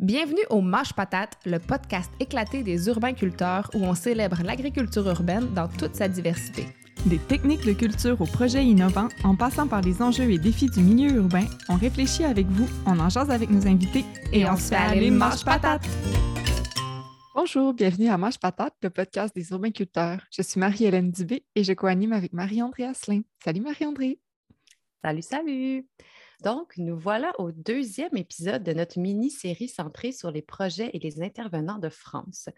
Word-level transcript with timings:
Bienvenue 0.00 0.40
au 0.48 0.62
Mâche 0.62 0.94
Patate, 0.94 1.36
le 1.44 1.58
podcast 1.58 2.10
éclaté 2.20 2.62
des 2.62 2.88
urbains-culteurs 2.88 3.68
où 3.74 3.84
on 3.84 3.94
célèbre 3.94 4.38
l'agriculture 4.42 5.06
urbaine 5.06 5.52
dans 5.52 5.68
toute 5.68 5.94
sa 5.94 6.08
diversité. 6.08 6.64
Des 7.04 7.18
techniques 7.18 7.66
de 7.66 7.74
culture 7.74 8.18
aux 8.18 8.26
projets 8.26 8.64
innovants, 8.64 9.10
en 9.24 9.36
passant 9.36 9.68
par 9.68 9.82
les 9.82 10.00
enjeux 10.00 10.30
et 10.30 10.38
défis 10.38 10.70
du 10.70 10.80
milieu 10.80 11.16
urbain, 11.16 11.44
on 11.68 11.76
réfléchit 11.76 12.24
avec 12.24 12.46
vous, 12.46 12.66
on 12.86 12.98
en 12.98 13.10
jase 13.10 13.30
avec 13.30 13.50
nos 13.50 13.66
invités 13.66 14.06
et, 14.32 14.48
on, 14.48 14.56
se 14.56 14.70
fait 14.70 14.76
aller 14.76 15.10
Mâche 15.10 15.44
Patate! 15.44 15.86
Bonjour, 17.34 17.74
bienvenue 17.74 18.08
à 18.08 18.16
Mâche 18.16 18.38
Patate, 18.38 18.76
le 18.82 18.88
podcast 18.88 19.34
des 19.34 19.50
urbains-culteurs. 19.50 20.22
Je 20.30 20.40
suis 20.40 20.58
Marie-Hélène 20.58 21.10
Dubé 21.10 21.44
et 21.54 21.62
je 21.62 21.74
co-anime 21.74 22.14
avec 22.14 22.32
Marie-André 22.32 22.84
Asselin. 22.84 23.20
Salut 23.44 23.60
Marie-André! 23.60 24.18
Salut, 25.04 25.22
salut! 25.22 25.86
Donc, 26.42 26.72
nous 26.78 26.98
voilà 26.98 27.32
au 27.38 27.52
deuxième 27.52 28.16
épisode 28.16 28.62
de 28.62 28.72
notre 28.72 28.98
mini-série 28.98 29.68
centrée 29.68 30.12
sur 30.12 30.30
les 30.30 30.40
projets 30.40 30.90
et 30.94 30.98
les 30.98 31.22
intervenants 31.22 31.78
de 31.78 31.90
France. 31.90 32.48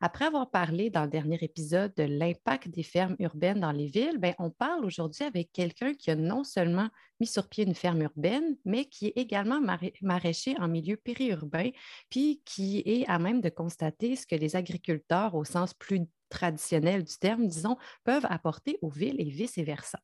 Après 0.00 0.26
avoir 0.26 0.50
parlé 0.50 0.88
dans 0.90 1.02
le 1.02 1.10
dernier 1.10 1.38
épisode 1.40 1.92
de 1.96 2.04
l'impact 2.04 2.68
des 2.68 2.84
fermes 2.84 3.16
urbaines 3.18 3.58
dans 3.58 3.72
les 3.72 3.86
villes, 3.86 4.18
ben, 4.18 4.34
on 4.38 4.50
parle 4.50 4.84
aujourd'hui 4.84 5.24
avec 5.24 5.50
quelqu'un 5.50 5.94
qui 5.94 6.12
a 6.12 6.16
non 6.16 6.44
seulement 6.44 6.88
mis 7.18 7.26
sur 7.26 7.48
pied 7.48 7.64
une 7.64 7.74
ferme 7.74 8.02
urbaine, 8.02 8.56
mais 8.64 8.84
qui 8.84 9.06
est 9.06 9.16
également 9.16 9.60
maraîcher 10.00 10.54
en 10.60 10.68
milieu 10.68 10.96
périurbain, 10.96 11.70
puis 12.10 12.40
qui 12.44 12.82
est 12.86 13.04
à 13.08 13.18
même 13.18 13.40
de 13.40 13.48
constater 13.48 14.14
ce 14.14 14.26
que 14.26 14.36
les 14.36 14.54
agriculteurs, 14.54 15.34
au 15.34 15.44
sens 15.44 15.74
plus 15.74 16.02
traditionnel 16.28 17.02
du 17.02 17.16
terme, 17.18 17.48
disons, 17.48 17.76
peuvent 18.04 18.26
apporter 18.28 18.78
aux 18.80 18.90
villes 18.90 19.20
et 19.20 19.30
vice-versa. 19.30 19.98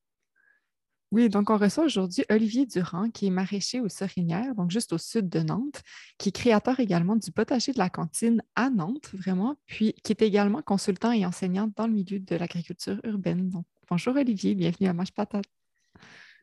Oui, 1.12 1.28
donc 1.28 1.50
on 1.50 1.56
reçoit 1.56 1.84
aujourd'hui 1.84 2.24
Olivier 2.30 2.66
Durand, 2.66 3.10
qui 3.10 3.26
est 3.26 3.30
maraîcher 3.30 3.80
aux 3.80 3.88
Sorinières, 3.88 4.54
donc 4.54 4.70
juste 4.70 4.92
au 4.92 4.98
sud 4.98 5.28
de 5.28 5.40
Nantes, 5.40 5.82
qui 6.18 6.28
est 6.28 6.32
créateur 6.32 6.78
également 6.78 7.16
du 7.16 7.32
potager 7.32 7.72
de 7.72 7.78
la 7.78 7.90
cantine 7.90 8.40
à 8.54 8.70
Nantes, 8.70 9.10
vraiment, 9.12 9.56
puis 9.66 9.92
qui 10.04 10.12
est 10.12 10.22
également 10.22 10.62
consultant 10.62 11.10
et 11.10 11.26
enseignant 11.26 11.68
dans 11.74 11.88
le 11.88 11.94
milieu 11.94 12.20
de 12.20 12.36
l'agriculture 12.36 13.00
urbaine. 13.02 13.50
Donc, 13.50 13.64
bonjour 13.88 14.14
Olivier, 14.14 14.54
bienvenue 14.54 14.88
à 14.88 14.92
Mange 14.92 15.10
Patate. 15.10 15.46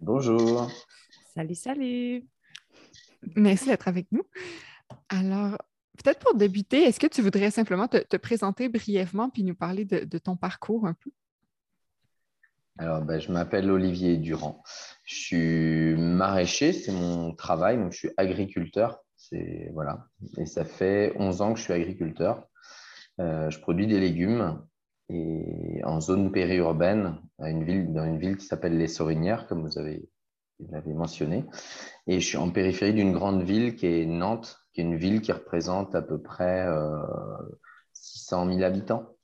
Bonjour. 0.01 0.69
Salut, 1.33 1.55
salut. 1.55 2.27
Merci 3.37 3.67
d'être 3.67 3.87
avec 3.87 4.11
nous. 4.11 4.23
Alors, 5.07 5.57
peut-être 5.97 6.19
pour 6.19 6.35
débuter, 6.35 6.83
est-ce 6.83 6.99
que 6.99 7.07
tu 7.07 7.21
voudrais 7.21 7.51
simplement 7.51 7.87
te, 7.87 8.17
présenter 8.17 8.67
brièvement 8.67 9.29
puis 9.29 9.45
nous 9.45 9.55
parler 9.55 9.85
de 9.85 10.17
ton 10.17 10.35
parcours 10.35 10.85
un 10.85 10.93
peu? 10.93 11.09
Alors, 12.77 13.01
ben, 13.01 13.19
je 13.19 13.31
m'appelle 13.31 13.71
Olivier 13.71 14.17
Durand. 14.17 14.61
Je 15.03 15.15
suis 15.15 15.95
maraîcher, 15.95 16.73
c'est 16.73 16.91
mon 16.91 17.33
travail, 17.33 17.77
donc 17.77 17.91
je 17.91 17.97
suis 17.97 18.11
agriculteur. 18.17 19.03
Voilà, 19.73 20.07
et 20.37 20.45
ça 20.45 20.63
fait 20.63 21.13
11 21.17 21.41
ans 21.41 21.53
que 21.53 21.59
je 21.59 21.63
suis 21.63 21.73
agriculteur. 21.73 22.47
Euh, 23.19 23.49
je 23.49 23.59
produis 23.59 23.87
des 23.87 23.99
légumes 23.99 24.61
et 25.09 25.81
en 25.83 25.99
zone 25.99 26.31
périurbaine, 26.31 27.17
à 27.39 27.49
une 27.49 27.63
ville, 27.63 27.93
dans 27.93 28.05
une 28.05 28.19
ville 28.19 28.37
qui 28.37 28.45
s'appelle 28.45 28.77
Les 28.77 28.87
Sorinières, 28.87 29.47
comme 29.47 29.63
vous 29.63 29.77
avez 29.77 30.07
l'avez 30.69 30.93
mentionné. 30.93 31.45
Et 32.07 32.19
je 32.19 32.25
suis 32.25 32.37
en 32.37 32.49
périphérie 32.49 32.93
d'une 32.93 33.13
grande 33.13 33.43
ville 33.43 33.75
qui 33.75 33.87
est 33.87 34.05
Nantes, 34.05 34.57
qui 34.73 34.81
est 34.81 34.83
une 34.83 34.97
ville 34.97 35.21
qui 35.21 35.31
représente 35.31 35.95
à 35.95 36.01
peu 36.01 36.21
près 36.21 36.65
euh, 36.67 37.01
600 37.93 38.47
000 38.53 38.63
habitants. 38.63 39.16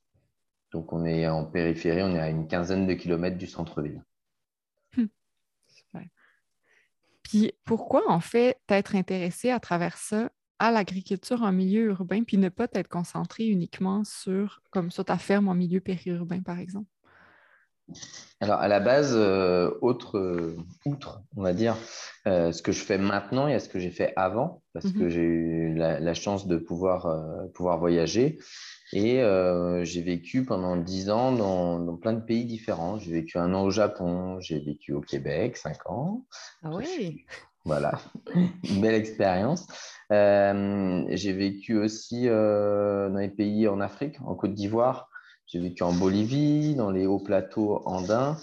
Donc, 0.74 0.92
on 0.92 1.06
est 1.06 1.28
en 1.28 1.46
périphérie, 1.46 2.02
on 2.02 2.16
est 2.16 2.20
à 2.20 2.30
une 2.30 2.48
quinzaine 2.48 2.88
de 2.88 2.94
kilomètres 2.94 3.38
du 3.38 3.48
centre-ville. 3.48 4.04
Hmm. 4.98 5.06
Puis, 7.24 7.54
pourquoi, 7.64 8.10
en 8.10 8.20
fait, 8.20 8.60
t'être 8.68 8.96
intéressé 8.96 9.50
à 9.50 9.60
travers 9.60 9.98
ça 9.98 10.30
à 10.60 10.72
l'agriculture 10.72 11.42
en 11.42 11.52
milieu 11.52 11.86
urbain, 11.86 12.24
puis 12.24 12.38
ne 12.38 12.50
pas 12.50 12.68
être 12.74 12.88
concentré 12.88 13.48
uniquement 13.48 14.04
sur, 14.04 14.62
comme 14.72 14.92
sur 14.92 15.06
ta 15.06 15.18
ferme 15.18 15.48
en 15.48 15.56
milieu 15.56 15.82
périurbain, 15.82 16.42
par 16.42 16.60
exemple? 16.60 16.90
Alors, 18.40 18.60
à 18.60 18.68
la 18.68 18.80
base, 18.80 19.14
euh, 19.16 19.72
autre, 19.82 20.18
euh, 20.18 20.56
outre, 20.86 21.22
on 21.36 21.44
va 21.44 21.54
dire, 21.54 21.76
euh, 22.28 22.52
ce 22.52 22.62
que 22.62 22.72
je 22.72 22.82
fais 22.82 22.98
maintenant 22.98 23.48
et 23.48 23.60
ce 23.60 23.68
que 23.68 23.80
j'ai 23.80 23.92
fait 23.92 24.14
avant, 24.16 24.62
parce 24.74 24.92
que 24.92 25.04
mhm. 25.04 25.10
j'ai 25.10 25.22
eu 25.22 25.76
la, 25.76 26.14
chance 26.14 26.48
de 26.48 26.58
pouvoir, 26.58 27.08
pouvoir 27.54 27.78
voyager. 27.78 28.40
Et 28.96 29.24
j'ai 29.84 30.02
vécu 30.04 30.46
pendant 30.46 30.78
dix 30.78 31.10
ans 31.10 31.32
dans, 31.32 31.98
plein 31.98 32.14
de 32.14 32.22
pays 32.22 32.46
différents. 32.46 33.00
J'ai 33.00 33.12
vécu 33.12 33.40
un 33.40 33.54
an 33.54 33.64
au 33.64 33.72
Japon, 33.72 34.40
j'ai 34.40 34.60
vécu 34.60 34.94
au 34.94 35.02
Québec, 35.02 35.58
cinq 35.58 35.90
ans. 35.90 36.26
Ah 36.62 36.70
oui 36.76 37.26
Voilà, 37.66 37.94
une 38.36 38.82
belle 38.82 38.94
expérience. 38.94 39.66
j'ai 40.12 41.34
vécu 41.34 41.78
aussi 41.78 42.28
dans 42.28 43.18
les 43.20 43.30
pays 43.30 43.68
en 43.68 43.82
Afrique, 43.82 44.18
en 44.24 44.36
Côte 44.36 44.54
d'Ivoire, 44.54 45.10
j'ai 45.54 45.60
vécu 45.60 45.84
en 45.84 45.94
Bolivie, 45.94 46.76
dans 46.76 46.90
les 46.90 47.06
hauts 47.06 47.20
plateaux 47.20 47.82
andins, 47.86 48.38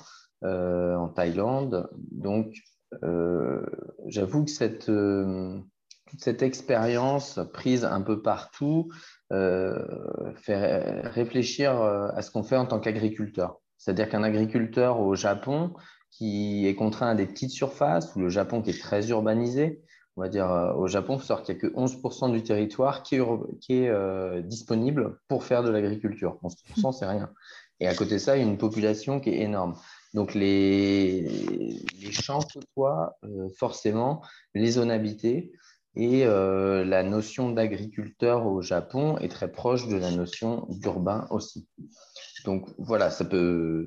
euh, 0.44 0.94
en 0.94 1.08
Thaïlande. 1.08 1.90
Donc, 2.12 2.54
euh, 3.02 3.66
j'avoue 4.06 4.44
que 4.44 4.50
cette, 4.50 4.88
euh, 4.88 5.58
toute 6.06 6.22
cette 6.22 6.42
expérience 6.42 7.40
prise 7.52 7.84
un 7.84 8.00
peu 8.00 8.22
partout 8.22 8.90
fait 9.30 11.02
réfléchir 11.02 11.72
à 11.80 12.20
ce 12.22 12.30
qu'on 12.30 12.42
fait 12.42 12.56
en 12.56 12.66
tant 12.66 12.80
qu'agriculteur. 12.80 13.60
C'est-à-dire 13.78 14.08
qu'un 14.08 14.22
agriculteur 14.22 15.00
au 15.00 15.14
Japon 15.14 15.72
qui 16.10 16.66
est 16.66 16.74
contraint 16.74 17.10
à 17.10 17.14
des 17.14 17.26
petites 17.26 17.50
surfaces, 17.50 18.14
ou 18.16 18.20
le 18.20 18.28
Japon 18.28 18.62
qui 18.62 18.70
est 18.70 18.80
très 18.80 19.08
urbanisé, 19.08 19.80
on 20.16 20.22
va 20.22 20.28
dire, 20.28 20.50
euh, 20.50 20.74
au 20.74 20.86
Japon, 20.86 21.14
il 21.14 21.20
faut 21.20 21.26
savoir 21.26 21.44
qu'il 21.44 21.54
n'y 21.54 21.60
a 21.60 21.62
que 21.62 21.74
11% 21.74 22.32
du 22.32 22.42
territoire 22.42 23.02
qui 23.02 23.16
est, 23.16 23.88
euh, 23.88 24.42
disponible 24.42 25.18
pour 25.28 25.44
faire 25.44 25.62
de 25.62 25.70
l'agriculture. 25.70 26.38
11%, 26.42 26.92
c'est 26.92 27.06
rien. 27.06 27.30
Et 27.78 27.86
à 27.86 27.94
côté 27.94 28.14
de 28.14 28.18
ça, 28.18 28.36
il 28.36 28.42
y 28.42 28.46
a 28.46 28.48
une 28.48 28.58
population 28.58 29.20
qui 29.20 29.30
est 29.30 29.40
énorme. 29.40 29.76
Donc, 30.12 30.34
les, 30.34 31.26
champs 32.10 32.40
côtoient 32.40 33.16
euh, 33.24 33.48
forcément 33.56 34.20
les 34.54 34.72
zones 34.72 34.90
habitées. 34.90 35.52
Et 36.02 36.24
la 36.24 37.02
notion 37.02 37.50
d'agriculteur 37.50 38.46
au 38.46 38.62
Japon 38.62 39.18
est 39.18 39.28
très 39.28 39.52
proche 39.52 39.86
de 39.86 39.96
la 39.96 40.10
notion 40.10 40.66
d'urbain 40.70 41.26
aussi. 41.28 41.68
Donc 42.46 42.70
voilà, 42.78 43.10
ça 43.10 43.26
peut, 43.26 43.86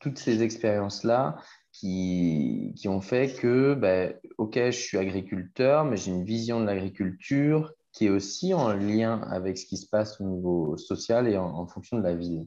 toutes 0.00 0.16
ces 0.18 0.42
expériences-là 0.42 1.36
qui, 1.70 2.72
qui 2.76 2.88
ont 2.88 3.02
fait 3.02 3.38
que, 3.38 3.74
ben, 3.74 4.14
OK, 4.38 4.54
je 4.54 4.70
suis 4.70 4.96
agriculteur, 4.96 5.84
mais 5.84 5.98
j'ai 5.98 6.12
une 6.12 6.24
vision 6.24 6.62
de 6.62 6.64
l'agriculture 6.64 7.74
qui 7.92 8.06
est 8.06 8.10
aussi 8.10 8.54
en 8.54 8.72
lien 8.72 9.20
avec 9.30 9.58
ce 9.58 9.66
qui 9.66 9.76
se 9.76 9.86
passe 9.86 10.22
au 10.22 10.24
niveau 10.24 10.78
social 10.78 11.28
et 11.28 11.36
en, 11.36 11.66
fonction 11.66 11.98
de 11.98 12.04
la 12.04 12.14
ville. 12.14 12.46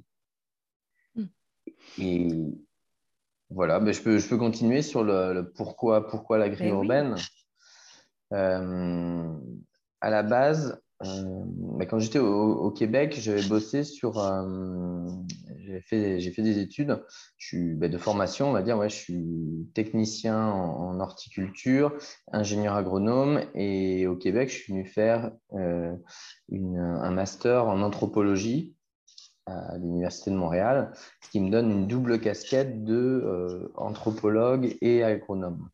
Hmm. 1.13 1.25
Et 1.99 2.29
voilà, 3.51 3.79
ben, 3.79 3.93
je, 3.93 4.01
peux, 4.01 4.17
je 4.17 4.27
peux 4.27 4.37
continuer 4.37 4.81
sur 4.81 5.03
le, 5.03 5.51
pourquoi, 5.55 6.07
pourquoi 6.07 6.39
l'agri-urbaine. 6.39 7.11
Ben 7.11 7.21
euh, 8.33 9.33
à 10.01 10.09
la 10.09 10.23
base, 10.23 10.81
euh, 11.05 11.43
bah, 11.77 11.85
quand 11.85 11.99
j'étais 11.99 12.19
au, 12.19 12.71
Québec, 12.71 13.15
j'avais 13.19 13.47
bossé 13.47 13.83
sur. 13.83 14.19
Euh, 14.19 15.07
j'ai 15.59 15.81
fait, 15.81 16.19
fait, 16.19 16.41
des 16.41 16.59
études. 16.59 17.03
Bah, 17.53 17.87
de 17.87 17.97
formation, 17.97 18.49
on 18.49 18.51
va 18.51 18.61
dire. 18.61 18.77
Ouais, 18.77 18.89
je 18.89 18.95
suis 18.95 19.69
technicien 19.73 20.47
en, 20.47 20.99
horticulture, 20.99 21.97
ingénieur 22.31 22.75
agronome. 22.75 23.41
Et 23.55 24.07
au 24.07 24.15
Québec, 24.15 24.49
je 24.49 24.55
suis 24.55 24.73
venu 24.73 24.85
faire 24.85 25.31
euh, 25.53 25.95
un 26.51 27.11
master 27.11 27.67
en 27.67 27.81
anthropologie 27.81 28.75
à 29.47 29.77
l'Université 29.79 30.29
de 30.29 30.35
Montréal, 30.35 30.93
ce 31.21 31.29
qui 31.31 31.39
me 31.39 31.49
donne 31.49 31.71
une 31.71 31.87
double 31.87 32.19
casquette 32.21 32.83
de 32.83 33.71
anthropologue 33.75 34.77
et 34.81 35.03
agronome. 35.03 35.67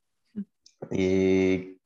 Et 0.92 1.77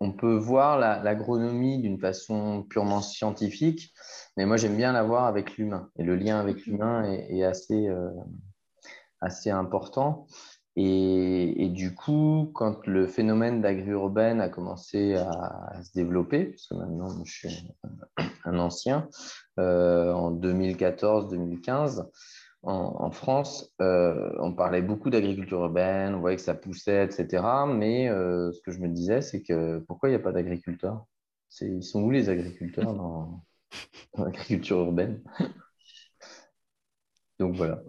on 0.00 0.12
peut 0.12 0.36
voir 0.36 0.78
l'agronomie 0.78 1.78
d'une 1.80 1.98
façon 1.98 2.64
purement 2.68 3.00
scientifique, 3.00 3.92
mais 4.36 4.46
moi 4.46 4.56
j'aime 4.56 4.76
bien 4.76 4.92
la 4.92 5.02
voir 5.02 5.24
avec 5.24 5.56
l'humain. 5.56 5.90
Et 5.98 6.02
le 6.02 6.16
lien 6.16 6.38
avec 6.38 6.66
l'humain 6.66 7.04
est, 7.04 7.44
assez, 7.44 7.88
euh, 7.88 8.10
assez 9.20 9.50
important. 9.50 10.26
Et, 10.76 11.68
du 11.68 11.94
coup, 11.94 12.50
quand 12.52 12.84
le 12.88 13.06
phénomène 13.06 13.62
d'agri-urbaine 13.62 14.40
a 14.40 14.48
commencé 14.48 15.14
à, 15.14 15.80
se 15.84 15.92
développer, 15.94 16.46
parce 16.46 16.66
que 16.66 16.74
maintenant 16.74 17.08
je 17.24 17.32
suis 17.32 17.72
un 18.44 18.58
ancien, 18.58 19.08
euh, 19.60 20.12
en 20.12 20.32
2014-2015, 20.32 22.08
en, 22.66 23.10
France, 23.10 23.72
euh, 23.80 24.32
on 24.38 24.52
parlait 24.52 24.82
beaucoup 24.82 25.10
d'agriculture 25.10 25.60
urbaine, 25.60 26.14
on 26.14 26.20
voyait 26.20 26.36
que 26.36 26.42
ça 26.42 26.54
poussait, 26.54 27.04
etc. 27.04 27.42
Mais 27.68 28.08
euh, 28.08 28.52
ce 28.52 28.60
que 28.62 28.70
je 28.70 28.80
me 28.80 28.88
disais, 28.88 29.20
c'est 29.20 29.42
que 29.42 29.78
pourquoi 29.80 30.08
il 30.08 30.12
n'y 30.12 30.16
a 30.16 30.22
pas 30.22 30.32
d'agriculteurs? 30.32 31.04
Ils 31.60 31.82
sont 31.82 32.02
où 32.02 32.10
les 32.10 32.28
agriculteurs 32.28 32.94
dans, 32.94 33.44
l'agriculture 34.16 34.78
urbaine? 34.78 35.22
Donc 37.38 37.56
voilà. 37.56 37.82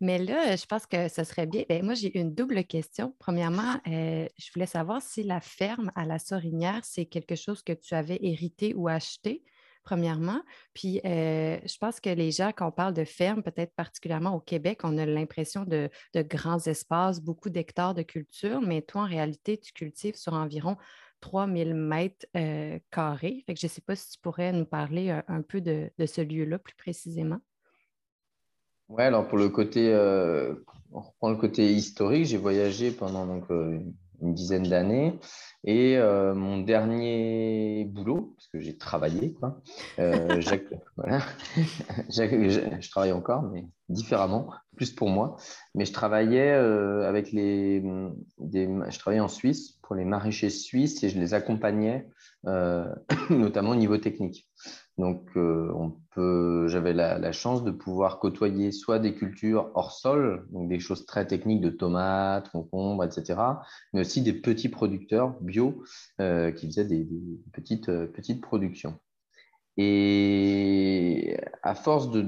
Mais 0.00 0.18
là, 0.18 0.56
je 0.56 0.66
pense 0.66 0.86
que 0.86 1.08
ce 1.08 1.24
serait 1.24 1.46
bien. 1.46 1.64
Ben, 1.68 1.84
moi, 1.84 1.94
j'ai 1.94 2.18
une 2.18 2.34
double 2.34 2.64
question. 2.64 3.14
Premièrement, 3.18 3.74
euh, 3.86 4.26
je 4.36 4.52
voulais 4.52 4.66
savoir 4.66 5.00
si 5.00 5.22
la 5.22 5.40
ferme 5.40 5.92
à 5.94 6.04
la 6.04 6.18
Sorinière, 6.18 6.80
c'est 6.84 7.06
quelque 7.06 7.36
chose 7.36 7.62
que 7.62 7.72
tu 7.72 7.94
avais 7.94 8.18
hérité 8.20 8.74
ou 8.74 8.88
acheté, 8.88 9.42
premièrement. 9.84 10.40
Puis, 10.72 11.00
euh, 11.04 11.58
je 11.64 11.78
pense 11.78 12.00
que 12.00 12.10
les 12.10 12.30
gens, 12.30 12.52
quand 12.54 12.68
on 12.68 12.72
parle 12.72 12.94
de 12.94 13.04
ferme, 13.04 13.42
peut-être 13.42 13.74
particulièrement 13.74 14.34
au 14.34 14.40
Québec, 14.40 14.80
on 14.84 14.98
a 14.98 15.06
l'impression 15.06 15.64
de, 15.64 15.90
grands 16.16 16.58
espaces, 16.66 17.20
beaucoup 17.20 17.50
d'hectares 17.50 17.94
de 17.94 18.02
culture, 18.02 18.60
mais 18.60 18.82
toi, 18.82 19.02
en 19.02 19.06
réalité, 19.06 19.58
tu 19.58 19.72
cultives 19.72 20.16
sur 20.16 20.32
environ 20.32 20.76
3000 21.20 21.74
mètres 21.74 22.26
euh, 22.36 22.78
carrés. 22.90 23.44
Fait 23.46 23.54
que 23.54 23.60
je 23.60 23.66
ne 23.66 23.70
sais 23.70 23.80
pas 23.80 23.96
si 23.96 24.10
tu 24.10 24.18
pourrais 24.20 24.52
nous 24.52 24.66
parler 24.66 25.10
un, 25.28 25.42
peu 25.42 25.60
de 25.60 25.90
ce 26.06 26.20
lieu-là 26.20 26.58
plus 26.58 26.74
précisément. 26.76 27.40
Ouais, 28.88 29.04
alors 29.04 29.26
pour 29.28 29.38
le 29.38 29.48
côté, 29.48 29.92
euh, 29.92 30.54
on 30.92 31.00
reprend 31.00 31.30
le 31.30 31.36
côté 31.36 31.72
historique, 31.72 32.26
j'ai 32.26 32.36
voyagé 32.36 32.90
pendant 32.90 33.26
donc, 33.26 33.48
une 33.48 33.94
dizaine 34.20 34.64
d'années. 34.64 35.18
Et 35.64 35.96
euh, 35.96 36.34
mon 36.34 36.58
dernier 36.58 37.86
boulot, 37.86 38.34
parce 38.36 38.48
que 38.48 38.60
j'ai 38.60 38.76
travaillé, 38.76 39.32
quoi, 39.32 39.62
voilà, 39.96 41.20
je 42.10 42.90
travaille 42.90 43.12
encore, 43.12 43.42
mais 43.44 43.64
différemment, 43.88 44.50
plus 44.76 44.92
pour 44.92 45.08
moi, 45.08 45.36
mais 45.74 45.86
je 45.86 45.92
travaillais 45.92 46.50
avec 46.50 47.32
les, 47.32 47.82
des, 48.38 48.68
je 48.88 48.98
travaillais 48.98 49.20
en 49.20 49.28
Suisse 49.28 49.78
pour 49.82 49.94
les 49.94 50.04
maraîchers 50.04 50.50
suisses 50.50 51.02
et 51.02 51.08
je 51.08 51.18
les 51.18 51.32
accompagnais 51.32 52.06
notamment 53.30 53.70
au 53.70 53.76
niveau 53.76 53.96
technique. 53.96 54.46
Donc, 54.96 55.28
euh, 55.36 56.68
j'avais 56.68 56.92
la, 56.92 57.32
chance 57.32 57.64
de 57.64 57.72
pouvoir 57.72 58.20
côtoyer 58.20 58.70
soit 58.70 59.00
des 59.00 59.14
cultures 59.14 59.70
hors 59.74 59.90
sol, 59.90 60.46
donc 60.52 60.68
des 60.68 60.78
choses 60.78 61.04
très 61.04 61.26
techniques 61.26 61.60
de 61.60 61.70
tomates, 61.70 62.48
concombres, 62.50 63.04
etc., 63.04 63.40
mais 63.92 64.02
aussi 64.02 64.22
des 64.22 64.32
petits 64.32 64.68
producteurs 64.68 65.36
bio 65.40 65.82
euh, 66.20 66.52
qui 66.52 66.66
faisaient 66.66 66.84
des, 66.84 67.08
petites, 67.52 67.88
euh, 67.88 68.06
petites 68.06 68.40
productions. 68.40 68.98
Et 69.76 71.36
à 71.64 71.74
force 71.74 72.12
de, 72.12 72.22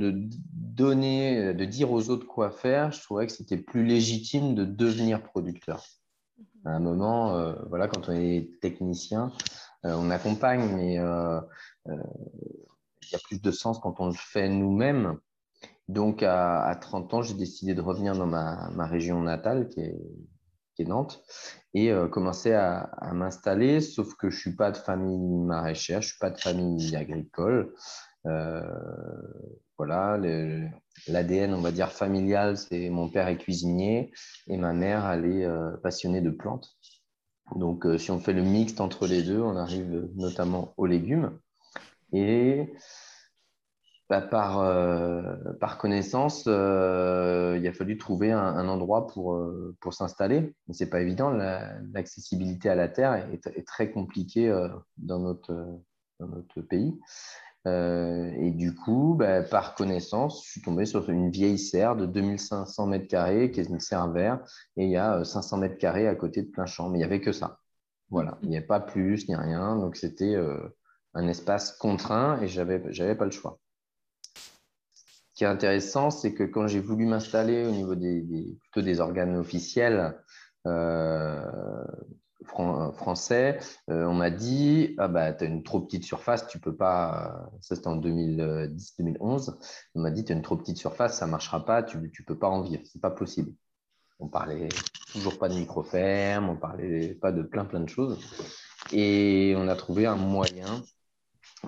donner, 0.53 1.55
de 1.55 1.65
dire 1.65 1.93
aux 1.93 2.11
autres 2.11 2.27
quoi 2.27 2.51
faire, 2.51 2.91
je 2.91 3.01
trouvais 3.01 3.29
que 3.29 3.33
c'était 3.33 3.57
plus 3.57 3.85
légitime 3.85 4.57
de 4.57 4.65
devenir 4.65 5.23
producteur. 5.23 5.85
À 6.65 6.71
un 6.71 6.81
moment, 6.81 7.55
voilà, 7.69 7.87
quand 7.87 8.09
on 8.09 8.13
est 8.13 8.51
technicien, 8.61 9.31
on 9.95 10.11
accompagne, 10.11 10.75
mais 10.75 10.99
euh, 10.99 11.41
il 11.87 13.13
y 13.13 13.15
a 13.15 13.19
plus 13.25 13.41
de 13.41 13.51
sens 13.51 13.79
quand 13.79 14.01
on 14.01 14.07
le 14.07 14.15
fait 14.15 14.49
nous-mêmes. 14.49 15.19
Donc, 15.89 16.23
à, 16.23 16.77
30 16.81 17.15
ans, 17.15 17.23
j'ai 17.23 17.35
décidé 17.35 17.75
de 17.75 17.81
revenir 17.81 18.15
dans 18.15 18.27
ma, 18.27 18.87
région 18.87 19.23
natale, 19.23 19.69
qui 19.69 19.81
est, 19.81 20.85
Nantes, 20.85 21.23
et 21.73 21.91
euh, 21.91 22.07
commencer 22.07 22.53
à, 22.53 22.91
m'installer, 23.13 23.81
sauf 23.81 24.15
que 24.17 24.29
je 24.29 24.37
ne 24.37 24.41
suis 24.41 24.57
pas 24.57 24.71
de 24.71 24.77
famille 24.77 25.19
maraîchère, 25.19 26.03
je 26.03 26.09
ne 26.09 26.11
suis 26.11 26.19
pas 26.19 26.31
de 26.31 26.39
famille 26.39 26.95
agricole. 26.95 27.73
Euh, 28.27 28.61
voilà, 29.79 30.19
l'ADN, 31.07 31.55
on 31.55 31.63
va 31.63 31.71
dire, 31.73 31.93
familial, 31.93 32.59
c'est 32.59 32.91
mon 32.91 33.09
père 33.09 33.29
est 33.29 33.39
cuisinier 33.39 34.13
et 34.49 34.57
ma 34.59 34.75
mère, 34.75 35.09
elle 35.11 35.25
est 35.25 35.49
passionnée 35.83 36.21
de 36.21 36.31
plantes. 36.31 36.77
Donc, 37.55 37.87
si 37.99 38.11
on 38.11 38.19
fait 38.19 38.33
le 38.33 38.43
mixte 38.43 38.81
entre 38.81 39.07
les 39.07 39.23
deux, 39.23 39.41
on 39.41 39.57
arrive 39.57 40.11
notamment 40.17 40.75
aux 40.77 40.87
légumes. 40.87 41.39
Et 42.13 42.73
bah, 44.09 44.21
par, 44.21 44.61
euh, 44.61 45.35
par, 45.61 45.79
connaissance, 45.79 46.45
euh, 46.47 47.59
il 47.61 47.67
a 47.67 47.73
fallu 47.73 47.99
trouver 47.99 48.31
un, 48.31 48.69
endroit 48.69 49.09
pour, 49.09 49.35
euh, 49.35 49.75
pour 49.81 49.95
s'installer. 49.95 50.55
Ce 50.71 50.85
n'est 50.85 50.91
pas 50.91 51.01
évident, 51.01 51.31
l'accessibilité 51.93 52.69
à 52.69 52.77
la 52.77 52.89
terre 52.89 53.15
est, 53.33 53.67
très 53.67 53.91
compliquée 53.91 54.49
dans, 54.97 55.19
notre, 55.19 55.53
dans 56.21 56.29
notre 56.29 56.61
pays. 56.61 56.95
Et 57.67 58.51
du 58.53 58.75
coup, 58.75 59.15
bah, 59.19 59.43
par 59.43 59.75
connaissance, 59.75 60.45
je 60.45 60.51
suis 60.53 60.63
tombé 60.63 60.87
sur 60.87 61.09
une 61.11 61.31
vieille 61.31 61.59
serre 61.59 61.97
de 61.97 62.07
2500 62.07 62.87
mètres 62.87 63.09
carrés, 63.09 63.51
qui 63.51 63.61
est 63.61 63.69
une 63.69 63.81
serre 63.81 64.11
verte, 64.13 64.49
et 64.77 64.85
il 64.85 64.91
y 64.91 64.97
a 64.97 65.25
500 65.25 65.59
mètres 65.59 65.79
carrés 65.79 66.07
à 66.09 66.15
côté 66.15 66.43
de 66.43 66.51
plein 66.51 66.67
champ, 66.67 66.89
mais 66.89 66.99
il 66.99 67.01
n'y 67.01 67.05
avait 67.05 67.21
que 67.21 67.33
ça. 67.33 67.59
Voilà, 68.11 68.39
il 68.43 68.51
n'y 68.51 68.59
a 68.59 68.63
pas 68.63 68.81
plus 68.81 69.29
ni 69.29 69.35
rien, 69.35 69.77
donc 69.77 69.97
c'était 69.97 70.37
un 71.17 71.29
espace 71.29 71.73
contraint 71.73 72.41
et 72.41 72.47
je 72.47 72.61
n'avais 72.61 73.15
pas 73.15 73.25
le 73.25 73.31
choix. 73.31 73.59
Ce 75.37 75.41
qui 75.41 75.45
est 75.45 75.49
intéressant, 75.49 76.11
c'est 76.11 76.33
que 76.33 76.45
quand 76.45 76.67
j'ai 76.67 76.81
voulu 76.81 77.07
m'installer 77.07 77.67
au 77.67 77.71
niveau 77.71 77.95
des, 77.95 78.23
plutôt 78.63 78.83
des 78.83 79.01
organes 79.01 79.37
officiels 79.37 80.19
euh, 80.67 81.43
français, 82.45 83.59
euh, 83.91 84.05
on 84.05 84.15
m'a 84.15 84.31
dit 84.31 84.95
Ah, 84.99 85.09
bah, 85.09 85.33
tu 85.33 85.45
as 85.45 85.47
une 85.47 85.63
trop 85.63 85.81
petite 85.81 86.05
surface, 86.05 86.47
tu 86.47 86.59
peux 86.59 86.77
pas. 86.77 87.51
Ça, 87.61 87.77
c'était 87.77 87.89
en 87.89 87.97
2010-2011. 87.97 89.57
On 89.95 90.01
m'a 90.01 90.11
dit 90.11 90.25
Tu 90.25 90.33
as 90.33 90.37
une 90.37 90.43
trop 90.43 90.57
petite 90.57 90.79
surface, 90.79 91.19
ça 91.19 91.27
marchera 91.27 91.65
pas, 91.65 91.83
tu 91.83 91.99
ne 91.99 92.25
peux 92.27 92.39
pas 92.39 92.49
en 92.49 92.63
vivre, 92.63 92.83
ce 92.85 92.97
n'est 92.97 93.01
pas 93.01 93.11
possible. 93.11 93.53
On 94.19 94.29
parlait 94.29 94.69
toujours 95.13 95.39
pas 95.39 95.49
de 95.49 95.55
micro-ferme, 95.55 96.49
on 96.49 96.57
parlait 96.57 97.15
pas 97.15 97.33
de 97.33 97.43
plein, 97.43 97.65
plein 97.65 97.81
de 97.81 97.89
choses. 97.89 98.19
Et 98.93 99.55
on 99.57 99.69
a 99.69 99.77
trouvé 99.77 100.07
un 100.07 100.17
moyen 100.17 100.83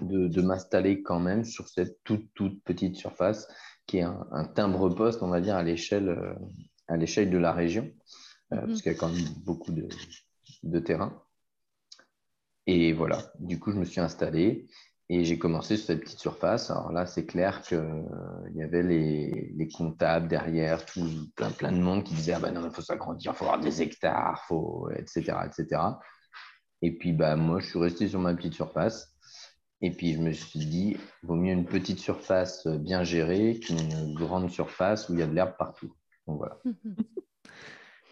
de, 0.01 0.41
m'installer 0.41 1.03
quand 1.03 1.21
même 1.21 1.45
sur 1.45 1.69
cette 1.69 2.03
toute, 2.05 2.33
toute 2.35 2.63
petite 2.63 2.97
surface 2.97 3.49
qui 3.87 3.99
est 3.99 4.03
un, 4.03 4.45
timbre-poste, 4.55 5.23
on 5.23 5.29
va 5.29 5.41
dire, 5.41 5.57
à 5.57 5.63
l'échelle, 5.63 6.11
euh, 6.11 6.35
à 6.89 6.97
l'échelle 6.97 7.31
de 7.31 7.39
la 7.39 7.53
région, 7.53 7.91
euh, 8.53 8.57
mhm. 8.57 8.67
parce 8.67 8.83
qu'il 8.83 8.93
y 8.93 8.95
a 8.95 8.99
quand 8.99 9.09
même 9.09 9.29
beaucoup 9.45 9.73
de, 9.73 9.89
de 10.63 10.79
terrain. 10.79 11.23
Et 12.67 12.93
voilà, 12.93 13.19
du 13.41 13.59
coup, 13.59 13.73
je 13.73 13.79
me 13.79 13.85
suis 13.85 14.01
installé 14.01 14.69
et 15.09 15.25
j'ai 15.25 15.39
commencé 15.39 15.77
sur 15.77 15.87
cette 15.87 16.01
petite 16.01 16.19
surface. 16.19 16.71
Alors 16.71 16.93
là, 16.93 17.07
c'est 17.07 17.25
clair 17.25 17.63
qu'il 17.63 17.79
euh, 17.79 18.51
y 18.55 18.63
avait 18.63 18.83
les, 18.83 19.53
les, 19.57 19.69
comptables 19.69 20.29
derrière, 20.29 20.85
tout, 20.85 21.09
plein, 21.35 21.73
de 21.73 21.81
monde 21.81 22.05
qui 22.05 22.15
disait 22.15 22.35
ah 22.35 22.41
ben 22.41 22.53
non, 22.53 22.67
il 22.67 22.71
faut 22.71 22.83
s'agrandir, 22.83 23.33
il 23.33 23.37
faut 23.37 23.45
avoir 23.47 23.61
des 23.61 23.81
hectares, 23.81 24.45
faut, 24.47 24.91
etc., 24.91 25.35
etc. 25.47 25.81
Et 26.83 26.97
puis, 26.97 27.13
bah, 27.13 27.37
moi, 27.37 27.61
je 27.61 27.67
suis 27.67 27.79
resté 27.79 28.09
sur 28.09 28.21
ma 28.21 28.35
petite 28.35 28.55
surface. 28.55 29.17
Et 29.81 29.91
puis, 29.91 30.15
je 30.15 30.21
me 30.21 30.33
suis 30.33 30.67
dit, 30.67 30.97
vaut 31.23 31.37
mieux 31.37 31.53
une 31.53 31.65
petite 31.65 32.01
surface 32.01 32.67
bien 32.67 33.05
gérée 33.05 33.61
qu'une 33.61 34.13
grande 34.13 34.51
surface 34.51 35.09
où 35.09 35.15
il 35.15 35.21
y 35.21 35.23
a 35.23 35.27
de 35.27 35.35
l'herbe 35.35 35.57
partout. 35.57 35.95
Donc, 36.27 36.39
voilà. 36.39 36.59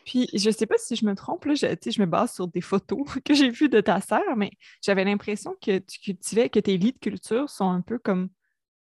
Puis, 0.07 0.29
je 0.33 0.49
ne 0.49 0.55
sais 0.55 0.67
pas 0.67 0.79
si 0.79 0.95
je 0.95 1.05
me 1.05 1.15
trompe, 1.15 1.45
là, 1.45 1.55
je, 1.55 1.67
je 1.67 2.01
me 2.01 2.07
base 2.07 2.33
sur 2.33 2.47
des 2.47 2.61
photos 2.61 3.05
que 3.25 3.35
j'ai 3.35 3.51
vues 3.51 3.69
de 3.69 3.81
ta 3.81 4.01
sœur, 4.01 4.37
mais 4.37 4.53
j'avais 4.81 5.05
l'impression 5.05 5.55
que 5.61 5.79
tu 5.79 5.99
cultivais, 5.99 6.49
que 6.49 6.61
tes 6.61 6.79
lits 6.79 6.93
de 6.93 6.99
culture 6.99 7.51
sont 7.51 7.69
un 7.69 7.81
peu 7.81 7.99
comme 7.99 8.29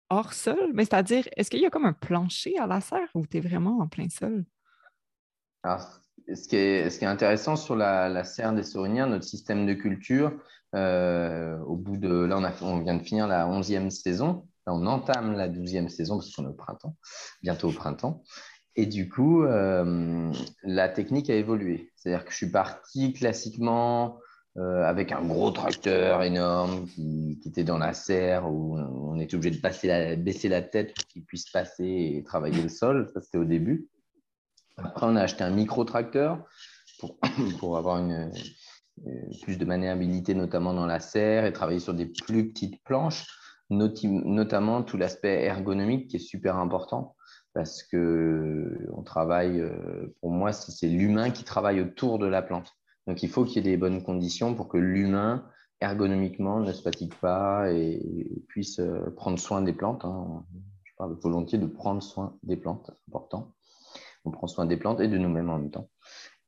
hors 0.09 0.33
sol. 0.33 0.71
Mais 0.73 0.85
c'est-à-dire, 0.85 1.27
est-ce 1.35 1.49
qu'il 1.49 1.59
y 1.59 1.65
a 1.65 1.71
comme 1.71 1.85
un 1.85 1.93
plancher 1.93 2.57
à 2.59 2.67
la 2.67 2.79
serre 2.81 3.09
ou 3.15 3.25
tu 3.25 3.37
es 3.37 3.39
vraiment 3.39 3.79
en 3.79 3.87
plein 3.87 4.07
sol? 4.09 4.45
Alors, 5.63 5.99
ce 6.33 6.47
qui, 6.47 6.55
est, 6.55 7.03
intéressant 7.03 7.55
sur 7.55 7.75
la, 7.75 8.23
serre 8.23 8.53
des 8.53 8.63
Sauriniens, 8.63 9.07
notre 9.07 9.25
système 9.25 9.65
de 9.65 9.73
culture, 9.73 10.31
euh, 10.75 11.57
au 11.61 11.75
bout 11.75 11.97
de, 11.97 12.09
là, 12.09 12.37
on, 12.37 12.65
on, 12.67 12.79
vient 12.79 12.95
de 12.95 13.03
finir 13.03 13.27
la 13.27 13.47
11e 13.47 13.89
saison. 13.89 14.47
Là, 14.67 14.73
on 14.73 14.85
entame 14.85 15.33
la 15.33 15.49
12e 15.49 15.89
saison 15.89 16.17
parce 16.17 16.31
qu'on 16.35 16.43
est 16.43 16.49
au 16.49 16.53
printemps, 16.53 16.95
bientôt 17.41 17.69
au 17.69 17.73
printemps. 17.73 18.23
Et 18.79 18.85
du 18.85 19.09
coup, 19.09 19.43
euh, 19.43 20.31
la 20.61 20.87
technique 20.87 21.31
a 21.31 21.35
évolué. 21.35 21.91
C'est-à-dire 21.95 22.23
que 22.23 22.31
je 22.31 22.37
suis 22.37 22.51
parti 22.51 23.11
classiquement 23.11 24.19
euh, 24.57 24.83
avec 24.83 25.11
un 25.11 25.25
gros 25.25 25.49
tracteur 25.49 26.21
énorme 26.21 26.85
qui, 26.85 27.39
était 27.43 27.63
dans 27.63 27.79
la 27.79 27.95
serre 27.95 28.47
où 28.47 28.77
on 28.77 29.19
était 29.19 29.35
obligé 29.35 29.55
de 29.55 30.15
baisser 30.15 30.47
la 30.47 30.61
tête 30.61 30.93
pour 30.93 31.07
qu'il 31.07 31.25
puisse 31.25 31.49
passer 31.49 31.85
et 32.17 32.23
travailler 32.23 32.61
le 32.61 32.69
sol. 32.69 33.09
Ça, 33.11 33.19
c'était 33.19 33.39
au 33.39 33.45
début. 33.45 33.87
Après, 34.77 35.07
on 35.07 35.15
a 35.15 35.21
acheté 35.21 35.43
un 35.43 35.49
micro-tracteur 35.49 36.45
pour, 36.99 37.17
avoir 37.77 37.97
euh, 37.97 38.29
plus 39.41 39.57
de 39.57 39.65
maniabilité, 39.65 40.35
notamment 40.35 40.75
dans 40.75 40.85
la 40.85 40.99
serre, 40.99 41.47
et 41.47 41.51
travailler 41.51 41.79
sur 41.79 41.95
des 41.95 42.05
plus 42.05 42.51
petites 42.51 42.83
planches, 42.83 43.25
notamment 43.71 44.83
tout 44.83 44.97
l'aspect 44.97 45.45
ergonomique 45.45 46.09
qui 46.09 46.17
est 46.17 46.19
super 46.19 46.57
important 46.57 47.15
parce 47.57 47.81
que 47.81 48.87
on 48.93 49.01
travaille, 49.01 49.61
euh, 49.61 50.15
pour 50.21 50.29
moi, 50.29 50.53
c'est 50.53 50.87
l'humain 50.87 51.31
qui 51.31 51.43
travaille 51.43 51.81
autour 51.81 52.19
de 52.19 52.27
la 52.27 52.43
plante. 52.43 52.71
Donc, 53.07 53.23
il 53.23 53.29
faut 53.29 53.45
qu'il 53.45 53.55
y 53.55 53.67
ait 53.67 53.71
des 53.71 53.77
bonnes 53.77 54.03
conditions 54.03 54.53
pour 54.53 54.67
que 54.67 54.77
l'humain, 54.77 55.43
ergonomiquement, 55.81 56.59
ne 56.59 56.71
se 56.71 56.83
fatigue 56.83 57.15
pas 57.15 57.71
et 57.71 57.99
puisse 58.47 58.79
euh, 58.79 59.09
prendre 59.15 59.39
soin 59.39 59.63
des 59.63 59.73
plantes. 59.73 60.05
Hein. 60.05 60.45
Je 60.83 60.93
parle 60.99 61.17
volontiers 61.19 61.57
de 61.57 61.65
prendre 61.65 62.03
soin 62.03 62.37
des 62.43 62.57
plantes, 62.57 62.83
c'est 62.85 63.09
important. 63.09 63.55
On 64.23 64.29
prend 64.29 64.45
soin 64.45 64.67
des 64.67 64.77
plantes 64.77 64.99
et 64.99 65.07
de 65.07 65.17
nous-mêmes 65.17 65.49
en 65.49 65.57
même 65.57 65.71
temps. 65.71 65.89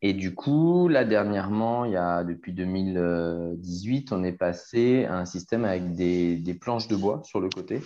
Et 0.04 0.14
du 0.14 0.36
coup, 0.36 0.90
là, 0.90 1.06
dernièrement, 1.06 1.86
il 1.86 1.94
y 1.94 1.98
a, 1.98 2.24
depuis 2.24 2.54
2018, 2.54 4.12
on 4.12 4.24
est 4.24 4.34
passé 4.34 5.06
à 5.06 5.18
un 5.18 5.26
système 5.26 5.66
avec 5.66 5.92
des, 5.96 6.58
planches 6.62 6.88
de 6.88 6.96
bois 6.96 7.22
sur 7.24 7.40
le 7.40 7.50
côté 7.50 7.82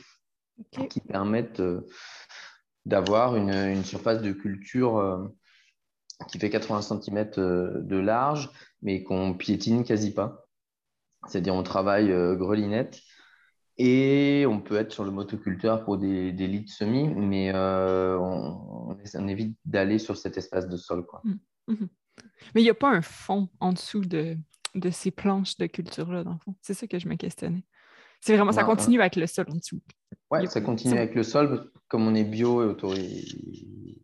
qui 0.89 0.99
permettent 0.99 1.61
euh, 1.61 1.87
d'avoir 2.85 3.35
une, 3.35 3.83
surface 3.83 4.21
de 4.21 4.31
culture 4.31 4.97
euh, 4.97 5.27
qui 6.27 6.39
fait 6.39 6.49
80 6.49 6.81
cm 6.81 7.31
de 7.35 7.97
large, 7.97 8.49
mais 8.81 9.03
qu'on 9.03 9.33
piétine 9.33 9.83
quasi 9.83 10.13
pas. 10.13 10.47
C'est-à-dire 11.27 11.55
on 11.55 11.63
travaille 11.63 12.09
grelinette 12.37 12.99
et 13.77 14.45
on 14.47 14.59
peut 14.59 14.75
être 14.75 14.91
sur 14.91 15.05
le 15.05 15.11
motoculteur 15.11 15.85
pour 15.85 15.97
des, 15.97 16.31
des 16.33 16.47
lits 16.47 16.65
de 16.65 16.69
semis, 16.69 17.07
mais 17.07 17.51
on, 17.55 18.97
évite 19.27 19.57
d'aller 19.65 19.99
sur 19.99 20.17
cet 20.17 20.37
espace 20.37 20.67
de 20.67 20.77
sol. 20.77 21.05
Quoi. 21.05 21.21
Mmh, 21.23 21.33
mmh. 21.67 21.87
Mais 22.53 22.61
il 22.61 22.65
n'y 22.65 22.69
a 22.69 22.75
pas 22.75 22.89
un 22.89 23.01
fond 23.01 23.49
en 23.59 23.73
dessous 23.73 24.01
de, 24.01 24.37
de 24.75 24.89
ces 24.89 25.11
planches 25.11 25.57
de 25.57 25.67
culture-là, 25.67 26.23
dans 26.23 26.33
le 26.33 26.39
fond? 26.39 26.55
C'est 26.61 26.73
ça 26.73 26.87
que 26.87 26.99
je 26.99 27.07
me 27.07 27.15
questionnais. 27.15 27.63
C'est 28.21 28.35
vraiment, 28.35 28.51
ça 28.53 28.63
continue 28.63 29.01
avec 29.01 29.15
le 29.17 29.27
sol 29.27 29.45
en 29.49 29.55
dessous. 29.55 29.81
Oui, 30.32 30.48
ça 30.48 30.62
continue 30.62 30.98
avec 30.98 31.15
le 31.15 31.24
sol. 31.24 31.72
Comme 31.88 32.08
on 32.08 32.15
est 32.15 32.24
bio 32.24 32.63
et 32.63 32.65
autorisé, 32.65 34.01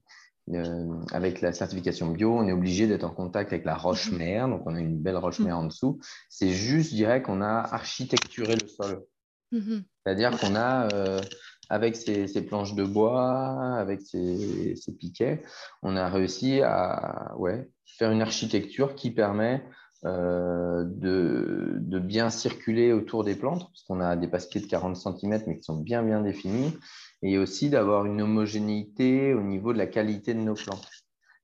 euh, 0.54 1.02
avec 1.12 1.42
la 1.42 1.54
certification 1.54 2.12
bio, 2.12 2.34
on 2.34 2.48
est 2.48 2.52
obligé 2.52 2.88
d'être 2.88 3.04
en 3.04 3.12
contact 3.12 3.54
avec 3.54 3.66
la 3.66 3.76
roche-mère. 3.76 4.48
Donc, 4.48 4.64
on 4.66 4.76
a 4.76 4.80
une 4.80 4.98
belle 4.98 5.18
roche-mère 5.18 5.58
en 5.58 5.66
dessous. 5.66 6.00
C'est 6.30 6.50
juste, 6.50 6.92
je 6.92 6.96
dirais, 6.96 7.22
qu'on 7.22 7.42
a 7.42 7.68
architecturé 7.72 8.56
le 8.56 8.68
sol. 8.68 9.04
Mhm. 9.52 9.84
C'est-à-dire 10.04 10.38
qu'on 10.40 10.56
a, 10.56 10.92
euh, 10.94 11.22
avec 11.70 11.96
ces, 11.96 12.28
planches 12.46 12.74
de 12.74 12.84
bois, 12.84 13.76
avec 13.78 14.02
ces, 14.02 14.76
piquets, 14.98 15.44
on 15.84 15.96
a 15.96 16.10
réussi 16.10 16.62
à 16.62 17.34
ouais, 17.38 17.70
faire 17.86 18.12
une 18.12 18.22
architecture 18.22 18.96
qui 18.96 19.12
permet 19.12 19.64
euh, 20.06 20.86
de, 20.86 21.78
de, 21.80 22.00
bien 22.00 22.30
circuler 22.30 22.94
autour 22.94 23.24
des 23.24 23.36
plantes, 23.36 23.68
parce 23.70 23.84
qu'on 23.84 24.00
a 24.00 24.16
des 24.16 24.28
pasquets 24.28 24.62
de 24.62 24.68
40 24.68 24.96
cm, 24.96 25.44
mais 25.48 25.58
qui 25.58 25.64
sont 25.64 25.78
bien, 25.78 26.04
bien 26.04 26.22
définis, 26.22 26.74
et 27.22 27.38
aussi 27.38 27.70
d'avoir 27.70 28.06
une 28.06 28.22
homogénéité 28.22 29.34
au 29.34 29.42
niveau 29.42 29.74
de 29.74 29.78
la 29.78 29.88
qualité 29.88 30.34
de 30.34 30.40
nos 30.40 30.54
plantes. 30.54 30.88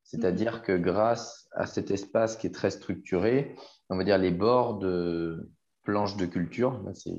C'est-à-dire 0.03 0.61
que 0.61 0.77
grâce 0.77 1.49
à 1.51 1.65
cet 1.65 1.91
espace 1.91 2.37
qui 2.37 2.47
est 2.47 2.53
très 2.53 2.69
structuré, 2.69 3.55
on 3.89 3.97
va 3.97 4.03
dire 4.03 4.17
les 4.17 4.31
bords 4.31 4.77
de, 4.77 5.51
planches 5.85 6.17
de 6.17 6.25
culture, 6.25 6.83
c'est 6.93 7.15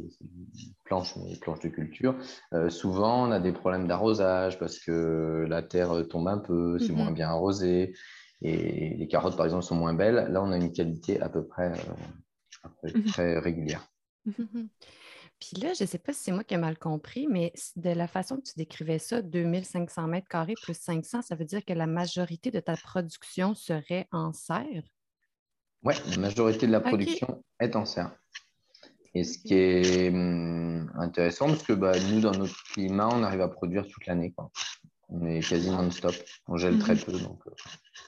planches, 0.84 1.16
mais 1.16 1.36
planches 1.36 1.60
de 1.60 1.68
culture. 1.68 2.14
Euh, 2.52 2.68
souvent, 2.68 3.26
on 3.26 3.30
a 3.30 3.40
des 3.40 3.52
problèmes 3.52 3.86
d'arrosage 3.86 4.58
parce 4.58 4.78
que 4.78 5.46
la 5.48 5.62
terre 5.62 5.92
tombe 6.10 6.28
un 6.28 6.38
peu, 6.38 6.78
c'est 6.78 6.92
moins 6.92 7.10
mhm. 7.10 7.14
bien 7.14 7.28
arrosé, 7.28 7.94
et 8.42 8.94
les 8.96 9.08
carottes, 9.08 9.36
par 9.36 9.46
exemple, 9.46 9.64
sont 9.64 9.76
moins 9.76 9.94
belles. 9.94 10.28
Là, 10.30 10.42
on 10.42 10.50
a 10.52 10.56
une 10.56 10.72
qualité 10.72 11.20
à 11.20 11.28
peu 11.28 11.46
près 11.46 11.72
euh, 11.72 12.88
mhm. 12.94 13.04
très 13.04 13.38
régulière. 13.38 13.86
Puis 15.38 15.60
là, 15.60 15.74
je 15.74 15.84
ne 15.84 15.88
sais 15.88 15.98
pas 15.98 16.12
si 16.14 16.24
c'est 16.24 16.32
moi 16.32 16.44
qui 16.44 16.54
ai 16.54 16.58
mal 16.58 16.78
compris, 16.78 17.26
mais 17.28 17.52
de 17.76 17.90
la 17.90 18.08
façon 18.08 18.36
que 18.36 18.42
tu 18.42 18.54
décrivais 18.56 18.98
ça, 18.98 19.20
2500 19.20 20.06
mètres 20.06 20.28
carrés 20.28 20.54
plus 20.62 20.76
500, 20.78 21.22
ça 21.22 21.34
veut 21.34 21.44
dire 21.44 21.62
que 21.64 21.74
la 21.74 21.86
majorité 21.86 22.50
de 22.50 22.60
ta 22.60 22.74
production 22.74 23.54
serait 23.54 24.08
en 24.12 24.32
serre? 24.32 24.82
Oui, 25.82 25.94
la 26.10 26.16
majorité 26.16 26.66
de 26.66 26.72
la 26.72 26.80
production 26.80 27.44
est 27.60 27.76
en 27.76 27.84
serre. 27.84 28.16
Et 29.14 29.24
ce 29.24 29.38
qui 29.38 29.54
est 29.54 30.08
hum, 30.08 30.90
intéressant, 30.98 31.46
parce 31.48 31.62
que 31.62 31.74
bah, 31.74 31.92
nous, 32.10 32.20
dans 32.20 32.32
notre 32.32 32.62
climat, 32.72 33.08
on 33.12 33.22
arrive 33.22 33.42
à 33.42 33.48
produire 33.48 33.86
toute 33.86 34.06
l'année. 34.06 34.34
On 35.08 35.24
est 35.26 35.40
quasi 35.40 35.70
non-stop. 35.70 36.14
On 36.48 36.56
gèle 36.56 36.78
très 36.78 36.94
mhm. 36.94 37.00
peu. 37.00 37.12
Donc, 37.12 37.42
et 37.46 38.05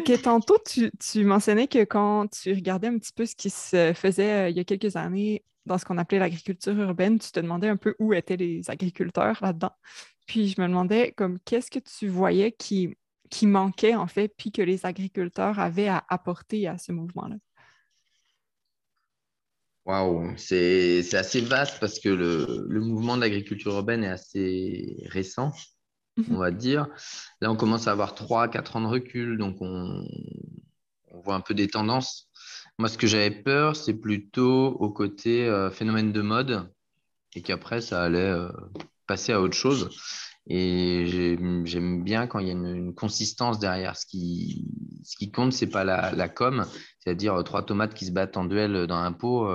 que 0.00 0.16
tantôt, 0.20 0.56
tu, 0.64 1.24
mentionnais 1.24 1.68
que 1.68 1.84
quand 1.84 2.28
tu 2.28 2.52
regardais 2.52 2.88
un 2.88 2.98
petit 2.98 3.12
peu 3.12 3.26
ce 3.26 3.36
qui 3.36 3.50
se 3.50 3.92
faisait 3.94 4.46
euh, 4.46 4.48
il 4.48 4.56
y 4.56 4.60
a 4.60 4.64
quelques 4.64 4.96
années 4.96 5.44
dans 5.66 5.78
ce 5.78 5.84
qu'on 5.84 5.98
appelait 5.98 6.18
l'agriculture 6.18 6.76
urbaine, 6.78 7.18
tu 7.18 7.30
te 7.30 7.40
demandais 7.40 7.68
un 7.68 7.76
peu 7.76 7.94
où 7.98 8.12
étaient 8.12 8.36
les 8.36 8.68
agriculteurs 8.70 9.38
là-dedans. 9.42 9.72
Puis 10.26 10.48
je 10.48 10.60
me 10.60 10.66
demandais 10.66 11.12
comme 11.12 11.38
qu'est-ce 11.40 11.70
que 11.70 11.78
tu 11.78 12.08
voyais 12.08 12.52
qui, 12.52 12.96
qui 13.30 13.46
manquait 13.46 13.94
en 13.94 14.06
fait, 14.06 14.32
puis 14.36 14.50
que 14.50 14.62
les 14.62 14.86
agriculteurs 14.86 15.58
avaient 15.58 15.88
à 15.88 16.04
apporter 16.08 16.66
à 16.66 16.78
ce 16.78 16.92
mouvement-là? 16.92 17.36
Waouh, 19.84 20.36
c'est 20.36 21.14
assez 21.14 21.40
vaste 21.40 21.80
parce 21.80 21.98
que 21.98 22.08
le, 22.08 22.80
mouvement 22.80 23.16
de 23.16 23.22
l'agriculture 23.22 23.72
urbaine 23.72 24.04
est 24.04 24.08
assez 24.08 24.96
récent, 25.06 25.52
on 26.18 26.32
mhm. 26.32 26.38
va 26.38 26.50
dire. 26.50 26.86
Là, 27.40 27.50
on 27.50 27.56
commence 27.56 27.88
à 27.88 27.92
avoir 27.92 28.14
3-4 28.14 28.76
ans 28.76 28.80
de 28.82 28.86
recul, 28.86 29.38
donc 29.38 29.56
on, 29.60 30.04
voit 31.24 31.34
un 31.34 31.40
peu 31.40 31.54
des 31.54 31.68
tendances. 31.68 32.28
Moi, 32.78 32.88
ce 32.88 32.98
que 32.98 33.06
j'avais 33.06 33.30
peur, 33.30 33.76
c'est 33.76 33.94
plutôt 33.94 34.68
au 34.68 34.90
côté 34.90 35.46
euh, 35.46 35.70
phénomène 35.70 36.10
de 36.12 36.22
mode 36.22 36.72
et 37.34 37.42
qu'après, 37.42 37.80
ça 37.80 38.02
allait 38.02 38.18
euh, 38.18 38.48
passer 39.06 39.32
à 39.32 39.40
autre 39.40 39.54
chose. 39.54 39.90
Et 40.48 41.06
j'aime 41.64 42.02
bien 42.02 42.26
quand 42.26 42.40
il 42.40 42.48
y 42.48 42.50
a 42.50 42.54
une, 42.54 42.94
consistance 42.94 43.60
derrière. 43.60 43.96
Ce 43.96 44.06
qui, 44.06 44.66
ce 45.04 45.16
qui 45.16 45.30
compte, 45.30 45.52
c'est 45.52 45.68
pas 45.68 45.84
la, 45.84 46.12
la 46.12 46.28
com, 46.28 46.64
c'est-à-dire 46.98 47.34
euh, 47.34 47.42
trois 47.42 47.64
tomates 47.64 47.94
qui 47.94 48.06
se 48.06 48.10
battent 48.10 48.36
en 48.36 48.44
duel 48.44 48.86
dans 48.86 48.96
un 48.96 49.12
pot. 49.12 49.48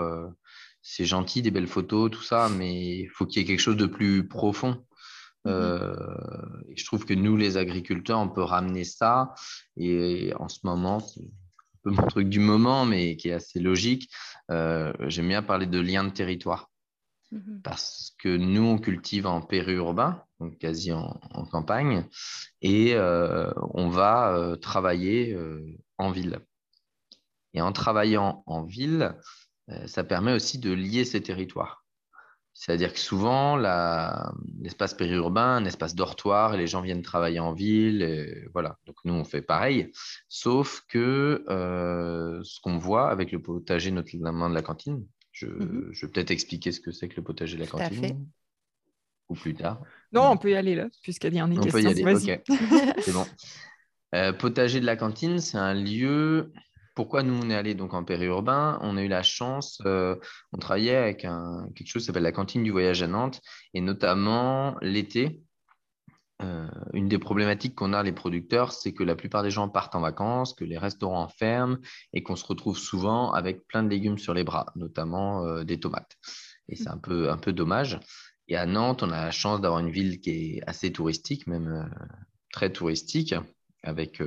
C'est 0.81 1.03
gentil, 1.03 1.41
des 1.41 1.51
belles 1.51 1.67
photos, 1.67 2.09
tout 2.09 2.23
ça, 2.23 2.47
mais 2.49 2.99
il 2.99 3.09
faut 3.09 3.25
qu'il 3.25 3.41
y 3.41 3.43
ait 3.43 3.47
quelque 3.47 3.59
chose 3.59 3.75
de 3.75 3.87
plus 3.87 4.25
profond. 4.25 4.85
Mmh 5.47 5.51
euh, 5.51 5.95
et 6.69 6.75
je 6.75 6.85
trouve 6.85 7.05
que 7.05 7.13
nous, 7.13 7.37
les 7.37 7.57
agriculteurs, 7.57 8.19
on 8.19 8.29
peut 8.29 8.43
ramener 8.43 8.83
ça. 8.83 9.33
Et 9.77 10.33
en 10.39 10.49
ce 10.49 10.59
moment, 10.63 10.99
c'est 10.99 11.21
un 11.21 11.79
peu 11.83 11.91
mon 11.91 12.07
truc 12.07 12.29
du 12.29 12.39
moment, 12.39 12.85
mais 12.85 13.15
qui 13.17 13.29
est 13.29 13.33
assez 13.33 13.59
logique. 13.59 14.11
J'aime 14.49 15.27
bien 15.27 15.41
parler 15.41 15.65
de 15.65 15.79
lien 15.79 16.03
de 16.03 16.09
territoire. 16.09 16.69
Mmh 17.31 17.61
Parce 17.63 18.15
que 18.19 18.37
nous, 18.37 18.63
on 18.63 18.77
cultive 18.77 19.27
en 19.27 19.41
périurbain, 19.41 20.23
donc 20.39 20.57
quasi 20.59 20.93
en, 20.93 21.19
campagne, 21.51 22.05
et 22.61 22.93
euh, 22.93 23.51
on 23.73 23.89
va 23.89 24.33
euh, 24.33 24.55
travailler 24.55 25.33
euh, 25.33 25.61
en 25.97 26.11
ville. 26.11 26.39
Et 27.53 27.61
en 27.61 27.71
travaillant 27.71 28.43
en 28.45 28.63
ville, 28.63 29.15
ça 29.85 30.03
permet 30.03 30.31
aussi 30.31 30.59
de 30.59 30.71
lier 30.71 31.03
ces 31.03 31.21
territoires. 31.21 31.83
C'est-à-dire 32.59 32.91
que 32.91 32.99
souvent, 32.99 33.55
l'espace 34.59 34.95
périurbain, 34.95 35.57
un 35.57 35.65
espace 35.65 35.93
dortoir, 35.93 36.55
et 36.55 36.57
les 36.57 36.65
gens 36.65 36.81
viennent 36.81 37.03
travailler 37.03 37.39
en 37.39 37.53
ville. 37.53 38.49
voilà. 38.51 38.77
Donc 38.87 38.95
nous, 39.05 39.13
on 39.13 39.23
fait 39.23 39.43
pareil. 39.43 39.91
Sauf 40.27 40.83
que 40.89 41.43
ce 41.47 42.59
qu'on 42.61 42.77
voit 42.77 43.11
avec 43.11 43.31
le 43.31 43.41
potager, 43.41 43.91
notamment 43.91 44.49
de 44.49 44.55
la 44.55 44.63
cantine, 44.63 45.05
Mmh 45.45 45.91
je, 45.91 46.05
vais 46.05 46.11
peut-être 46.11 46.31
expliquer 46.31 46.71
ce 46.71 46.79
que 46.79 46.91
c'est 46.91 47.07
que 47.07 47.15
le 47.15 47.23
potager 47.23 47.55
de 47.55 47.61
la 47.61 47.67
cantine. 47.67 48.27
Ou 49.29 49.35
plus 49.35 49.53
tard. 49.53 49.81
Non, 50.13 50.29
on 50.29 50.37
peut 50.37 50.51
y 50.51 50.55
aller 50.55 50.75
là, 50.75 50.87
puisqu'il 51.03 51.33
y 51.33 51.41
en 51.41 51.51
a 51.51 51.53
une 51.53 51.59
on 51.59 51.65
Peut 51.65 51.81
y 51.81 51.87
aller. 51.87 52.41
c'est 53.01 53.11
bon. 53.11 53.25
Euh, 54.15 54.31
potager 54.31 54.79
de 54.79 54.85
la 54.85 54.95
cantine, 54.95 55.39
c'est 55.39 55.57
un 55.57 55.73
lieu. 55.73 56.53
Pourquoi 56.97 57.21
nous, 57.21 57.39
on 57.39 57.51
est 57.51 57.55
allé 57.55 57.75
donc 57.75 57.93
en 57.93 58.03
périurbain? 58.03 58.79
On 58.81 58.97
a 58.97 59.03
eu 59.03 59.07
la 59.07 59.21
chance, 59.21 59.79
euh, 59.85 60.15
on 60.51 60.57
travaillait 60.57 60.95
avec 60.95 61.19
quelque 61.19 61.85
chose 61.85 62.01
qui 62.01 62.07
s'appelle 62.07 62.23
la 62.23 62.31
cantine 62.31 62.63
du 62.63 62.71
voyage 62.71 63.03
à 63.03 63.07
Nantes, 63.07 63.39
et 63.75 63.81
notamment 63.81 64.75
l'été, 64.81 65.43
euh, 66.41 66.67
une 66.93 67.07
des 67.07 67.19
problématiques 67.19 67.75
qu'on 67.75 67.93
a 67.93 68.01
les 68.01 68.13
producteurs, 68.13 68.71
c'est 68.71 68.93
que 68.93 69.03
la 69.03 69.15
plupart 69.15 69.43
des 69.43 69.51
gens 69.51 69.69
partent 69.69 69.93
en 69.93 70.01
vacances, 70.01 70.55
que 70.55 70.65
les 70.65 70.79
restaurants 70.79 71.27
ferment 71.27 71.77
et 72.13 72.23
qu'on 72.23 72.35
se 72.35 72.47
retrouve 72.47 72.79
souvent 72.79 73.31
avec 73.31 73.67
plein 73.67 73.83
de 73.83 73.89
légumes 73.89 74.17
sur 74.17 74.33
les 74.33 74.43
bras, 74.43 74.65
notamment 74.75 75.45
euh, 75.45 75.63
des 75.63 75.79
tomates. 75.79 76.17
Et 76.67 76.75
c'est 76.75 76.89
un 76.89 76.97
peu, 76.97 77.29
un 77.29 77.37
peu 77.37 77.53
dommage. 77.53 77.99
Et 78.47 78.57
à 78.57 78.65
Nantes, 78.65 79.03
on 79.03 79.11
a 79.11 79.25
la 79.25 79.31
chance 79.31 79.61
d'avoir 79.61 79.81
une 79.81 79.91
ville 79.91 80.19
qui 80.19 80.31
est 80.31 80.61
assez 80.65 80.91
touristique, 80.91 81.45
même 81.45 81.91
très 82.51 82.71
touristique, 82.73 83.35
avec 83.87 84.21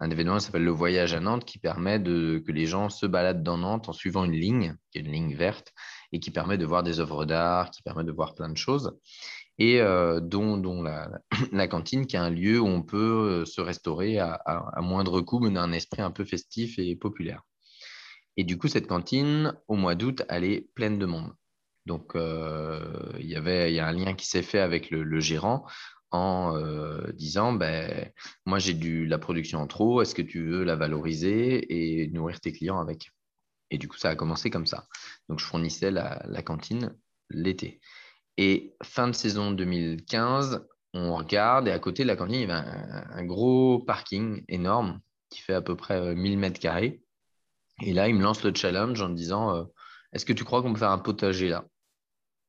un 0.00 0.10
événement 0.10 0.36
qui 0.36 0.44
s'appelle 0.44 0.64
le 0.64 0.70
Voyage 0.70 1.14
à 1.14 1.20
Nantes, 1.20 1.44
qui 1.44 1.58
permet 1.58 2.02
que 2.02 2.52
les 2.52 2.66
gens 2.66 2.88
se 2.88 3.06
baladent 3.06 3.42
dans 3.42 3.58
Nantes 3.58 3.88
en 3.88 3.92
suivant 3.92 4.24
une 4.24 4.32
ligne, 4.32 4.76
qui 4.90 4.98
est 4.98 5.00
une 5.02 5.12
ligne 5.12 5.34
verte, 5.34 5.72
et 6.12 6.20
qui 6.20 6.30
permet 6.30 6.58
de 6.58 6.66
voir 6.66 6.82
des 6.82 7.00
œuvres 7.00 7.24
d'art, 7.24 7.70
qui 7.70 7.82
permet 7.82 8.04
de 8.04 8.12
voir 8.12 8.34
plein 8.34 8.48
de 8.48 8.56
choses 8.56 8.96
et 9.58 9.80
euh, 9.80 10.20
dont, 10.20 10.82
la, 11.52 11.68
cantine 11.68 12.06
qui 12.06 12.16
est 12.16 12.18
un 12.18 12.30
lieu 12.30 12.60
où 12.60 12.66
on 12.66 12.82
peut 12.82 13.42
euh, 13.42 13.44
se 13.44 13.60
restaurer 13.60 14.18
à, 14.18 14.40
moindre 14.80 15.20
coût, 15.20 15.40
mais 15.40 15.56
un 15.58 15.72
esprit 15.72 16.02
un 16.02 16.10
peu 16.10 16.24
festif 16.24 16.78
et 16.78 16.96
populaire. 16.96 17.42
Et 18.36 18.44
du 18.44 18.56
coup, 18.58 18.68
cette 18.68 18.86
cantine, 18.86 19.54
au 19.68 19.76
mois 19.76 19.94
d'août, 19.94 20.22
elle 20.28 20.44
est 20.44 20.68
pleine 20.74 20.98
de 20.98 21.06
monde. 21.06 21.32
Donc, 21.84 22.14
euh, 22.14 23.12
il 23.18 23.26
y 23.26 23.36
avait, 23.36 23.78
a 23.78 23.86
un 23.86 23.92
lien 23.92 24.14
qui 24.14 24.26
s'est 24.26 24.42
fait 24.42 24.60
avec 24.60 24.90
le, 24.90 25.20
gérant 25.20 25.66
en 26.12 26.56
disant, 27.14 27.52
ben, 27.52 28.10
moi 28.46 28.58
j'ai 28.58 28.74
du 28.74 29.06
la 29.06 29.18
production 29.18 29.60
en 29.60 29.66
trop, 29.66 30.02
est-ce 30.02 30.14
que 30.14 30.22
tu 30.22 30.44
veux 30.44 30.64
la 30.64 30.76
valoriser 30.76 32.02
et 32.02 32.08
nourrir 32.08 32.40
tes 32.40 32.52
clients 32.52 32.80
avec? 32.80 33.10
Et 33.70 33.78
du 33.78 33.88
coup, 33.88 33.96
ça 33.96 34.10
a 34.10 34.16
commencé 34.16 34.50
comme 34.50 34.66
ça. 34.66 34.86
Donc, 35.28 35.38
je 35.40 35.46
fournissais 35.46 35.90
la 35.90 36.42
cantine 36.44 36.94
l'été. 37.30 37.80
Et 38.36 38.74
fin 38.82 39.08
de 39.08 39.12
saison 39.12 39.50
2015, 39.52 40.66
on 40.94 41.16
regarde 41.16 41.68
et 41.68 41.70
à 41.72 41.78
côté 41.78 42.02
de 42.02 42.08
la 42.08 42.16
cantine, 42.16 42.36
il 42.36 42.48
y 42.48 42.50
avait 42.50 42.54
un, 42.54 43.24
gros 43.24 43.78
parking 43.78 44.44
énorme 44.48 45.00
qui 45.30 45.40
fait 45.40 45.54
à 45.54 45.62
peu 45.62 45.76
près 45.76 46.14
1000 46.14 46.32
euh, 46.32 46.36
mètres 46.36 46.60
carrés. 46.60 47.02
Et 47.82 47.92
là, 47.92 48.08
il 48.08 48.14
me 48.14 48.22
lance 48.22 48.42
le 48.42 48.54
challenge 48.54 49.00
en 49.00 49.08
me 49.08 49.14
disant 49.14 49.54
euh, 49.54 49.64
Est-ce 50.12 50.26
que 50.26 50.32
tu 50.32 50.44
crois 50.44 50.62
qu'on 50.62 50.72
peut 50.72 50.78
faire 50.78 50.90
un 50.90 50.98
potager 50.98 51.48
là? 51.48 51.64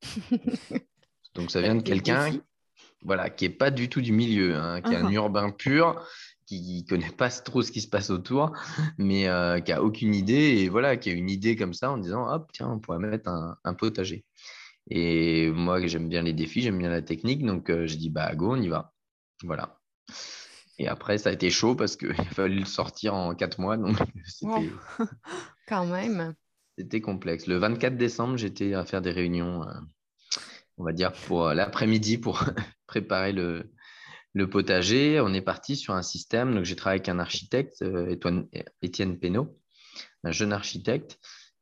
Donc, 1.36 1.52
ça 1.52 1.62
vient 1.62 1.76
de 1.76 1.82
quelqu'un. 1.82 2.32
Voilà, 3.06 3.30
qui 3.30 3.46
n'est 3.48 3.56
pas 3.56 3.72
du 3.72 3.90
tout 3.90 4.02
du 4.02 4.12
milieu, 4.14 4.56
hein, 4.56 4.82
qui 4.82 4.94
est 4.94 4.98
un 4.98 5.06
Uh-huh. 5.06 5.12
urbain 5.12 5.52
pur, 5.52 6.02
qui 6.46 6.84
ne 6.84 6.90
connaît 6.90 7.12
pas 7.12 7.30
trop 7.30 7.62
ce 7.62 7.72
qui 7.72 7.82
se 7.82 7.88
passe 7.88 8.10
autour, 8.10 8.52
mais 8.98 9.28
euh, 9.30 9.60
qui 9.62 9.72
a 9.72 9.84
aucune 9.84 10.14
idée, 10.16 10.60
et 10.64 10.70
voilà, 10.70 10.98
qui 10.98 11.10
a 11.10 11.14
une 11.14 11.30
idée 11.30 11.56
comme 11.56 11.74
ça 11.74 11.92
en 11.92 11.98
disant, 11.98 12.28
hop, 12.34 12.50
tiens, 12.54 12.70
on 12.70 12.80
pourrait 12.80 13.00
mettre 13.00 13.30
un, 13.30 13.58
un 13.64 13.74
potager. 13.74 14.26
Et 14.90 15.50
moi, 15.52 15.86
j'aime 15.88 16.10
bien 16.10 16.24
les 16.24 16.34
défis, 16.34 16.62
j'aime 16.62 16.78
bien 16.80 16.90
la 16.90 17.02
technique, 17.02 17.46
donc 17.46 17.70
euh, 17.70 17.88
je 17.88 17.96
dis, 17.98 18.10
bah, 18.10 18.36
go, 18.36 18.54
on 18.54 18.62
y 18.62 18.68
va. 18.70 18.94
Voilà. 19.44 19.80
Et 20.80 20.88
après, 20.88 21.18
ça 21.18 21.30
a 21.30 21.34
été 21.34 21.50
chaud 21.50 21.76
parce 21.76 21.96
qu'il 21.96 22.12
a 22.20 22.24
fallu 22.26 22.60
le 22.60 22.66
sortir 22.66 23.14
en 23.16 23.36
quatre 23.36 23.60
mois, 23.60 23.78
donc 23.78 23.98
c'était 24.26 24.48
Wow. 24.48 24.70
Quand 25.68 25.86
même. 25.86 26.36
c'était 26.78 27.02
complexe. 27.02 27.48
Le 27.48 27.58
24 27.58 27.98
décembre, 27.98 28.38
j'étais 28.38 28.74
à 28.74 28.86
faire 28.86 29.02
des 29.02 29.12
réunions, 29.12 29.64
euh, 29.68 29.74
on 30.78 30.84
va 30.84 30.94
dire, 30.94 31.12
pour 31.14 31.50
l'après-midi 31.54 32.18
pour 32.18 32.44
préparer 32.94 33.34
le, 33.34 33.72
le 34.34 34.50
potager. 34.50 35.20
On 35.20 35.34
est 35.34 35.42
parti 35.54 35.76
sur 35.76 35.94
un 35.96 36.04
système. 36.04 36.54
Donc, 36.54 36.66
j'ai 36.66 36.76
travaillé 36.76 37.00
avec 37.00 37.10
un 37.10 37.20
architecte, 37.20 37.82
euh, 37.82 38.08
Étoine- 38.16 38.48
Étienne 38.82 39.18
Pénaud, 39.20 39.58
un 40.24 40.32
jeune 40.32 40.54
architecte, 40.54 41.20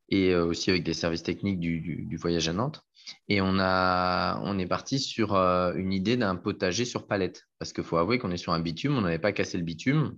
et 0.09 0.33
euh, 0.33 0.45
aussi 0.45 0.69
avec 0.69 0.83
des 0.83 0.93
services 0.93 1.23
techniques 1.23 1.59
du, 1.59 1.79
du- 1.79 2.03
du 2.03 2.17
voyage 2.17 2.49
à 2.49 2.53
Nantes. 2.53 2.81
Et 3.29 3.39
on, 3.41 3.57
a, 3.59 4.39
on 4.43 4.59
est 4.59 4.67
parti 4.67 4.99
sur 4.99 5.35
euh, 5.35 5.73
une 5.75 5.93
idée 5.93 6.17
d'un 6.17 6.35
potager 6.35 6.85
sur 6.85 7.07
palette. 7.07 7.47
Parce 7.59 7.71
qu'il 7.73 7.83
faut 7.85 7.97
avouer 7.97 8.19
qu'on 8.19 8.31
est 8.31 8.43
sur 8.45 8.53
un 8.53 8.59
bitume, 8.59 8.95
on 8.97 9.01
n'avait 9.01 9.19
pas 9.19 9.31
cassé 9.31 9.57
le 9.57 9.63
bitume, 9.63 10.17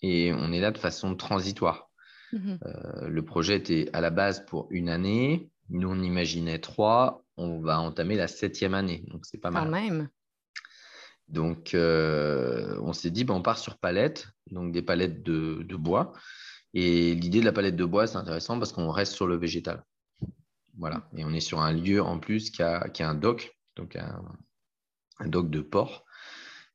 et 0.00 0.32
on 0.32 0.52
est 0.52 0.60
là 0.60 0.70
de 0.70 0.78
façon 0.78 1.16
transitoire. 1.16 1.90
Mhm. 2.32 2.58
Euh, 2.64 3.08
le 3.08 3.22
projet 3.24 3.56
était 3.56 3.90
à 3.92 4.00
la 4.00 4.10
base 4.10 4.46
pour 4.46 4.66
une 4.70 4.88
année. 4.88 5.50
Nous, 5.70 5.88
on 5.88 6.00
imaginait 6.02 6.58
trois. 6.60 7.24
On 7.36 7.60
va 7.60 7.78
entamer 7.80 8.16
la 8.16 8.28
septième 8.28 8.74
année. 8.74 9.04
Donc, 9.08 9.26
c'est 9.26 9.38
pas 9.40 9.50
Quand 9.50 9.68
mal. 9.68 9.70
même. 9.70 10.08
Donc, 11.28 11.74
euh, 11.74 12.78
on 12.82 12.92
s'est 12.92 13.10
dit, 13.10 13.24
ben, 13.24 13.34
on 13.34 13.42
part 13.42 13.58
sur 13.58 13.78
palette, 13.78 14.28
donc 14.50 14.72
des 14.72 14.82
palettes 14.82 15.22
de, 15.22 15.62
de 15.62 15.76
bois. 15.76 16.12
Et 16.74 17.14
l'idée 17.14 17.40
de 17.40 17.44
la 17.44 17.52
palette 17.52 17.76
de 17.76 17.84
bois, 17.84 18.06
c'est 18.06 18.16
intéressant 18.16 18.58
parce 18.58 18.72
qu'on 18.72 18.90
reste 18.90 19.14
sur 19.14 19.26
le 19.26 19.36
végétal. 19.36 19.84
Voilà. 20.76 21.08
Et 21.16 21.24
on 21.24 21.32
est 21.32 21.40
sur 21.40 21.60
un 21.60 21.72
lieu 21.72 22.02
en 22.02 22.18
plus 22.18 22.50
qui 22.50 22.62
a, 22.62 22.88
qui 22.88 23.02
a 23.02 23.08
un 23.08 23.14
dock, 23.14 23.58
donc 23.76 23.96
un, 23.96 24.22
un 25.18 25.28
dock 25.28 25.50
de 25.50 25.60
port. 25.60 26.04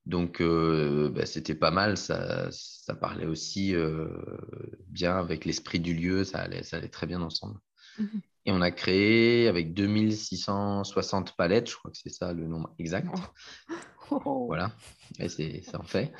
Donc, 0.05 0.39
euh, 0.39 1.09
ben, 1.09 1.25
c'était 1.25 1.55
pas 1.55 1.71
mal. 1.71 1.97
Ça, 1.97 2.47
ça 2.51 2.95
parlait 2.95 3.25
aussi 3.25 3.75
euh, 3.75 4.07
bien 4.87 5.17
avec 5.17 5.45
l'esprit 5.45 5.79
du 5.79 5.93
lieu. 5.93 6.23
Ça 6.23 6.39
allait, 6.39 6.63
ça 6.63 6.77
allait 6.77 6.87
très 6.87 7.07
bien 7.07 7.21
ensemble. 7.21 7.59
Mhm. 7.99 8.21
Et 8.45 8.51
on 8.53 8.61
a 8.61 8.71
créé 8.71 9.49
avec 9.49 9.73
2660 9.73 11.35
palettes, 11.35 11.69
je 11.69 11.75
crois 11.75 11.91
que 11.91 11.97
c'est 11.97 12.09
ça 12.09 12.31
le 12.31 12.47
nombre 12.47 12.73
exact. 12.79 13.09
Oh. 13.13 13.73
Voilà, 14.47 14.71
et 15.19 15.29
c'est 15.29 15.61
ça 15.63 15.79
en 15.79 15.83
fait. 15.83 16.11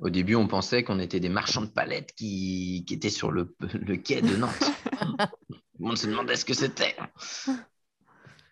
Au 0.00 0.10
début, 0.10 0.34
on 0.34 0.46
pensait 0.46 0.82
qu'on 0.82 0.98
était 0.98 1.20
des 1.20 1.28
marchands 1.30 1.62
de 1.62 1.70
palettes 1.70 2.12
qui, 2.14 2.84
qui 2.86 2.94
étaient 2.94 3.10
sur 3.10 3.30
le, 3.30 3.54
le 3.72 3.96
quai 3.96 4.20
de 4.20 4.36
Nantes. 4.36 4.70
on 5.80 5.96
se 5.96 6.06
demandait 6.06 6.36
ce 6.36 6.44
que 6.44 6.54
c'était. 6.54 6.96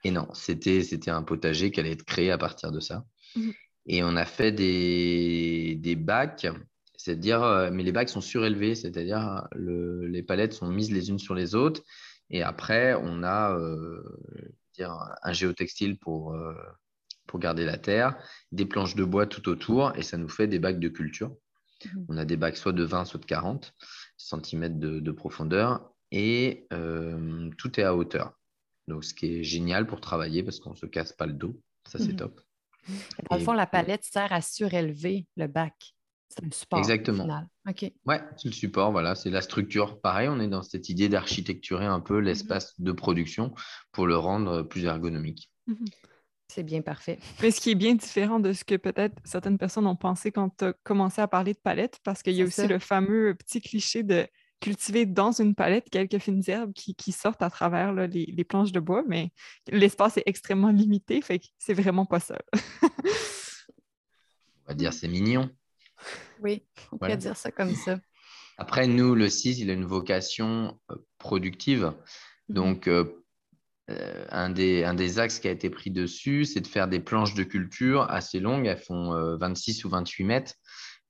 Et 0.05 0.11
non, 0.11 0.29
c'était 0.35 1.11
un 1.11 1.23
potager 1.23 1.71
qui 1.71 1.81
allait 1.81 1.93
être 1.93 2.05
créé 2.05 2.31
à 2.31 2.39
partir 2.39 2.73
de 2.73 2.81
ça. 2.81 3.05
Mhm. 3.37 3.53
Et 3.87 4.03
on 4.03 4.17
a 4.17 4.25
fait 4.25 4.53
des, 4.53 5.77
des 5.79 5.97
bacs, 5.97 6.47
c'est-à-dire, 6.97 7.43
euh, 7.43 7.71
mais 7.71 7.83
les 7.83 7.93
bacs 7.93 8.09
sont 8.09 8.23
surélevés, 8.23 8.75
c'est-à-dire 8.75 9.47
le- 9.53 10.07
les 10.07 10.23
palettes 10.23 10.55
sont 10.55 10.69
mises 10.69 10.91
les 10.91 11.11
unes 11.11 11.19
sur 11.19 11.35
les 11.35 11.55
autres. 11.55 11.83
Et 12.31 12.43
après, 12.43 12.95
on 12.95 13.23
a 13.23 13.53
euh, 13.59 14.03
dire, 14.73 14.97
un 15.23 15.33
géotextile 15.35 15.99
pour, 15.99 16.33
euh, 16.33 16.55
pour 17.27 17.41
garder 17.41 17.65
la 17.65 17.79
terre, 17.79 18.17
des 18.53 18.67
planches 18.67 18.95
de 18.95 19.05
bois 19.05 19.27
tout 19.27 19.49
autour, 19.49 19.97
et 19.97 20.03
ça 20.03 20.17
nous 20.17 20.29
fait 20.29 20.47
des 20.47 20.59
bacs 20.59 20.79
de 20.81 20.89
culture. 20.89 21.35
Mhm. 21.85 22.07
On 22.09 22.17
a 22.17 22.25
des 22.25 22.37
bacs 22.37 22.57
soit 22.57 22.73
de 22.73 22.85
20, 22.85 23.05
soit 23.05 23.21
de 23.21 23.25
40 23.27 23.75
cm 24.17 24.79
de, 24.79 25.01
de 25.01 25.11
profondeur, 25.13 25.91
et 26.11 26.67
euh, 26.73 27.51
tout 27.59 27.81
est 27.81 27.85
à 27.85 27.95
hauteur. 27.97 28.33
Donc, 28.87 29.05
ce 29.05 29.15
qui 29.15 29.27
est 29.41 29.43
génial 29.45 29.87
pour 29.87 30.01
travailler 30.01 30.43
parce 30.43 30.61
qu'on 30.61 30.71
ne 30.71 30.77
se 30.77 30.87
casse 30.87 31.13
pas 31.13 31.27
le 31.27 31.33
dos. 31.33 31.61
Ça, 31.87 31.99
c'est 31.99 32.09
Mhm. 32.13 32.17
top. 32.17 32.41
Dans 33.31 33.37
le 33.37 33.43
fond, 33.43 33.55
la 33.55 33.67
palette 33.67 34.05
sert 34.05 34.31
à 34.33 34.43
surélever 34.43 35.27
le 35.37 35.47
bac. 35.47 35.95
C'est 36.29 36.45
un 36.45 36.51
support. 36.51 36.79
Exactement. 36.81 37.23
final. 37.25 37.49
OK. 37.69 37.93
Ouais, 38.07 38.21
c'est 38.37 38.49
le 38.49 38.53
support, 38.55 38.93
voilà, 38.93 39.15
c'est 39.15 39.31
la 39.31 39.41
structure. 39.41 40.01
Pareil, 40.01 40.29
on 40.29 40.39
est 40.41 40.49
dans 40.49 40.63
cette 40.63 40.89
idée 40.91 41.09
d'architecturer 41.09 41.87
un 41.87 42.01
peu 42.01 42.19
l'espace 42.19 42.79
de 42.81 42.93
production 42.93 43.55
pour 43.93 44.07
le 44.07 44.17
rendre 44.17 44.63
plus 44.63 44.85
ergonomique. 44.85 45.51
C'est 46.49 46.63
bien 46.63 46.83
parfait. 46.83 47.19
Mais 47.43 47.51
ce 47.51 47.61
qui 47.61 47.71
est 47.71 47.75
bien 47.75 47.95
différent 47.95 48.41
de 48.41 48.53
ce 48.53 48.65
que 48.65 48.77
peut-être 48.77 49.15
certaines 49.25 49.59
personnes 49.59 49.87
ont 49.87 49.97
pensé 49.97 50.31
quand 50.31 50.51
tu 50.57 50.65
as 50.67 50.73
commencé 50.85 51.21
à 51.21 51.29
parler 51.29 51.53
de 51.55 51.59
palette, 51.59 51.99
parce 52.05 52.23
qu'il 52.23 52.35
y 52.35 52.43
a 52.43 52.45
aussi 52.45 52.63
ça. 52.63 52.67
le 52.67 52.79
fameux 52.79 53.35
petit 53.35 53.61
cliché 53.61 54.03
de 54.03 54.27
cultiver 54.61 55.05
dans 55.05 55.33
une 55.33 55.55
palette 55.55 55.91
quelques 55.91 56.19
fines 56.19 56.43
herbes 56.47 56.73
qui, 56.73 56.95
qui 56.95 57.13
sortent 57.13 57.43
à 57.43 57.51
travers 57.51 57.93
là, 57.93 58.07
les, 58.07 58.25
les 58.27 58.45
planches 58.45 58.73
de 58.73 58.81
bois, 58.81 59.03
mais 59.07 59.31
l'espace 59.69 60.17
est 60.17 60.23
extrêmement 60.27 60.71
limité, 60.71 61.21
fait 61.21 61.39
que 61.41 61.47
c'est 61.59 61.75
vraiment 61.75 62.07
pas 62.07 62.21
ça. 62.21 62.39
On 62.83 64.69
va 64.69 64.75
dire 64.75 64.93
c'est 64.93 65.09
mignon. 65.09 65.51
Oui, 66.41 66.65
on 66.93 66.97
Voilà. 66.97 67.17
dire 67.17 67.37
ça 67.37 67.51
comme 67.51 67.75
ça. 67.75 67.99
Après, 68.57 68.87
nous, 68.87 69.15
le 69.15 69.29
CIS, 69.29 69.61
il 69.61 69.71
a 69.71 69.73
une 69.73 69.85
vocation 69.85 70.79
euh, 70.91 70.97
productive. 71.19 71.93
Mhm. 72.49 72.55
Donc, 72.55 72.89
euh, 72.89 73.24
euh, 73.91 74.25
un, 74.31 74.51
des, 74.51 74.85
un 74.85 74.95
des 74.95 75.19
axes 75.19 75.39
qui 75.41 75.49
a 75.49 75.51
été 75.51 75.71
pris 75.71 75.91
dessus, 75.91 76.45
c'est 76.45 76.61
de 76.61 76.67
faire 76.67 76.89
des 76.89 77.01
planches 77.01 77.35
de 77.35 77.43
culture 77.45 78.11
assez 78.11 78.41
longues. 78.41 78.67
Elles 78.67 78.79
font 78.79 79.13
euh, 79.15 79.37
26 79.37 79.85
ou 79.85 79.91
28 79.91 80.25
mètres. 80.25 80.55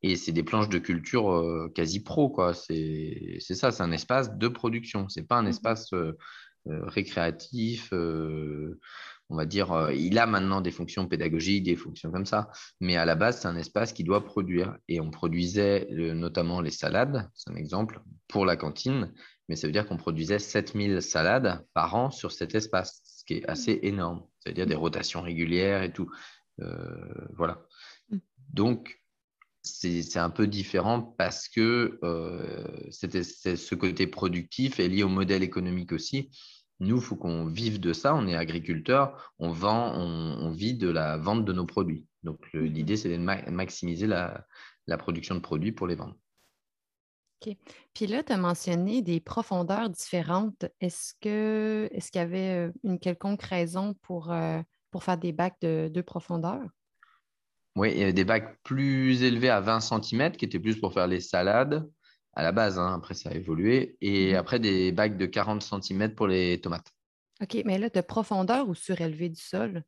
Et 0.03 0.17
c'est 0.17 0.33
des 0.33 0.43
planches 0.43 0.69
de 0.69 0.79
culture 0.79 1.31
euh, 1.33 1.71
quasi 1.75 2.03
pro. 2.03 2.29
quoi. 2.29 2.53
C'est 2.55 3.39
c'est 3.41 3.55
ça, 3.55 3.71
c'est 3.73 3.83
un 3.83 3.93
espace 3.93 4.37
de 4.37 4.49
production. 4.49 5.09
Ce 5.09 5.21
n'est 5.21 5.27
pas 5.27 5.37
un 5.39 5.43
Mhm. 5.43 5.49
espace 5.49 5.93
euh, 5.95 6.13
euh, 6.69 6.81
récréatif. 6.87 7.91
euh, 7.93 8.79
on 9.31 9.37
va 9.37 9.47
dire, 9.47 9.73
euh, 9.73 9.93
il 9.95 10.19
a 10.19 10.27
maintenant 10.27 10.61
des 10.61 10.71
fonctions 10.71 11.07
pédagogiques, 11.09 11.65
des 11.65 11.77
fonctions 11.77 12.11
comme 12.13 12.27
ça. 12.27 12.51
Mais 12.81 12.97
à 12.97 13.05
la 13.07 13.15
base, 13.15 13.41
c'est 13.41 13.49
un 13.49 13.57
espace 13.57 13.93
qui 13.95 14.05
doit 14.05 14.25
produire. 14.25 14.77
Et 14.89 15.01
on 15.01 15.11
produisait 15.11 15.89
euh, 15.93 16.13
notamment 16.15 16.61
les 16.61 16.71
salades, 16.71 17.31
c'est 17.35 17.51
un 17.51 17.57
exemple, 17.57 18.01
pour 18.29 18.45
la 18.45 18.57
cantine. 18.57 19.13
Mais 19.49 19.57
ça 19.57 19.67
veut 19.67 19.73
dire 19.73 19.87
qu'on 19.87 19.97
produisait 19.97 20.39
7000 20.39 21.03
salades 21.03 21.67
par 21.75 21.95
an 21.95 22.11
sur 22.11 22.33
cet 22.33 22.55
espace, 22.55 23.03
ce 23.05 23.25
qui 23.25 23.35
est 23.35 23.49
assez 23.49 23.79
énorme. 23.83 24.25
C'est-à-dire 24.39 24.67
des 24.67 24.75
rotations 24.75 25.21
régulières 25.21 25.83
et 25.83 25.93
tout. 25.93 26.11
Euh, 26.61 27.27
voilà. 27.37 27.67
Mm. 28.11 28.19
Donc, 28.53 29.01
c'est 29.63 30.19
un 30.19 30.31
peu 30.31 30.47
différent 30.47 31.01
parce 31.01 31.49
que 31.49 31.99
euh, 32.03 32.91
ce 32.91 33.75
côté 33.75 34.07
productif 34.07 34.79
est 34.79 34.89
lié 34.89 35.03
au 35.03 35.09
modèle 35.09 35.43
économique 35.43 35.93
aussi. 35.93 36.31
Nous, 36.81 36.97
il 36.97 37.03
faut 37.03 37.17
qu'on 37.17 37.47
vive 37.47 37.81
de 37.81 37.93
ça. 37.93 38.15
On 38.15 38.27
est 38.27 38.37
agriculteur, 38.37 39.33
on 39.39 39.51
vend, 39.51 39.95
on, 39.95 40.37
on 40.41 40.51
vit 40.51 40.75
de 40.75 40.91
la 40.91 41.17
vente 41.17 41.45
de 41.45 41.53
nos 41.53 41.65
produits. 41.65 42.07
Donc, 42.25 42.47
l'idée, 42.53 42.97
c'est 42.97 43.11
de 43.11 43.17
ma- 43.17 43.43
maximiser 43.51 44.07
la, 44.07 44.47
la 44.87 44.99
production 44.99 45.35
de 45.35 45.41
produits 45.41 45.73
pour 45.73 45.87
les 45.87 45.95
vendre. 45.95 46.17
Puis 47.95 48.07
là, 48.07 48.23
tu 48.23 48.33
as 48.33 48.37
mentionné 48.37 49.03
des 49.03 49.21
profondeurs 49.21 49.91
différentes. 49.91 50.65
Est-ce 50.81 51.15
que 51.21 51.89
est-ce 51.93 52.11
qu'il 52.11 52.21
y 52.21 52.25
avait 52.25 52.71
une 52.83 52.99
quelconque 52.99 53.43
raison 53.43 53.95
pour, 54.03 54.33
euh, 54.33 54.61
pour 54.91 55.05
faire 55.05 55.19
des 55.19 55.33
bacs 55.33 55.61
de 55.61 55.91
deux 55.93 56.03
profondeurs? 56.03 56.67
Oui, 57.77 57.91
il 57.93 57.99
y 57.99 58.03
avait 58.03 58.13
des 58.13 58.25
bacs 58.25 58.59
plus 58.63 59.23
élevés 59.23 59.51
à 59.51 59.61
20 59.61 59.81
cm 59.81 60.33
qui 60.37 60.45
étaient 60.45 60.61
plus 60.61 60.77
pour 60.79 60.93
faire 60.93 61.07
les 61.09 61.21
salades 61.21 61.91
à 62.35 62.43
la 62.43 62.53
base. 62.53 62.79
hein. 62.79 62.95
Après, 62.95 63.15
ça 63.15 63.31
a 63.31 63.35
évolué. 63.35 63.97
Et 64.01 64.33
Mhm. 64.33 64.37
après, 64.37 64.59
des 64.61 64.93
bacs 64.93 65.17
de 65.17 65.27
40 65.27 65.63
cm 65.63 66.15
pour 66.15 66.27
les 66.29 66.61
tomates. 66.61 66.93
OK, 67.43 67.63
mais 67.65 67.79
là, 67.79 67.89
de 67.91 68.01
profondeur 68.01 68.69
ou 68.69 68.75
surélevé 68.75 69.29
du 69.29 69.41
sol? 69.41 69.83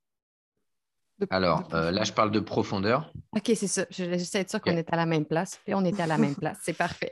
De- 1.19 1.27
Alors, 1.31 1.69
de 1.69 1.77
euh, 1.77 1.91
là, 1.93 2.03
je 2.05 2.13
parle 2.13 2.31
de 2.33 2.41
profondeur. 2.41 3.13
OK, 3.37 3.53
c'est 3.55 3.67
ça. 3.69 3.87
Je 3.91 4.05
voulais 4.05 4.19
juste 4.19 4.35
être 4.35 4.51
sûre 4.51 4.61
qu'on 4.61 4.73
Ok. 4.73 4.79
était 4.79 4.93
à 4.93 4.97
la 4.97 5.07
même 5.07 5.25
place. 5.25 5.61
Puis 5.65 5.75
on 5.75 5.85
était 5.85 6.03
à 6.03 6.07
la 6.07 6.19
même 6.19 6.35
place. 6.35 6.59
C'est 6.63 6.77
parfait. 6.77 7.11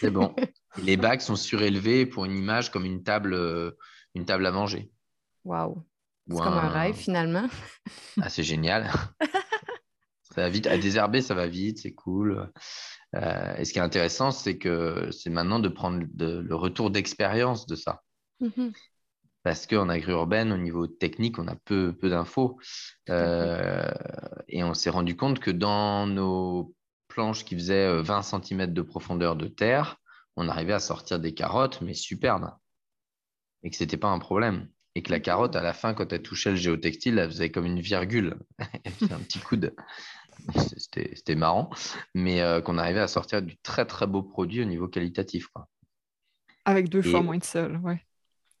C'est 0.00 0.10
bon. 0.10 0.34
Les 0.82 0.96
bacs 0.96 1.22
sont 1.22 1.36
surélevés 1.36 2.04
pour 2.06 2.24
une 2.24 2.36
image 2.36 2.70
comme 2.70 2.84
une 2.84 3.02
table, 3.02 3.34
euh, 3.34 3.70
une 4.14 4.26
table 4.26 4.46
à 4.46 4.52
manger. 4.52 4.90
Wow. 5.44 5.86
C'est 6.28 6.36
comme 6.36 6.46
un 6.54 6.68
rêve, 6.68 6.94
finalement. 6.96 7.46
Ah, 8.20 8.28
c'est 8.28 8.42
génial. 8.42 8.90
ça 10.22 10.42
va 10.42 10.48
vite. 10.48 10.66
À 10.66 10.76
désherber, 10.76 11.22
ça 11.22 11.34
va 11.34 11.46
vite, 11.46 11.78
c'est 11.78 11.94
cool. 11.94 12.50
Euh, 13.14 13.56
et 13.56 13.64
ce 13.64 13.72
qui 13.72 13.78
est 13.78 13.82
intéressant, 13.82 14.30
c'est 14.32 14.58
que 14.58 15.08
c'est 15.12 15.30
maintenant 15.30 15.60
de 15.60 15.68
prendre 15.68 16.04
de- 16.12 16.40
le 16.40 16.54
retour 16.54 16.90
d'expérience 16.90 17.66
de 17.66 17.76
ça. 17.76 18.02
Mhm. 18.40 18.72
Parce 19.44 19.66
qu'en 19.66 19.88
agri-urbaine, 19.88 20.50
au 20.52 20.56
niveau 20.56 20.88
technique, 20.88 21.38
on 21.38 21.46
a 21.46 21.54
peu, 21.64 21.94
peu 21.96 22.10
d'infos. 22.10 22.58
Euh, 23.08 23.88
et 24.48 24.64
on 24.64 24.74
s'est 24.74 24.90
rendu 24.90 25.16
compte 25.16 25.38
que 25.38 25.52
dans 25.52 26.06
nos 26.08 26.74
planches 27.16 27.46
qui 27.46 27.54
faisaient 27.54 27.86
euh, 27.86 28.02
20 28.02 28.22
cm 28.22 28.74
de 28.74 28.82
profondeur 28.82 29.36
de 29.36 29.48
terre, 29.48 29.96
on 30.36 30.48
arrivait 30.48 30.74
à 30.74 30.80
sortir 30.80 31.18
des 31.18 31.32
carottes, 31.32 31.80
mais 31.80 31.94
superbes. 31.94 32.50
Et 33.62 33.70
que 33.70 33.76
ce 33.76 33.84
n'était 33.84 33.96
pas 33.96 34.08
un 34.08 34.18
problème. 34.18 34.68
Et 34.94 35.02
que 35.02 35.10
la 35.10 35.18
carotte, 35.18 35.56
à 35.56 35.62
la 35.62 35.72
fin, 35.72 35.94
quand 35.94 36.12
elle 36.12 36.20
touchait 36.20 36.50
le 36.50 36.56
géotextile, 36.56 37.18
elle 37.18 37.30
faisait 37.30 37.50
comme 37.50 37.64
une 37.64 37.80
virgule. 37.80 38.36
un 38.58 39.18
petit 39.20 39.38
coup 39.38 39.56
de. 39.56 39.74
C'était 40.54 41.34
marrant, 41.34 41.70
mais 42.14 42.42
qu'on 42.64 42.76
arrivait 42.76 43.00
à 43.00 43.08
sortir 43.08 43.40
du 43.40 43.56
très 43.56 43.86
très 43.86 44.06
beau 44.06 44.22
produit 44.22 44.60
au 44.60 44.66
niveau 44.66 44.86
qualitatif. 44.86 45.48
Quoi. 45.48 45.66
Avec 46.66 46.90
deux 46.90 47.02
fois 47.02 47.22
moins 47.22 47.38
de 47.38 47.44
sol, 47.44 47.80
ouais. 47.82 48.04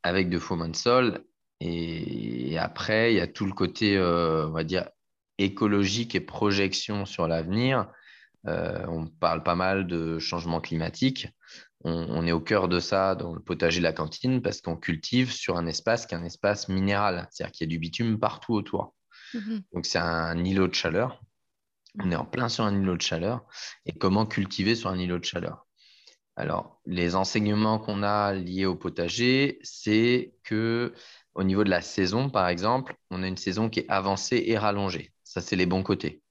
Avec 0.02 0.30
deux 0.30 0.40
fois 0.40 0.56
moins 0.56 0.70
de 0.70 0.76
sol. 0.76 1.24
Et 1.60 2.56
après, 2.58 3.12
il 3.12 3.16
y 3.16 3.20
a 3.20 3.26
tout 3.26 3.44
le 3.44 3.52
côté, 3.52 3.98
on 4.00 4.50
va 4.50 4.64
dire, 4.64 4.88
écologique 5.38 6.14
et 6.14 6.20
projection 6.20 7.04
sur 7.04 7.28
l'avenir. 7.28 7.86
On 8.46 9.06
parle 9.06 9.42
pas 9.42 9.54
mal 9.54 9.86
de 9.86 10.18
changement 10.18 10.60
climatique 10.60 11.28
on, 11.84 12.26
est 12.26 12.32
au 12.32 12.40
cœur 12.40 12.68
de 12.68 12.80
ça 12.80 13.14
dans 13.14 13.32
le 13.32 13.40
potager 13.40 13.78
de 13.78 13.84
la 13.84 13.92
cantine 13.92 14.42
parce 14.42 14.60
qu'on 14.60 14.76
cultive 14.76 15.30
sur 15.32 15.56
un 15.56 15.66
espace 15.66 16.06
qui 16.06 16.14
est 16.14 16.18
un 16.18 16.24
espace 16.24 16.68
minéral, 16.68 17.28
c'est-à-dire 17.30 17.52
qu'il 17.52 17.66
y 17.66 17.68
a 17.68 17.70
du 17.70 17.78
bitume 17.78 18.18
partout 18.18 18.54
autour. 18.54 18.94
Mhm. 19.34 19.62
Donc 19.72 19.86
c'est 19.86 19.98
un 19.98 20.42
îlot 20.44 20.68
de 20.68 20.74
chaleur. 20.74 21.22
On 22.02 22.10
est 22.10 22.16
en 22.16 22.24
plein 22.24 22.48
sur 22.48 22.64
un 22.64 22.74
îlot 22.74 22.96
de 22.96 23.02
chaleur. 23.02 23.46
Et 23.84 23.92
comment 23.92 24.26
cultiver 24.26 24.74
sur 24.74 24.90
un 24.90 24.98
îlot 24.98 25.18
de 25.18 25.24
chaleur? 25.24 25.66
Alors, 26.34 26.80
les 26.84 27.14
enseignements 27.14 27.78
qu'on 27.78 28.02
a 28.02 28.34
liés 28.34 28.66
au 28.66 28.76
potager, 28.76 29.58
c'est 29.62 30.34
que 30.44 30.92
au 31.34 31.44
niveau 31.44 31.64
de 31.64 31.70
la 31.70 31.80
saison, 31.80 32.28
par 32.28 32.48
exemple, 32.48 32.96
on 33.10 33.22
a 33.22 33.26
une 33.26 33.38
saison 33.38 33.70
qui 33.70 33.80
est 33.80 33.88
avancée 33.88 34.42
et 34.46 34.58
rallongée. 34.58 35.12
Ça, 35.24 35.40
c'est 35.40 35.56
les 35.56 35.66
bons 35.66 35.82
côtés 35.82 36.22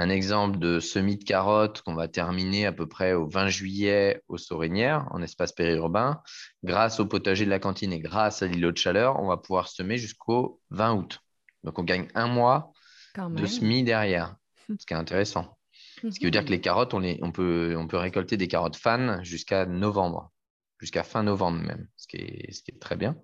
un 0.00 0.08
exemple 0.08 0.58
de 0.58 0.80
semis 0.80 1.18
de 1.18 1.24
carottes 1.24 1.82
qu'on 1.82 1.94
va 1.94 2.08
terminer 2.08 2.64
à 2.64 2.72
peu 2.72 2.88
près 2.88 3.12
au 3.12 3.28
20 3.28 3.48
juillet 3.48 4.22
au 4.28 4.38
Sorinière, 4.38 5.06
en 5.10 5.20
espace 5.20 5.52
périurbain. 5.52 6.22
Grâce 6.64 7.00
au 7.00 7.06
potager 7.06 7.44
de 7.44 7.50
la 7.50 7.58
cantine 7.58 7.92
et 7.92 8.00
grâce 8.00 8.42
à 8.42 8.46
l'îlot 8.46 8.72
de 8.72 8.78
chaleur, 8.78 9.20
on 9.20 9.28
va 9.28 9.36
pouvoir 9.36 9.68
semer 9.68 9.98
jusqu'au 9.98 10.58
20 10.70 10.94
août. 10.94 11.20
Donc, 11.64 11.78
on 11.78 11.82
gagne 11.82 12.08
un 12.14 12.28
mois 12.28 12.72
de 13.18 13.44
semis 13.44 13.82
derrière, 13.84 14.36
ce 14.70 14.86
qui 14.86 14.94
est 14.94 14.96
intéressant. 14.96 15.58
Ce 16.02 16.18
qui 16.18 16.24
veut 16.24 16.30
dire 16.30 16.46
que 16.46 16.50
les 16.50 16.62
carottes, 16.62 16.94
on, 16.94 17.32
peut, 17.32 17.74
on 17.76 17.86
peut 17.86 17.98
récolter 17.98 18.38
des 18.38 18.48
carottes 18.48 18.76
fan 18.76 19.22
jusqu'à 19.22 19.66
novembre, 19.66 20.32
jusqu'à 20.78 21.02
fin 21.02 21.22
novembre 21.22 21.58
même, 21.58 21.88
ce 21.98 22.06
qui 22.06 22.16
est, 22.16 22.52
ce 22.52 22.62
qui 22.62 22.70
est 22.70 22.78
très 22.78 22.96
bien. 22.96 23.16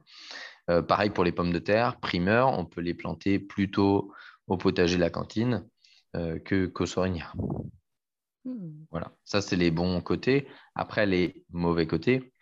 Euh, 0.69 0.83
pareil 0.83 1.09
pour 1.09 1.25
les 1.25 1.33
pommes 1.33 1.53
de 1.53 1.59
terre, 1.59 1.99
primeur, 2.01 2.49
on 2.59 2.67
peut 2.67 2.83
les 2.83 2.93
planter 2.93 3.39
plutôt 3.39 4.13
au 4.47 4.59
potager 4.59 4.97
de 4.97 5.01
la 5.01 5.11
cantine 5.11 5.67
que 6.15 6.67
qu'au 6.67 6.87
hmm. 8.45 8.87
Voilà, 8.91 9.13
ça 9.25 9.43
c'est 9.43 9.57
les 9.57 9.71
bons 9.71 10.01
côtés. 10.01 10.49
Après, 10.75 11.07
les 11.07 11.45
mauvais 11.51 11.87
côtés, 11.87 12.33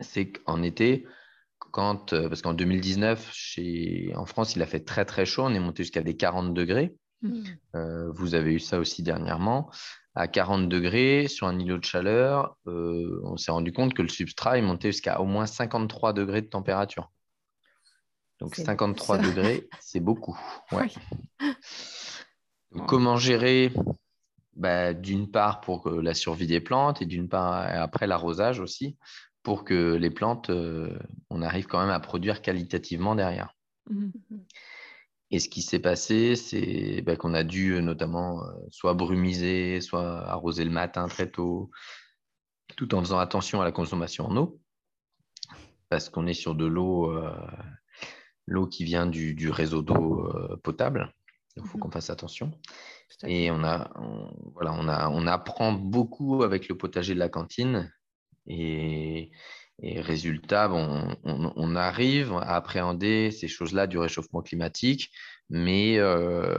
c'est 0.00 0.32
qu'en 0.32 0.62
été, 0.62 1.06
quand, 1.72 2.12
euh, 2.12 2.28
parce 2.28 2.42
qu'en 2.42 2.54
2019, 2.54 3.30
chez, 3.32 4.12
en 4.16 4.26
France, 4.26 4.56
il 4.56 4.62
a 4.62 4.66
fait 4.66 4.80
très 4.80 5.04
très 5.04 5.26
chaud, 5.26 5.44
on 5.44 5.54
est 5.54 5.60
monté 5.60 5.82
jusqu'à 5.82 6.02
des 6.02 6.16
40 6.16 6.54
degrés. 6.54 6.94
Hmm. 7.22 7.42
Euh, 7.74 8.10
vous 8.12 8.34
avez 8.34 8.54
eu 8.54 8.60
ça 8.60 8.78
aussi 8.78 9.02
dernièrement. 9.02 9.70
À 10.14 10.28
40 10.28 10.68
degrés, 10.68 11.26
sur 11.28 11.46
un 11.46 11.58
îlot 11.58 11.78
de 11.78 11.84
chaleur, 11.84 12.56
on 12.66 13.36
s'est 13.36 13.52
rendu 13.52 13.72
compte 13.72 13.94
que 13.94 14.02
le 14.02 14.08
substrat 14.08 14.58
est 14.58 14.62
monté 14.62 14.90
jusqu'à 14.90 15.20
au 15.20 15.26
moins 15.26 15.46
53 15.46 16.12
degrés 16.12 16.42
de 16.42 16.48
température. 16.48 17.12
Donc 18.40 18.56
53 18.56 19.18
degrés, 19.18 19.68
c'est 19.80 20.00
beaucoup. 20.00 20.38
Ouais. 20.72 20.88
Comment 22.86 23.16
gérer 23.16 23.72
bah, 24.56 24.92
D'une 24.92 25.30
part 25.30 25.60
pour 25.60 25.90
la 25.90 26.14
survie 26.14 26.46
des 26.46 26.60
plantes 26.60 27.02
et 27.02 27.06
d'une 27.06 27.28
part 27.28 27.54
après 27.54 28.06
l'arrosage 28.06 28.60
aussi, 28.60 28.96
pour 29.48 29.64
que 29.64 29.94
les 29.94 30.10
plantes, 30.10 30.50
euh, 30.50 30.98
on 31.30 31.40
arrive 31.40 31.66
quand 31.66 31.80
même 31.80 31.88
à 31.88 32.00
produire 32.00 32.42
qualitativement 32.42 33.14
derrière. 33.14 33.54
Mmh. 33.88 34.10
Et 35.30 35.38
ce 35.38 35.48
qui 35.48 35.62
s'est 35.62 35.78
passé, 35.78 36.36
c'est 36.36 37.00
bah, 37.00 37.16
qu'on 37.16 37.32
a 37.32 37.44
dû 37.44 37.72
euh, 37.72 37.80
notamment 37.80 38.44
euh, 38.44 38.52
soit 38.70 38.92
brumiser, 38.92 39.80
soit 39.80 40.28
arroser 40.28 40.64
le 40.64 40.70
matin 40.70 41.08
très 41.08 41.30
tôt, 41.30 41.70
tout 42.76 42.94
en 42.94 43.00
faisant 43.00 43.18
attention 43.18 43.62
à 43.62 43.64
la 43.64 43.72
consommation 43.72 44.26
en 44.26 44.36
eau, 44.36 44.60
parce 45.88 46.10
qu'on 46.10 46.26
est 46.26 46.34
sur 46.34 46.54
de 46.54 46.66
l'eau, 46.66 47.10
l'eau 48.44 48.66
qui 48.66 48.84
vient 48.84 49.06
du 49.06 49.50
réseau 49.50 49.80
d'eau 49.80 50.30
potable. 50.62 51.14
Il 51.62 51.68
faut 51.68 51.78
mmh 51.78 51.80
qu'on 51.80 51.90
fasse 51.90 52.10
attention. 52.10 52.52
Et 53.26 53.50
on, 53.50 53.64
a, 53.64 53.90
voilà, 54.54 54.72
on, 54.74 54.88
a, 54.88 55.08
on 55.08 55.26
apprend 55.26 55.72
beaucoup 55.72 56.42
avec 56.42 56.68
le 56.68 56.76
potager 56.76 57.14
de 57.14 57.18
la 57.18 57.28
cantine. 57.28 57.92
Et, 58.46 59.30
résultat, 59.80 60.68
bon, 60.68 61.16
on, 61.24 61.76
arrive 61.76 62.32
à 62.32 62.56
appréhender 62.56 63.30
ces 63.30 63.46
choses-là 63.46 63.86
du 63.86 63.96
réchauffement 63.96 64.42
climatique, 64.42 65.12
mais 65.50 65.98
euh, 65.98 66.56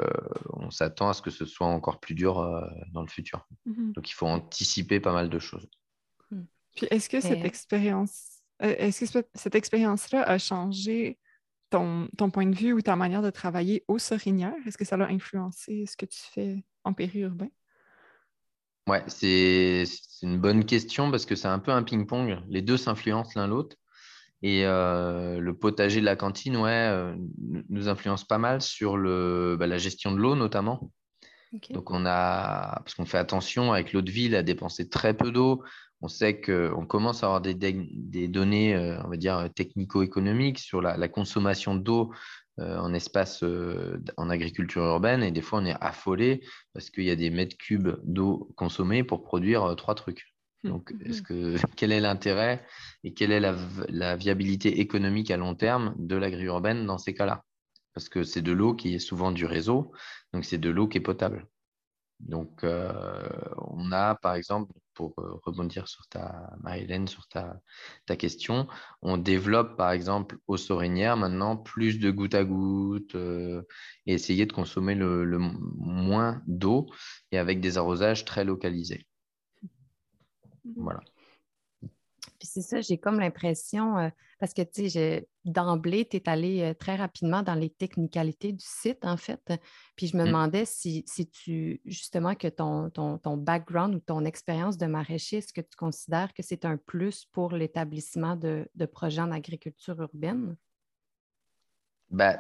on 0.54 0.72
s'attend 0.72 1.10
à 1.10 1.14
ce 1.14 1.22
que 1.22 1.30
ce 1.30 1.46
soit 1.46 1.68
encore 1.68 2.00
plus 2.00 2.16
dur 2.16 2.40
euh, 2.40 2.62
dans 2.94 3.02
le 3.02 3.10
futur. 3.10 3.46
Mmh 3.66 3.92
Donc 3.94 4.10
il 4.10 4.14
faut 4.14 4.28
anticiper 4.28 5.02
pas 5.02 5.12
mal 5.12 5.30
de 5.30 5.40
choses. 5.40 5.68
Mmh. 6.32 6.42
Puis 6.78 6.88
est-ce 6.92 7.10
que 7.10 7.20
cette 7.20 7.44
expérience, 7.44 8.42
est-ce 8.62 9.12
que 9.12 9.26
cette 9.34 9.56
expérience-là 9.56 10.24
a 10.24 10.38
changé 10.38 11.20
ton, 11.70 12.08
point 12.32 12.46
de 12.46 12.56
vue 12.56 12.74
ou 12.74 12.82
ta 12.82 12.96
manière 12.96 13.22
de 13.22 13.30
travailler 13.30 13.84
au 13.88 14.00
Sorinière? 14.00 14.54
Est-ce 14.66 14.78
que 14.78 14.86
ça 14.86 14.96
a 14.96 15.08
influencé 15.08 15.86
ce 15.86 15.96
que 15.96 16.06
tu 16.06 16.20
fais 16.34 16.64
en 16.84 16.94
périurbain? 16.94 17.50
Ouais, 18.88 19.04
c'est 19.08 19.84
une 20.24 20.40
bonne 20.40 20.66
question 20.66 21.12
parce 21.12 21.26
que 21.26 21.36
c'est 21.36 21.48
un 21.48 21.60
peu 21.60 21.72
un 21.72 21.84
ping-pong. 21.84 22.40
Les 22.50 22.62
deux 22.62 22.78
s'influencent 22.78 23.34
l'un 23.36 23.48
l'autre. 23.48 23.76
Et 24.42 24.66
euh, 24.66 25.40
le 25.40 25.54
potager 25.54 26.00
de 26.00 26.06
la 26.06 26.16
cantine, 26.16 26.56
ouais, 26.56 26.72
euh, 26.72 27.14
nous 27.70 27.90
influence 27.90 28.24
pas 28.26 28.38
mal 28.38 28.62
sur 28.62 28.96
le, 28.98 29.58
bah, 29.60 29.68
la 29.68 29.78
gestion 29.78 30.12
de 30.12 30.18
l'eau 30.18 30.36
notamment. 30.36 30.92
Donc 31.72 31.90
on 31.92 32.06
a, 32.06 32.82
parce 32.84 32.94
qu'on 32.94 33.06
fait 33.06 33.18
attention 33.18 33.74
avec 33.74 33.92
l'eau 33.92 34.02
de 34.02 34.12
ville 34.12 34.36
à 34.36 34.44
dépenser 34.44 34.88
très 34.88 35.16
peu 35.16 35.32
d'eau 35.32 35.64
on 36.02 36.08
sait 36.08 36.40
qu'on 36.40 36.86
commence 36.86 37.24
à 37.24 37.28
avoir 37.28 37.42
des, 37.42 37.54
données, 38.28 38.76
euh, 38.76 39.02
on 39.04 39.10
va 39.10 39.18
dire, 39.18 39.50
technico-économiques 39.54 40.60
sur 40.60 40.82
la, 40.82 41.08
consommation 41.10 41.76
d'eau 41.76 42.14
euh, 42.60 42.78
en 42.78 42.94
espace 42.94 43.44
euh, 43.44 44.02
en 44.16 44.30
agriculture 44.30 44.84
urbaine. 44.84 45.24
Et 45.24 45.32
des 45.32 45.42
fois, 45.42 45.60
on 45.60 45.66
est 45.66 45.76
affolé 45.82 46.42
parce 46.74 46.90
qu'il 46.90 47.04
y 47.04 47.12
a 47.12 47.16
des 47.16 47.30
mètres 47.30 47.58
cubes 47.58 47.98
d'eau 48.04 48.50
consommés 48.56 49.04
pour 49.04 49.24
produire 49.24 49.76
trois 49.76 49.96
trucs. 49.96 50.34
Mmh. 50.64 50.70
Donc, 50.70 50.94
est-ce 51.04 51.22
que, 51.22 51.56
quel 51.76 51.92
est 51.92 52.00
l'intérêt 52.00 52.66
et 53.04 53.14
quelle 53.14 53.32
est 53.34 53.42
la, 53.42 54.16
viabilité 54.16 54.80
économique 54.80 55.32
à 55.32 55.38
long 55.38 55.56
terme 55.56 55.96
de 55.98 56.16
l'agri-urbaine 56.16 56.86
dans 56.86 56.98
ces 56.98 57.14
cas-là? 57.14 57.44
Parce 57.94 58.08
que 58.08 58.24
c'est 58.24 58.42
de 58.42 58.54
l'eau 58.54 58.74
qui 58.74 58.96
est 58.96 59.00
souvent 59.00 59.32
du 59.34 59.46
réseau, 59.46 59.92
donc 60.32 60.46
c'est 60.46 60.58
de 60.58 60.70
l'eau 60.70 60.88
qui 60.88 61.00
est 61.00 61.02
potable. 61.02 61.48
Donc, 62.20 62.64
on 62.64 63.92
a 63.92 64.16
par 64.16 64.36
exemple 64.36 64.72
pour 65.00 65.14
euh, 65.20 65.40
rebondir 65.46 65.88
sur 65.88 66.06
ta, 66.08 66.52
Marie-Hélène, 66.60 67.08
sur 67.08 67.26
ta, 67.30 67.62
ta, 68.06 68.18
question, 68.18 68.68
on 69.02 69.16
développe 69.16 69.78
par 69.78 69.92
exemple 69.92 70.40
aux 70.48 70.58
sorinières 70.58 71.16
maintenant 71.16 71.56
plus 71.56 72.00
de 72.00 72.12
goutte 72.12 72.36
à 72.36 72.44
goutte 72.44 73.16
euh, 73.16 73.62
et 74.08 74.14
essayer 74.16 74.46
de 74.46 74.52
consommer 74.52 74.96
le, 74.96 75.24
le 75.24 75.38
moins 75.40 76.42
d'eau 76.48 76.88
et 77.32 77.38
avec 77.38 77.62
des 77.62 77.78
arrosages 77.78 78.26
très 78.26 78.44
localisés. 78.44 79.08
Mmh. 79.64 79.70
Voilà. 80.76 81.00
Puis 82.40 82.48
c'est 82.48 82.62
ça, 82.62 82.80
j'ai 82.80 82.98
comme 82.98 83.20
l'impression, 83.20 83.98
euh, 83.98 84.10
parce 84.40 84.54
que 84.54 84.62
tu 84.62 84.90
sais, 84.90 85.28
d'emblée, 85.44 86.06
tu 86.06 86.18
es 86.18 86.30
allé 86.30 86.62
euh, 86.62 86.74
très 86.74 86.96
rapidement 86.96 87.44
dans 87.44 87.54
les 87.54 87.70
technicalités 87.70 88.54
du 88.54 88.64
site, 88.66 89.04
en 89.04 89.18
fait. 89.18 89.42
Puis 89.98 90.08
je 90.08 90.16
me 90.16 90.24
mmh. 90.24 90.28
demandais 90.28 90.64
si, 90.66 91.04
tu, 91.32 91.82
justement, 91.84 92.36
que 92.36 92.48
ton, 92.48 92.90
ton, 92.90 93.38
background 93.38 93.96
ou 93.96 94.00
ton 94.00 94.24
expérience 94.24 94.78
de 94.78 94.86
maraîcher, 94.86 95.38
est-ce 95.38 95.52
que 95.52 95.62
tu 95.62 95.76
considères 95.78 96.34
que 96.34 96.42
c'est 96.42 96.64
un 96.64 96.78
plus 96.78 97.26
pour 97.26 97.52
l'établissement 97.52 98.38
de, 98.38 98.70
projets 98.92 99.22
en 99.22 99.32
agriculture 99.32 100.00
urbaine? 100.00 100.56
Ben, 102.10 102.40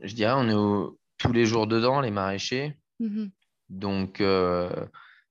je 0.00 0.14
dirais, 0.14 0.34
on 0.34 0.48
est 0.48 0.96
tous 1.18 1.32
les 1.32 1.46
jours 1.46 1.68
dedans, 1.68 2.00
les 2.00 2.10
maraîchers. 2.10 2.76
Mmh 2.98 3.26
Donc, 3.68 4.20
euh, 4.20 4.86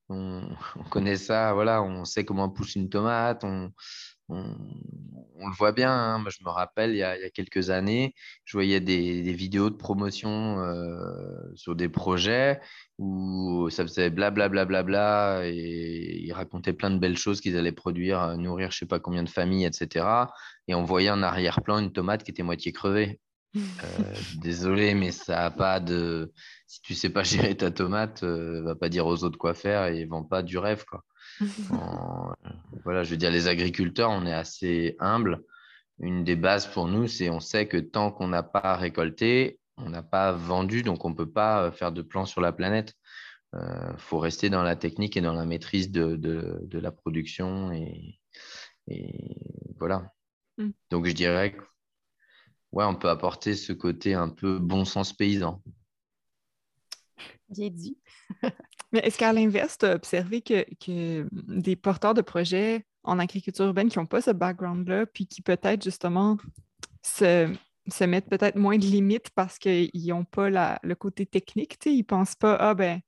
on, 0.10 0.56
connaît 0.90 1.18
ça, 1.18 1.54
voilà, 1.54 1.82
on 1.82 2.06
sait 2.06 2.26
comment 2.26 2.50
pousse 2.50 2.76
une 2.76 2.90
tomate, 2.90 3.44
on, 3.44 3.72
le 4.30 5.56
voit 5.58 5.72
bien. 5.72 5.92
Hein. 5.92 6.20
Moi, 6.20 6.30
je 6.32 6.44
me 6.44 6.50
rappelle, 6.50 6.92
il 6.92 6.98
y, 6.98 7.04
a, 7.04 7.30
quelques 7.30 7.70
années, 7.70 8.14
je 8.44 8.58
voyais 8.58 8.80
des, 8.80 9.22
vidéos 9.34 9.70
de 9.70 9.76
promotion 9.76 10.60
euh, 10.60 11.52
sur 11.56 11.76
des 11.76 11.90
projets 11.90 12.60
où 12.98 13.70
ça 13.70 13.84
faisait 13.84 14.10
blablabla 14.10 14.66
bla, 14.66 14.84
bla, 14.84 15.38
bla, 15.38 15.48
et 15.48 16.22
ils 16.24 16.34
racontaient 16.34 16.74
plein 16.74 16.92
de 16.92 16.98
belles 16.98 17.18
choses 17.18 17.42
qu'ils 17.42 17.58
allaient 17.58 17.72
produire, 17.72 18.22
euh, 18.22 18.36
nourrir 18.36 18.72
je 18.72 18.80
sais 18.80 18.86
pas 18.86 19.00
combien 19.00 19.24
de 19.24 19.30
familles, 19.30 19.66
etc. 19.66 20.06
Et 20.68 20.76
on 20.76 20.84
voyait 20.84 21.10
en 21.10 21.22
arrière-plan 21.22 21.80
une 21.80 21.92
tomate 21.92 22.24
qui 22.24 22.32
était 22.32 22.44
moitié 22.44 22.72
crevée. 22.72 23.20
Euh, 23.56 23.60
désolé, 24.42 24.94
mais 24.94 25.12
ça 25.12 25.36
n'a 25.36 25.52
pas 25.52 25.80
de. 25.80 26.32
Si 26.76 26.82
tu 26.82 26.94
sais 26.94 27.10
pas 27.10 27.24
gérer 27.24 27.56
ta 27.56 27.72
tomate, 27.72 28.24
euh, 28.24 28.62
va 28.62 28.76
pas 28.76 28.90
dire 28.90 29.06
aux 29.06 29.24
autres 29.24 29.38
quoi 29.38 29.54
faire 29.54 29.86
et 29.86 30.04
vend 30.04 30.26
pas 30.26 30.44
du 30.44 30.58
rêve, 30.58 30.84
quoi. 30.84 31.06
Voilà, 32.84 33.04
je 33.04 33.12
veux 33.12 33.18
dire, 33.18 33.32
les 33.32 33.48
agriculteurs, 33.48 34.10
on 34.10 34.26
est 34.26 34.34
assez 34.34 34.98
humbles. 35.00 35.42
Une 36.00 36.26
des 36.26 36.36
bases 36.36 36.68
pour 36.68 36.90
nous, 36.90 37.08
c'est 37.08 37.30
on 37.30 37.40
sait 37.40 37.70
que 37.70 37.78
tant 37.78 38.12
qu'on 38.12 38.28
n'a 38.28 38.44
pas 38.44 38.76
récolté, 38.76 39.58
on 39.78 39.90
n'a 39.90 40.04
pas 40.04 40.34
vendu, 40.34 40.84
donc 40.84 41.06
on 41.06 41.12
ne 41.12 41.16
peut 41.16 41.32
pas 41.32 41.72
faire 41.72 41.94
de 41.94 42.02
plan 42.02 42.26
sur 42.26 42.42
la 42.42 42.52
planète. 42.52 42.94
Il 43.54 43.96
faut 43.98 44.20
rester 44.20 44.50
dans 44.50 44.62
la 44.62 44.76
technique 44.76 45.16
et 45.16 45.22
dans 45.22 45.34
la 45.34 45.46
maîtrise 45.46 45.92
de, 45.92 46.68
la 46.74 46.92
production. 46.92 47.72
Et, 47.72 48.20
voilà. 49.80 50.12
Mm. 50.58 50.72
Donc 50.92 51.06
je 51.06 51.14
dirais 51.14 51.54
que 51.54 51.64
ouais, 52.74 52.84
on 52.84 52.96
peut 52.96 53.10
apporter 53.10 53.56
ce 53.56 53.72
côté 53.72 54.14
un 54.14 54.28
peu 54.28 54.60
bon 54.60 54.84
sens 54.84 55.14
paysan. 55.14 55.64
Bien 57.50 57.70
dit. 57.70 57.98
Mais 58.92 59.00
est-ce 59.00 59.18
qu'à 59.18 59.34
l'inverse, 59.34 59.78
tu 59.78 59.86
as 59.86 59.96
observé 59.96 60.42
que, 60.42 60.66
des 61.32 61.76
porteurs 61.76 62.14
de 62.14 62.22
projets 62.22 62.86
en 63.04 63.20
agriculture 63.20 63.66
urbaine 63.66 63.90
qui 63.90 64.00
n'ont 64.00 64.06
pas 64.06 64.22
ce 64.22 64.32
background-là, 64.32 65.06
puis 65.06 65.28
qui 65.28 65.42
peut-être 65.42 65.84
justement 65.84 66.38
se, 67.04 67.48
mettent 68.04 68.30
peut-être 68.30 68.56
moins 68.56 68.78
de 68.78 68.86
limites 68.86 69.30
parce 69.36 69.60
qu'ils 69.60 70.08
n'ont 70.08 70.26
pas 70.26 70.50
le 70.50 70.94
côté 70.96 71.26
technique, 71.26 71.78
ils 71.86 72.00
ne 72.00 72.04
pensent 72.04 72.36
pas, 72.36 72.56
ah 72.56 72.74
ben, 72.74 73.00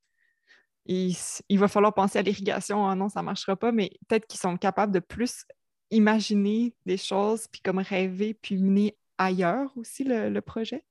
il, 0.87 1.15
va 1.59 1.67
falloir 1.67 1.93
penser 1.93 2.19
à 2.19 2.21
l'irrigation, 2.21 2.87
ah 2.87 2.95
non, 2.95 3.09
ça 3.09 3.21
ne 3.21 3.25
marchera 3.25 3.55
pas, 3.55 3.71
mais 3.71 3.91
peut-être 4.07 4.27
qu'ils 4.27 4.39
sont 4.39 4.57
capables 4.57 4.93
de 4.93 4.99
plus 4.99 5.45
imaginer 5.91 6.75
des 6.85 6.97
choses, 6.97 7.47
puis 7.47 7.61
comme 7.61 7.79
rêver, 7.79 8.33
puis 8.33 8.57
mener 8.57 8.97
ailleurs 9.17 9.71
aussi 9.77 10.03
le, 10.03 10.39
projet? 10.41 10.83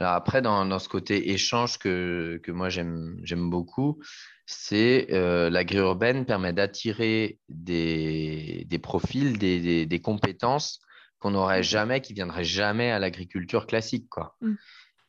Alors 0.00 0.14
après, 0.14 0.42
dans, 0.42 0.78
ce 0.78 0.88
côté 0.88 1.32
échange 1.32 1.78
que, 1.78 2.40
moi 2.48 2.68
j'aime 2.68 3.50
beaucoup, 3.50 4.00
c'est 4.46 5.08
euh, 5.12 5.50
l'agri-urbaine 5.50 6.24
permet 6.24 6.52
d'attirer 6.52 7.38
des, 7.48 8.66
profils, 8.82 9.36
des, 9.38 10.00
compétences 10.02 10.80
qu'on 11.18 11.32
n'aurait 11.32 11.62
jamais, 11.62 12.00
qui 12.00 12.14
viendraient 12.14 12.44
jamais 12.44 12.90
à 12.90 12.98
l'agriculture 12.98 13.66
classique. 13.66 14.08
Quoi. 14.08 14.36
Mm. 14.40 14.54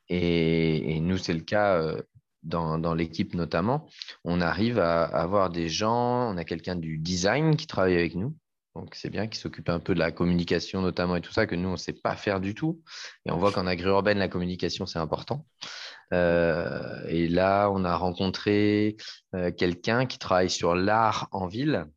Et, 0.10 1.00
nous, 1.02 1.18
c'est 1.18 1.34
le 1.34 1.42
cas 1.42 1.76
euh, 1.76 2.02
dans, 2.44 2.94
l'équipe 2.94 3.34
notamment. 3.34 3.88
On 4.24 4.42
arrive 4.42 4.80
à 4.80 5.04
avoir 5.04 5.50
des 5.50 5.70
gens, 5.70 6.34
on 6.34 6.38
a 6.38 6.44
quelqu'un 6.44 6.76
du 6.76 6.98
design 6.98 7.56
qui 7.56 7.68
travaille 7.68 7.96
avec 7.96 8.16
nous, 8.16 8.36
donc, 8.80 8.96
c'est 8.96 9.10
bien 9.10 9.28
qu'ils 9.28 9.42
s'occupent 9.42 9.70
un 9.70 9.82
peu 9.82 9.94
de 9.94 10.00
la 10.00 10.12
communication, 10.12 10.82
notamment, 10.82 11.18
et 11.18 11.22
tout 11.22 11.34
ça, 11.34 11.46
que 11.46 11.56
nous, 11.56 11.68
on 11.68 11.74
ne 11.74 11.78
sait 11.78 11.92
pas 11.92 12.16
faire 12.16 12.40
du 12.40 12.56
tout. 12.56 12.82
Et 13.26 13.32
on 13.32 13.38
voit 13.38 13.52
qu'en 13.52 13.68
agri-urbaine, 13.68 14.18
la 14.18 14.30
communication, 14.30 14.86
c'est 14.86 15.00
important. 15.00 15.46
Euh, 16.14 17.04
et 17.10 17.28
là, 17.28 17.70
on 17.72 17.84
a 17.84 17.98
rencontré 17.98 18.96
euh, 19.36 19.52
quelqu'un 19.52 20.06
qui 20.06 20.18
travaille 20.18 20.50
sur 20.50 20.76
l'art 20.76 21.28
en 21.34 21.48
ville 21.48 21.88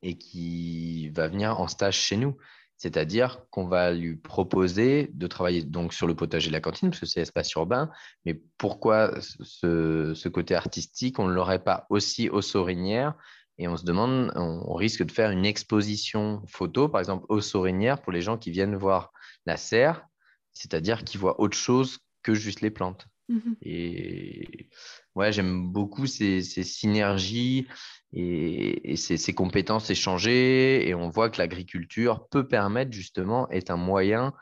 et 0.00 0.16
qui 0.16 1.10
va 1.10 1.28
venir 1.28 1.60
en 1.60 1.68
stage 1.68 1.98
chez 1.98 2.16
nous. 2.16 2.38
C'est-à-dire 2.78 3.42
qu'on 3.50 3.66
va 3.66 3.92
lui 3.92 4.16
proposer 4.16 5.10
de 5.12 5.26
travailler 5.26 5.62
donc 5.62 5.92
sur 5.92 6.06
le 6.06 6.14
potager 6.14 6.48
de 6.48 6.54
la 6.54 6.60
cantine, 6.60 6.90
parce 6.90 7.00
que 7.00 7.06
c'est 7.06 7.20
espace 7.20 7.52
urbain, 7.52 7.90
mais 8.24 8.40
pourquoi 8.56 9.12
ce, 9.20 10.12
ce 10.14 10.28
côté 10.30 10.54
artistique, 10.54 11.18
on 11.18 11.28
ne 11.28 11.32
l'aurait 11.32 11.62
pas 11.62 11.86
aussi 11.90 12.30
aux 12.30 12.42
Sorinières 12.42 13.14
et 13.58 13.68
on 13.68 13.76
se 13.76 13.84
demande, 13.84 14.32
on, 14.34 14.74
risque 14.74 15.04
de 15.04 15.12
faire 15.12 15.30
une 15.30 15.46
exposition 15.46 16.42
photo, 16.46 16.88
par 16.88 17.00
exemple, 17.00 17.26
aux 17.28 17.40
Sorinières, 17.40 18.02
pour 18.02 18.12
les 18.12 18.20
gens 18.20 18.36
qui 18.36 18.50
viennent 18.50 18.74
voir 18.74 19.12
la 19.46 19.56
serre, 19.56 20.06
c'est-à-dire 20.52 21.04
qui 21.04 21.18
voient 21.18 21.40
autre 21.40 21.56
chose 21.56 22.00
que 22.22 22.34
juste 22.34 22.60
les 22.60 22.70
plantes. 22.70 23.06
Mhm. 23.28 23.56
Et 23.62 24.68
ouais, 25.14 25.32
j'aime 25.32 25.72
beaucoup 25.72 26.06
ces, 26.06 26.42
synergies 26.42 27.66
et, 28.12 28.96
ces, 28.96 29.34
compétences 29.34 29.88
échangées. 29.88 30.88
Et 30.88 30.94
on 30.94 31.08
voit 31.08 31.30
que 31.30 31.38
l'agriculture 31.38 32.28
peut 32.28 32.46
permettre 32.46 32.92
justement, 32.92 33.48
est 33.50 33.70
un 33.70 33.76
moyen, 33.76 34.32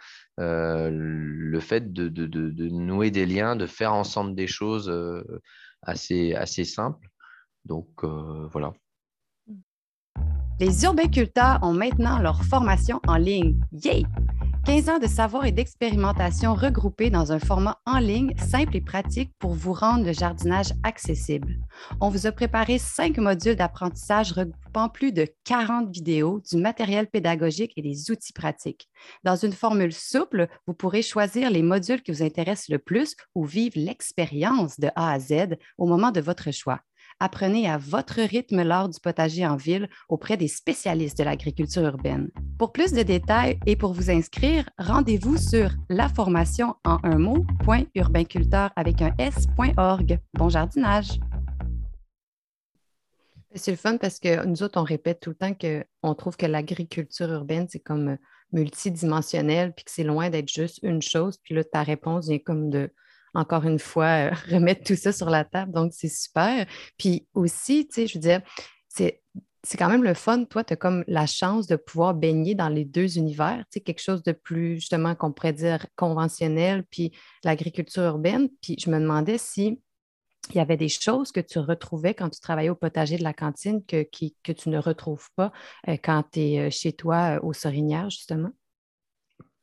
euh, 0.40 0.88
le 0.90 1.61
fait 1.61 1.92
de, 1.92 2.68
nouer 2.70 3.11
des 3.11 3.27
liens, 3.27 3.57
de 3.57 3.66
faire 3.66 3.92
ensemble 3.92 4.35
des 4.35 4.46
choses 4.46 4.88
euh, 4.88 5.22
assez, 5.83 6.35
assez 6.35 6.64
simples. 6.64 7.09
Donc 7.64 7.88
euh, 8.05 8.48
voilà. 8.51 8.72
Les 10.62 10.85
urbainculteurs 10.85 11.59
ont 11.62 11.72
maintenant 11.72 12.20
leur 12.20 12.44
formation 12.44 13.01
en 13.09 13.16
ligne. 13.16 13.59
Yay! 13.72 14.07
15 14.64 14.88
ans 14.90 14.98
de 15.01 15.09
savoir 15.09 15.44
et 15.44 15.51
d'expérimentation 15.51 16.55
regroupés 16.55 17.11
dans 17.11 17.33
un 17.33 17.40
format 17.40 17.81
en 17.85 17.98
ligne 17.98 18.33
simple 18.37 18.77
et 18.77 18.81
pratique 18.81 19.33
pour 19.40 19.55
vous 19.55 19.72
rendre 19.72 20.07
le 20.07 20.12
jardinage 20.12 20.72
accessible. 20.85 21.59
On 22.01 22.11
vous 22.11 22.29
a 22.29 22.31
préparé 22.31 22.79
cinq 22.79 23.18
modules 23.18 23.57
d'apprentissage 23.57 24.31
regroupant 24.31 24.88
plus 24.88 25.11
de 25.11 25.27
40 25.42 25.92
vidéos, 25.92 26.40
du 26.48 26.59
matériel 26.59 27.09
pédagogique 27.09 27.72
et 27.77 27.83
des 27.83 28.12
outils 28.12 28.33
pratiques. 28.33 28.88
Dans 29.25 29.35
une 29.35 29.53
formule 29.53 29.92
souple, 29.92 30.46
vous 30.68 30.75
pourrez 30.75 31.03
choisir 31.03 31.51
les 31.51 31.62
modules 31.62 32.03
qui 32.03 32.12
vous 32.12 32.22
intéressent 32.22 32.68
le 32.68 32.79
plus 32.79 33.16
ou 33.35 33.44
vivre 33.44 33.75
l'expérience 33.75 34.79
de 34.79 34.90
A 34.94 35.11
à 35.11 35.18
Z 35.18 35.57
au 35.77 35.87
moment 35.87 36.12
de 36.12 36.20
votre 36.20 36.53
choix. 36.53 36.79
Apprenez 37.20 37.68
à 37.68 37.79
votre 37.79 38.20
rythme 38.20 38.62
l'art 38.62 38.88
du 38.88 38.98
potager 39.01 39.46
en 39.46 39.57
ville 39.57 39.88
auprès 40.09 40.37
des 40.37 40.48
spécialistes 40.48 41.18
de 41.18 41.25
l'agriculture 41.25 41.83
urbaine. 41.83 42.31
Pour 42.59 42.72
plus 42.72 42.92
de 42.92 43.03
détails 43.03 43.59
et 43.66 43.77
pour 43.77 43.92
vous 43.92 44.11
inscrire, 44.11 44.68
rendez-vous 44.79 45.37
sur 45.37 45.70
la 45.88 46.09
formation 46.09 46.75
en 46.85 46.98
un 47.03 47.18
mot.urbainculteur 47.18 48.70
avec 48.77 49.03
un 49.03 49.12
s.org. 49.18 50.18
Bon 50.35 50.48
jardinage! 50.48 51.18
C'est 53.55 53.70
le 53.70 53.77
fun 53.77 53.98
parce 53.98 54.18
que 54.18 54.46
nous 54.46 54.62
autres, 54.62 54.81
on 54.81 54.85
répète 54.85 55.20
tout 55.20 55.31
le 55.31 55.37
temps 55.37 55.55
qu'on 55.55 56.14
trouve 56.14 56.37
que 56.37 56.46
l'agriculture 56.46 57.31
urbaine, 57.31 57.66
c'est 57.68 57.81
comme 57.81 58.16
multidimensionnel, 58.53 59.72
puis 59.75 59.85
que 59.85 59.90
c'est 59.90 60.05
loin 60.05 60.31
d'être 60.31 60.48
juste 60.48 60.81
une 60.83 61.03
chose. 61.03 61.38
Puis 61.42 61.55
là, 61.55 61.64
ta 61.64 61.83
réponse 61.83 62.29
vient 62.29 62.38
comme 62.38 62.70
de 62.70 62.90
encore 63.35 63.64
une 63.64 63.79
fois, 63.79 64.31
euh, 64.31 64.31
remettre 64.51 64.85
tout 64.85 64.97
ça 64.97 65.12
sur 65.12 65.31
la 65.31 65.45
table. 65.45 65.73
Donc, 65.73 65.92
c'est 65.95 66.09
super. 66.09 66.66
Puis 66.99 67.27
aussi, 67.35 67.87
tu 67.87 67.95
sais, 67.95 68.07
je 68.07 68.14
veux 68.14 68.21
dire, 68.23 68.40
c'est 68.88 69.23
c'est 69.64 69.79
quand 69.79 69.88
même 69.88 70.03
le 70.03 70.14
fun. 70.14 70.45
Toi, 70.45 70.64
tu 70.64 70.73
as 70.73 70.77
comme 70.77 71.05
la 71.07 71.27
chance 71.27 71.66
de 71.66 71.77
pouvoir 71.77 72.14
baigner 72.14 72.55
dans 72.55 72.68
les 72.68 72.85
deux 72.85 73.16
univers, 73.16 73.59
tu 73.71 73.75
sais, 73.75 73.81
quelque 73.81 74.03
chose 74.03 74.23
de 74.23 74.33
plus, 74.33 74.77
justement, 74.77 75.14
qu'on 75.14 75.33
pourrait 75.33 75.53
dire 75.53 75.87
conventionnel, 75.97 76.85
puis 76.90 77.12
l'agriculture 77.45 78.03
urbaine. 78.03 78.49
Puis 78.61 78.77
je 78.79 78.90
me 78.90 78.99
demandais 78.99 79.38
si 79.38 79.81
y 80.53 80.59
avait 80.59 80.77
des 80.77 80.88
choses 80.88 81.31
que 81.31 81.40
tu 81.40 81.61
retrouvais 81.61 82.14
quand 82.14 82.29
tu 82.29 82.40
travaillais 82.40 82.71
au 82.71 82.75
potager 82.75 83.16
de 83.16 83.23
la 83.23 83.33
cantine 83.33 83.85
que, 83.85 84.05
que 84.42 84.53
tu 84.53 84.68
ne 84.68 84.79
retrouves 84.79 85.29
pas 85.37 85.53
euh, 85.88 85.97
quand 86.03 86.25
tu 86.33 86.40
es 86.40 86.59
euh, 86.59 86.71
chez 86.71 86.92
toi 86.92 87.38
au 87.45 87.53
Sorinière, 87.53 88.11
justement? 88.11 88.51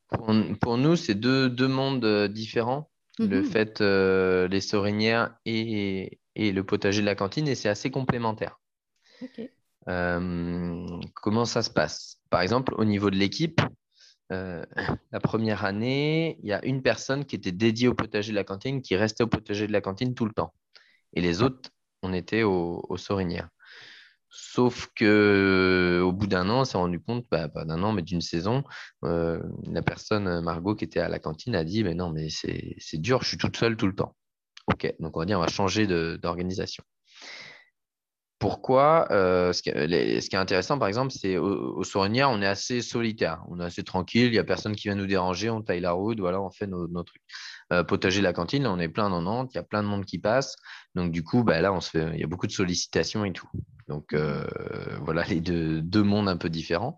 Pour, 0.07 0.33
pour 0.61 0.77
nous, 0.77 0.95
c'est 0.95 1.13
deux, 1.13 1.49
deux 1.49 1.67
mondes 1.67 2.27
différents 2.29 2.88
le 3.19 3.41
mhm. 3.41 3.45
fait, 3.45 3.81
euh, 3.81 4.47
les 4.47 4.61
sorinières 4.61 5.35
et, 5.45 6.19
le 6.35 6.61
potager 6.61 7.01
de 7.01 7.05
la 7.05 7.15
cantine, 7.15 7.47
et 7.47 7.55
c'est 7.55 7.69
assez 7.69 7.91
complémentaire. 7.91 8.59
Euh, 9.89 10.99
comment 11.15 11.45
ça 11.45 11.61
se 11.61 11.69
passe? 11.69 12.21
Par 12.29 12.41
exemple, 12.41 12.73
au 12.77 12.85
niveau 12.85 13.09
de 13.09 13.17
l'équipe, 13.17 13.59
euh, 14.31 14.63
la 15.11 15.19
première 15.19 15.65
année, 15.65 16.39
il 16.41 16.47
y 16.47 16.53
a 16.53 16.63
une 16.63 16.81
personne 16.81 17.25
qui 17.25 17.35
était 17.35 17.51
dédiée 17.51 17.89
au 17.89 17.93
potager 17.93 18.31
de 18.31 18.35
la 18.35 18.43
cantine, 18.43 18.81
qui 18.81 18.95
restait 18.95 19.23
au 19.23 19.27
potager 19.27 19.67
de 19.67 19.73
la 19.73 19.81
cantine 19.81 20.15
tout 20.15 20.25
le 20.25 20.31
temps. 20.31 20.53
Et 21.13 21.21
les 21.21 21.41
autres, 21.41 21.69
on 22.03 22.13
était 22.13 22.43
aux 22.43 22.85
au 22.87 22.97
sorinières. 22.97 23.49
Sauf 24.29 24.89
que 24.95 26.01
au 26.03 26.11
bout 26.11 26.27
d'un 26.27 26.49
an, 26.49 26.61
on 26.61 26.65
s'est 26.65 26.77
rendu 26.77 26.99
compte, 26.99 27.25
bah, 27.31 27.49
pas 27.49 27.65
d'un 27.65 27.81
an, 27.83 27.93
mais 27.93 28.03
d'une 28.03 28.21
saison, 28.21 28.63
euh, 29.03 29.41
la 29.63 29.81
personne, 29.81 30.27
euh, 30.27 30.41
Margot, 30.41 30.75
qui 30.75 30.85
était 30.85 30.99
à 30.99 31.09
la 31.09 31.19
cantine, 31.19 31.55
a 31.55 31.63
dit 31.63 31.83
Mais 31.83 31.95
non, 31.95 32.11
mais 32.11 32.27
c'est 32.29 32.97
dur, 32.97 33.23
je 33.23 33.29
suis 33.29 33.37
toute 33.37 33.57
seule 33.57 33.75
tout 33.75 33.87
le 33.87 33.95
temps. 33.95 34.15
Ok, 34.67 34.93
donc 34.99 35.17
on 35.17 35.19
va 35.19 35.25
dire 35.25 35.39
on 35.39 35.41
va 35.41 35.47
changer 35.47 35.87
d'organisation. 36.17 36.83
Pourquoi 38.37 39.07
euh, 39.11 39.51
ce, 39.51 39.61
qui, 39.61 39.69
est 39.69 40.33
intéressant, 40.35 40.79
par 40.79 40.87
exemple, 40.87 41.11
c'est 41.11 41.37
au, 41.37 41.77
au 41.77 41.83
on 41.95 42.41
est 42.41 42.45
assez 42.45 42.81
solitaire, 42.81 43.43
on 43.49 43.59
est 43.59 43.65
assez 43.65 43.83
tranquille, 43.83 44.27
il 44.27 44.31
n'y 44.31 44.37
a 44.37 44.45
personne 44.45 44.75
qui 44.75 44.87
vient 44.87 44.95
nous 44.95 45.07
déranger, 45.07 45.49
on 45.49 45.61
taille 45.61 45.81
la 45.81 45.91
route, 45.91 46.21
voilà, 46.21 46.41
on 46.41 46.49
fait 46.49 46.67
nos, 46.67 46.87
trucs. 47.03 47.21
Euh, 47.73 47.83
potager 47.83 48.21
la 48.21 48.31
cantine, 48.31 48.65
on 48.65 48.79
est 48.79 48.87
plein 48.87 49.09
dans 49.09 49.21
Nantes, 49.21 49.51
il 49.53 49.57
y 49.57 49.59
a 49.59 49.63
plein 49.63 49.83
de 49.83 49.89
monde 49.89 50.05
qui 50.05 50.19
passe. 50.19 50.55
Donc, 50.95 51.11
du 51.11 51.21
coup, 51.21 51.43
bah, 51.43 51.59
là, 51.59 51.73
on 51.73 51.81
se 51.81 51.89
fait, 51.89 52.11
il 52.13 52.19
y 52.19 52.23
a 52.23 52.27
beaucoup 52.27 52.47
de 52.47 52.53
sollicitations 52.53 53.25
et 53.25 53.33
tout. 53.33 53.49
Donc, 53.89 54.13
euh, 54.13 54.45
voilà 55.01 55.25
les 55.25 55.41
deux, 55.41 55.81
deux, 55.81 56.03
mondes 56.03 56.29
un 56.29 56.37
peu 56.37 56.49
différents. 56.49 56.97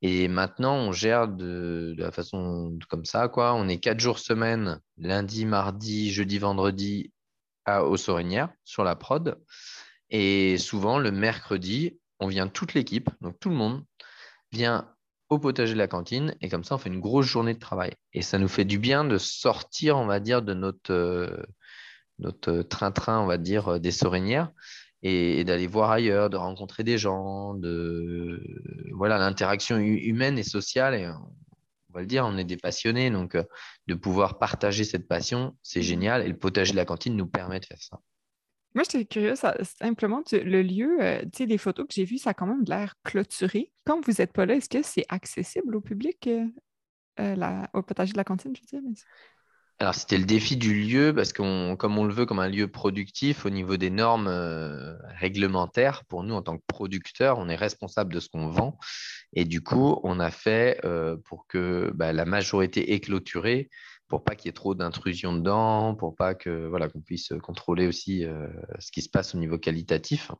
Et 0.00 0.28
maintenant, 0.28 0.76
on 0.76 0.92
gère 0.92 1.28
de, 1.28 1.94
la 1.98 2.12
façon 2.12 2.78
comme 2.88 3.04
ça. 3.04 3.28
Quoi. 3.28 3.52
On 3.52 3.68
est 3.68 3.78
quatre 3.78 4.00
jours 4.00 4.18
semaine, 4.18 4.80
lundi, 4.96 5.44
mardi, 5.44 6.10
jeudi, 6.10 6.38
vendredi 6.38 7.12
à, 7.66 7.84
aux 7.84 7.96
Sorinières 7.96 8.48
sur 8.64 8.84
la 8.84 8.96
prod. 8.96 9.38
Et 10.08 10.56
souvent, 10.56 10.98
le 10.98 11.10
mercredi, 11.10 11.98
on 12.20 12.28
vient 12.28 12.48
toute 12.48 12.74
l'équipe, 12.74 13.10
donc 13.20 13.38
tout 13.40 13.50
le 13.50 13.56
monde 13.56 13.84
vient 14.52 14.88
au 15.28 15.38
potager 15.38 15.74
de 15.74 15.78
la 15.78 15.86
cantine 15.86 16.34
et 16.40 16.48
comme 16.48 16.64
ça, 16.64 16.74
on 16.74 16.78
fait 16.78 16.88
une 16.88 17.00
grosse 17.00 17.26
journée 17.26 17.54
de 17.54 17.58
travail. 17.58 17.92
Et 18.12 18.22
ça 18.22 18.38
nous 18.38 18.48
fait 18.48 18.64
du 18.64 18.78
bien 18.78 19.04
de 19.04 19.18
sortir, 19.18 19.96
on 19.96 20.06
va 20.06 20.20
dire, 20.20 20.42
de 20.42 20.54
notre, 20.54 20.92
euh, 20.92 21.42
notre 22.18 22.62
train-train, 22.62 23.20
on 23.20 23.26
va 23.26 23.38
dire, 23.38 23.68
euh, 23.68 23.78
des 23.78 23.92
sorinières 23.92 24.50
et, 25.02 25.44
d'aller 25.44 25.66
voir 25.66 25.90
ailleurs, 25.90 26.30
de 26.30 26.36
rencontrer 26.36 26.84
des 26.84 26.98
gens, 26.98 27.54
de 27.54 28.42
voilà, 28.92 29.18
l'interaction 29.18 29.78
humaine 29.78 30.38
et 30.38 30.42
sociale. 30.42 30.94
Et 30.94 31.08
on 31.08 31.92
va 31.92 32.00
le 32.00 32.06
dire, 32.06 32.24
on 32.24 32.36
est 32.36 32.44
des 32.44 32.56
passionnés, 32.56 33.10
donc 33.10 33.36
de 33.86 33.94
pouvoir 33.94 34.38
partager 34.38 34.84
cette 34.84 35.08
passion, 35.08 35.56
c'est 35.62 35.80
mmh 35.80 35.82
génial. 35.82 36.22
Et 36.22 36.28
le 36.28 36.36
potager 36.36 36.72
de 36.72 36.76
la 36.76 36.84
cantine 36.84 37.16
nous 37.16 37.26
permet 37.26 37.60
de 37.60 37.66
faire 37.66 37.82
ça. 37.82 37.98
Moi, 38.74 38.84
j'étais 38.84 39.04
curieuse, 39.04 39.40
simplement, 39.80 40.22
le 40.30 40.62
lieu, 40.62 40.98
tu 41.22 41.38
sais, 41.38 41.46
les 41.46 41.58
photos 41.58 41.88
que 41.88 41.94
j'ai 41.94 42.04
vues, 42.04 42.18
ça 42.18 42.30
a 42.30 42.34
quand 42.34 42.46
même 42.46 42.62
l'air 42.68 42.94
clôturé. 43.02 43.72
Quand 43.84 44.00
vous 44.06 44.12
n'êtes 44.18 44.32
pas 44.32 44.46
là, 44.46 44.54
est-ce 44.54 44.68
que 44.68 44.82
c'est 44.82 45.06
accessible 45.08 45.74
au 45.74 45.80
public, 45.80 46.28
au 47.18 47.82
potager 47.82 48.12
de 48.12 48.16
la 48.16 48.22
cantine, 48.22 48.54
je 48.54 48.76
veux 48.76 48.80
dire? 48.80 49.04
Alors, 49.82 49.94
c'était 49.94 50.18
le 50.18 50.26
défi 50.26 50.58
du 50.58 50.74
lieu 50.74 51.14
parce 51.14 51.32
qu'on, 51.32 51.74
comme 51.74 51.96
on 51.96 52.04
le 52.04 52.12
veut 52.12 52.26
comme 52.26 52.38
un 52.38 52.50
lieu 52.50 52.68
productif 52.68 53.46
au 53.46 53.50
niveau 53.50 53.78
des 53.78 53.88
normes 53.88 54.28
euh, 54.28 54.94
réglementaires, 55.18 56.04
pour 56.04 56.22
nous 56.22 56.34
en 56.34 56.42
tant 56.42 56.58
que 56.58 56.64
producteurs, 56.66 57.38
on 57.38 57.48
est 57.48 57.56
responsable 57.56 58.12
de 58.12 58.20
ce 58.20 58.28
qu'on 58.28 58.48
vend. 58.48 58.76
Et 59.32 59.46
du 59.46 59.62
coup, 59.62 59.98
on 60.02 60.20
a 60.20 60.30
fait 60.30 60.78
euh, 60.84 61.16
pour 61.24 61.46
que 61.46 61.90
bah, 61.94 62.12
la 62.12 62.26
majorité 62.26 62.92
est 62.92 63.00
clôturée, 63.00 63.70
pour 64.06 64.22
pas 64.22 64.34
qu'il 64.34 64.48
y 64.48 64.50
ait 64.50 64.52
trop 64.52 64.74
d'intrusion 64.74 65.32
dedans, 65.32 65.94
pour 65.94 66.14
pas 66.14 66.34
que 66.34 66.66
voilà 66.66 66.90
qu'on 66.90 67.00
puisse 67.00 67.32
contrôler 67.42 67.86
aussi 67.86 68.26
euh, 68.26 68.48
ce 68.80 68.92
qui 68.92 69.00
se 69.00 69.08
passe 69.08 69.34
au 69.34 69.38
niveau 69.38 69.56
qualitatif. 69.56 70.30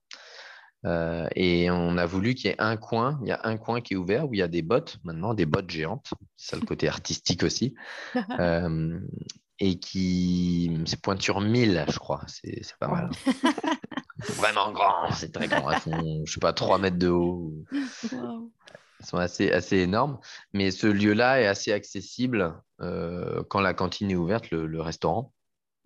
Et 0.85 1.71
on 1.71 1.99
a 1.99 2.07
voulu 2.07 2.35
qu'il 2.35 2.51
y 2.51 2.53
ait 2.53 2.61
un 2.61 2.77
coin, 2.77 3.19
il 3.23 3.29
y 3.29 3.33
a 3.33 3.41
un 3.45 3.57
coin 3.57 3.81
qui 3.81 3.95
est 3.95 3.97
ouvert 3.97 4.29
où 4.29 4.35
il 4.35 4.39
y 4.39 4.43
a 4.43 4.49
des 4.49 4.63
bottes, 4.63 4.99
maintenant 5.05 5.35
des 5.35 5.47
bottes 5.47 5.71
géantes, 5.71 6.13
c'est 6.37 6.57
le 6.57 6.67
côté 6.67 6.89
artistique 6.89 7.43
aussi, 7.43 7.75
et 9.59 9.79
qui, 9.79 10.81
c'est 10.87 11.01
pointure 11.01 11.41
1000, 11.41 11.85
je 11.89 11.99
crois, 11.99 12.23
c'est 12.27 12.63
pas 12.79 12.89
mal. 12.89 13.11
Vraiment 14.37 14.71
grand, 14.73 15.11
c'est 15.13 15.33
très 15.33 15.49
grand, 15.49 15.71
elles 15.71 15.81
font, 15.81 16.23
je 16.27 16.33
sais 16.33 16.41
pas, 16.41 16.53
3 16.53 16.79
mètres 16.79 16.99
de 16.99 17.09
haut. 17.09 17.55
Elles 17.73 19.07
sont 19.07 19.17
assez, 19.17 19.51
assez 19.51 19.79
énormes, 19.79 20.19
mais 20.53 20.71
ce 20.71 20.87
lieu-là 20.87 21.41
est 21.41 21.47
assez 21.47 21.73
accessible 21.73 22.55
quand 22.79 23.61
la 23.61 23.75
cantine 23.75 24.11
est 24.11 24.17
ouverte, 24.17 24.51
le, 24.51 24.81
restaurant. 24.81 25.33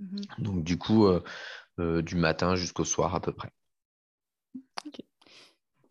Mmh 0.00 0.16
Donc 0.38 0.64
du 0.64 0.78
coup, 0.78 1.08
du 1.78 2.14
matin 2.16 2.54
jusqu'au 2.56 2.84
soir 2.84 3.14
à 3.14 3.20
peu 3.20 3.32
près. 3.32 3.50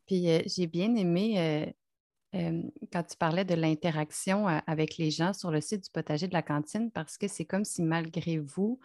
Puis 0.06 0.30
euh, 0.30 0.42
j'ai 0.46 0.68
bien 0.68 0.96
aimé 0.96 1.40
euh, 1.40 2.40
euh, 2.40 2.64
quand 2.92 3.04
tu 3.04 3.18
parlais 3.18 3.46
de 3.46 3.56
l'interaction 3.56 4.48
avec 4.48 4.98
les 4.98 5.12
gens 5.12 5.34
sur 5.34 5.52
le 5.52 5.62
site 5.62 5.86
du 5.86 5.92
potager 5.92 6.28
de 6.28 6.34
la 6.34 6.42
cantine, 6.42 6.92
parce 6.92 7.18
que 7.18 7.28
c'est 7.28 7.46
comme 7.46 7.66
si 7.66 7.82
malgré 7.82 8.40
vous, 8.40 8.80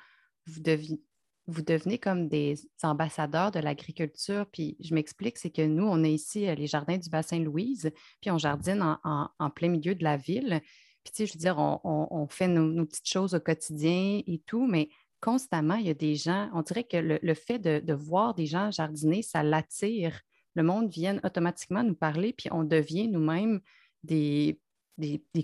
vous, 0.47 1.62
devenez 1.62 1.99
comme 1.99 2.29
des 2.29 2.57
ambassadeurs 2.83 3.51
de 3.51 3.59
l'agriculture. 3.59 4.47
Puis 4.53 4.77
je 4.81 4.94
m'explique, 4.94 5.38
c'est 5.38 5.51
que 5.51 5.66
nous, 5.66 5.87
on 5.87 6.05
est 6.05 6.12
ici, 6.12 6.40
les 6.55 6.66
jardins 6.66 6.99
du 6.99 7.09
bassin 7.09 7.40
Louise, 7.40 7.90
puis 8.21 8.31
on 8.31 8.38
jardine 8.38 8.99
en, 9.03 9.51
plein 9.51 9.68
milieu 9.68 9.94
de 9.94 10.05
la 10.05 10.16
ville. 10.16 10.61
Puis 11.05 11.12
tu 11.12 11.16
sais, 11.16 11.27
je 11.27 11.33
veux 11.33 11.40
dire, 11.40 11.57
on, 11.59 12.27
fait 12.29 12.49
nos, 12.49 12.85
petites 12.85 13.09
choses 13.09 13.35
au 13.35 13.40
quotidien 13.40 14.21
et 14.27 14.42
tout, 14.47 14.66
mais 14.66 14.90
constamment, 15.20 15.74
il 15.74 15.87
y 15.87 15.90
a 15.90 15.94
des 15.94 16.14
gens, 16.14 16.50
on 16.54 16.62
dirait 16.62 16.85
que 16.85 16.96
le, 16.96 17.35
fait 17.35 17.59
de, 17.59 17.92
voir 17.92 18.35
des 18.35 18.46
gens 18.46 18.70
jardiner, 18.70 19.22
ça 19.22 19.42
l'attire 19.42 20.20
le 20.59 20.64
monde 20.64 20.90
vient 20.90 21.20
automatiquement 21.22 21.85
nous 21.85 21.94
parler, 21.94 22.33
puis 22.33 22.48
on 22.50 22.64
devient 22.64 23.07
nous-mêmes 23.07 23.61
des, 24.02 24.61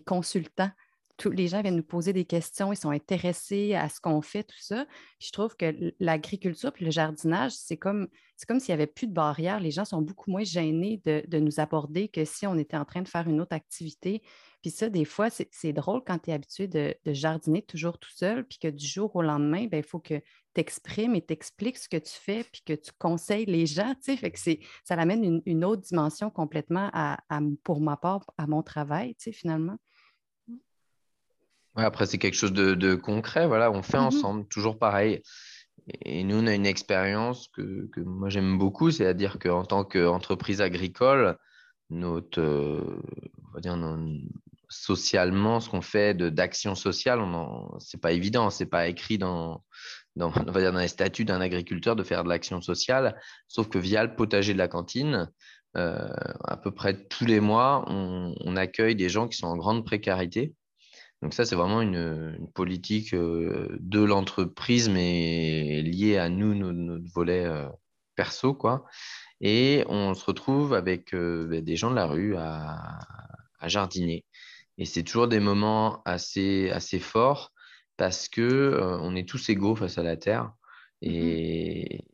consultants. 0.05 0.71
Tous 1.17 1.31
les 1.31 1.47
gens 1.47 1.63
viennent 1.63 1.77
nous 1.77 1.85
poser 1.85 2.13
des 2.13 2.25
questions, 2.25 2.73
ils 2.73 2.77
sont 2.77 2.91
intéressés 2.91 3.75
à 3.75 3.89
ce 3.89 4.01
qu'on 4.01 4.21
fait, 4.21 4.43
tout 4.43 4.59
ça. 4.59 4.85
je 5.21 5.31
trouve 5.31 5.57
que 5.57 5.95
l'agriculture 6.01 6.73
puis 6.73 6.85
le 6.85 6.91
jardinage, 6.91 7.53
c'est 7.53 7.77
comme, 7.77 8.09
comme 8.49 8.59
s'il 8.59 8.75
n'y 8.75 8.83
avait 8.83 8.89
plus 8.89 9.07
de 9.07 9.13
barrières. 9.13 9.61
Les 9.61 9.71
gens 9.71 9.85
sont 9.85 10.03
beaucoup 10.03 10.33
moins 10.33 10.43
gênés 10.43 11.01
de, 11.05 11.39
nous 11.39 11.61
aborder 11.61 12.09
que 12.09 12.25
si 12.25 12.49
on 12.49 12.59
était 12.59 12.77
en 12.77 12.85
train 12.85 13.03
de 13.03 13.09
faire 13.09 13.29
une 13.29 13.41
autre 13.41 13.55
activité. 13.55 14.23
Puis 14.65 14.71
ça, 14.71 14.89
des 14.89 15.05
fois, 15.05 15.29
c'est 15.29 15.75
drôle 15.75 16.01
quand 16.07 16.21
tu 16.21 16.31
es 16.31 16.33
habitué 16.33 16.69
de, 16.69 16.97
jardiner 17.05 17.61
toujours 17.61 17.99
tout 17.99 18.09
seul, 18.09 18.47
puis 18.47 18.59
que 18.59 18.69
du 18.69 18.87
jour 18.87 19.15
au 19.15 19.21
lendemain, 19.21 19.67
ben, 19.67 19.77
il 19.77 19.83
faut 19.87 19.99
que 19.99 20.15
tu 20.15 20.25
exprimes 20.57 21.15
et 21.15 21.21
t'expliques 21.21 21.77
ce 21.77 21.87
que 21.87 21.99
tu 21.99 22.15
fais, 22.15 22.45
puis 22.51 22.63
que 22.65 22.73
tu 22.73 22.91
conseilles 22.99 23.45
les 23.45 23.67
gens. 23.67 23.93
Fait 24.01 24.31
que 24.31 24.39
ça 24.39 24.95
amène 24.95 25.43
une, 25.45 25.65
autre 25.67 25.83
dimension 25.83 26.31
complètement 26.31 26.89
à, 26.95 27.19
pour 27.63 27.83
ma 27.83 27.99
part, 27.99 28.25
à 28.39 28.47
mon 28.47 28.63
travail, 28.63 29.15
finalement. 29.33 29.77
Ouais, 31.77 31.85
après, 31.85 32.07
c'est 32.07 32.17
quelque 32.17 32.33
chose 32.33 32.55
de, 32.55 32.95
concret. 32.95 33.47
Voilà, 33.47 33.71
on 33.71 33.83
fait 33.83 33.99
mmh 33.99 34.05
ensemble, 34.05 34.49
toujours 34.49 34.79
pareil. 34.79 35.21
Et 36.07 36.25
nous, 36.25 36.37
on 36.37 36.47
a 36.47 36.55
une 36.55 36.65
expérience 36.65 37.49
que, 37.49 37.91
moi 38.01 38.31
j'aime 38.31 38.57
beaucoup, 38.57 38.91
c'est-à-dire 38.91 39.39
qu'en 39.39 39.67
tant 39.67 39.85
qu'entreprise 39.85 40.63
agricole, 40.63 41.37
notre, 41.91 42.41
euh, 42.41 43.03
on 43.47 43.53
va 43.53 43.61
dire, 43.61 43.77
socialement, 44.75 45.61
ce 45.61 45.71
qu'on 45.71 45.83
fait 45.83 46.15
d'action 46.17 46.75
sociale, 46.75 47.21
ce 47.79 47.97
n'est 47.97 48.01
pas 48.01 48.13
évident, 48.13 48.51
ce 48.51 48.65
n'est 48.65 48.69
pas 48.69 48.89
écrit 48.89 49.19
dans, 49.19 49.63
dans, 50.17 50.33
on 50.49 50.51
va 50.51 50.61
dire 50.61 50.73
dans 50.73 50.81
les 50.81 50.89
statuts 50.89 51.25
d'un 51.25 51.41
agriculteur 51.41 51.97
de 51.97 52.03
faire 52.03 52.25
de 52.25 52.29
l'action 52.29 52.61
sociale, 52.61 53.21
sauf 53.49 53.69
que 53.69 53.79
via 53.79 54.05
le 54.05 54.15
potager 54.17 54.53
de 54.53 54.59
la 54.59 54.69
cantine, 54.69 55.31
euh, 55.77 56.09
à 56.45 56.57
peu 56.57 56.73
près 56.73 57.07
tous 57.07 57.25
les 57.25 57.41
mois, 57.41 57.85
on, 57.89 58.57
accueille 58.57 58.97
des 58.97 59.09
gens 59.09 59.29
qui 59.29 59.37
sont 59.37 59.47
en 59.47 59.57
grande 59.57 59.85
précarité. 59.85 60.55
Donc 61.23 61.35
ça, 61.35 61.45
c'est 61.45 61.57
vraiment 61.57 61.81
une, 61.81 62.49
politique 62.55 63.15
euh, 63.15 63.77
de 63.81 64.01
l'entreprise, 64.01 64.89
mais 64.89 65.83
liée 65.83 66.19
à 66.19 66.29
nous, 66.29 66.55
notre, 66.55 67.13
volet 67.13 67.45
euh, 67.45 67.69
perso, 68.17 68.55
quoi. 68.55 68.85
Et 69.41 69.85
on 69.89 70.15
se 70.15 70.25
retrouve 70.25 70.75
avec 70.75 71.13
ben, 71.13 71.61
des 71.61 71.77
gens 71.77 71.91
de 71.91 71.97
la 71.97 72.07
rue 72.07 72.37
à, 72.37 72.99
à 73.59 73.69
jardiner. 73.69 74.25
Et 74.79 74.85
c'est 74.85 75.03
toujours 75.03 75.29
des 75.29 75.41
moments 75.41 76.03
assez, 76.05 76.71
assez 76.71 76.99
forts 76.99 77.53
parce 77.97 78.29
que 78.29 78.43
euh, 78.43 78.99
on 79.01 79.15
est 79.15 79.29
tous 79.29 79.49
égaux 79.49 79.77
face 79.77 79.99
à 79.99 80.03
la 80.03 80.17
Terre. 80.17 80.45
Mmh 81.03 81.07
et 81.07 82.05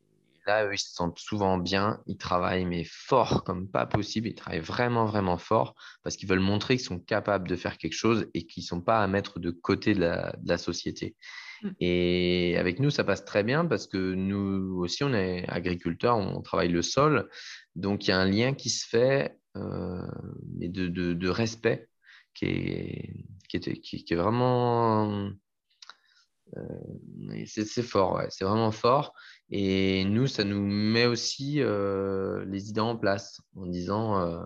là, 0.46 0.66
eux, 0.66 0.74
ils 0.74 0.78
se 0.78 0.92
sentent 0.92 1.18
souvent 1.18 1.58
bien. 1.58 2.00
Ils 2.06 2.16
travaillent, 2.16 2.64
mais 2.64 2.84
fort 2.84 3.44
comme 3.44 3.68
pas 3.68 3.86
possible. 3.86 4.28
Ils 4.28 4.34
travaillent 4.34 4.60
vraiment, 4.60 5.04
vraiment 5.04 5.38
fort 5.38 5.74
parce 6.02 6.16
qu'ils 6.16 6.28
veulent 6.28 6.40
montrer 6.40 6.76
qu'ils 6.76 6.86
sont 6.86 6.98
capables 6.98 7.48
de 7.48 7.56
faire 7.56 7.78
quelque 7.78 7.94
chose 7.94 8.26
et 8.34 8.46
qu'ils 8.46 8.62
ne 8.62 8.66
sont 8.66 8.80
pas 8.80 9.02
à 9.02 9.06
mettre 9.06 9.38
de 9.38 9.50
côté 9.50 9.94
de 9.94 10.00
la, 10.00 10.34
de 10.38 10.48
la 10.48 10.58
société. 10.58 11.14
Mmh. 11.62 11.68
Et 11.80 12.56
avec 12.58 12.80
nous, 12.80 12.90
ça 12.90 13.04
passe 13.04 13.24
très 13.24 13.44
bien 13.44 13.64
parce 13.66 13.86
que 13.86 14.14
nous 14.14 14.80
aussi, 14.80 15.04
on 15.04 15.12
est 15.12 15.48
agriculteurs, 15.48 16.16
on 16.16 16.40
travaille 16.42 16.70
le 16.70 16.82
sol. 16.82 17.28
Donc, 17.76 18.06
il 18.06 18.10
y 18.10 18.12
a 18.12 18.18
un 18.18 18.26
lien 18.28 18.54
qui 18.54 18.70
se 18.70 18.88
fait, 18.88 19.36
euh, 19.56 20.02
mais 20.58 20.68
de, 20.68 20.88
de, 20.88 21.12
de 21.12 21.28
respect 21.28 21.89
qui 22.40 22.46
est, 22.46 23.26
qui 23.48 23.56
est, 23.56 23.80
qui, 23.80 24.14
est 24.14 24.16
vraiment. 24.16 25.30
Euh, 26.56 27.44
c'est 27.46 27.82
fort, 27.82 28.22
c'est 28.30 28.44
vraiment 28.44 28.72
fort. 28.72 29.12
Et 29.50 30.04
nous, 30.04 30.26
ça 30.26 30.44
nous 30.44 30.60
met 30.60 31.06
aussi 31.06 31.60
euh, 31.60 32.44
les 32.46 32.70
idées 32.70 32.80
en 32.80 32.96
place 32.96 33.40
en 33.56 33.66
disant 33.66 34.20
euh, 34.20 34.44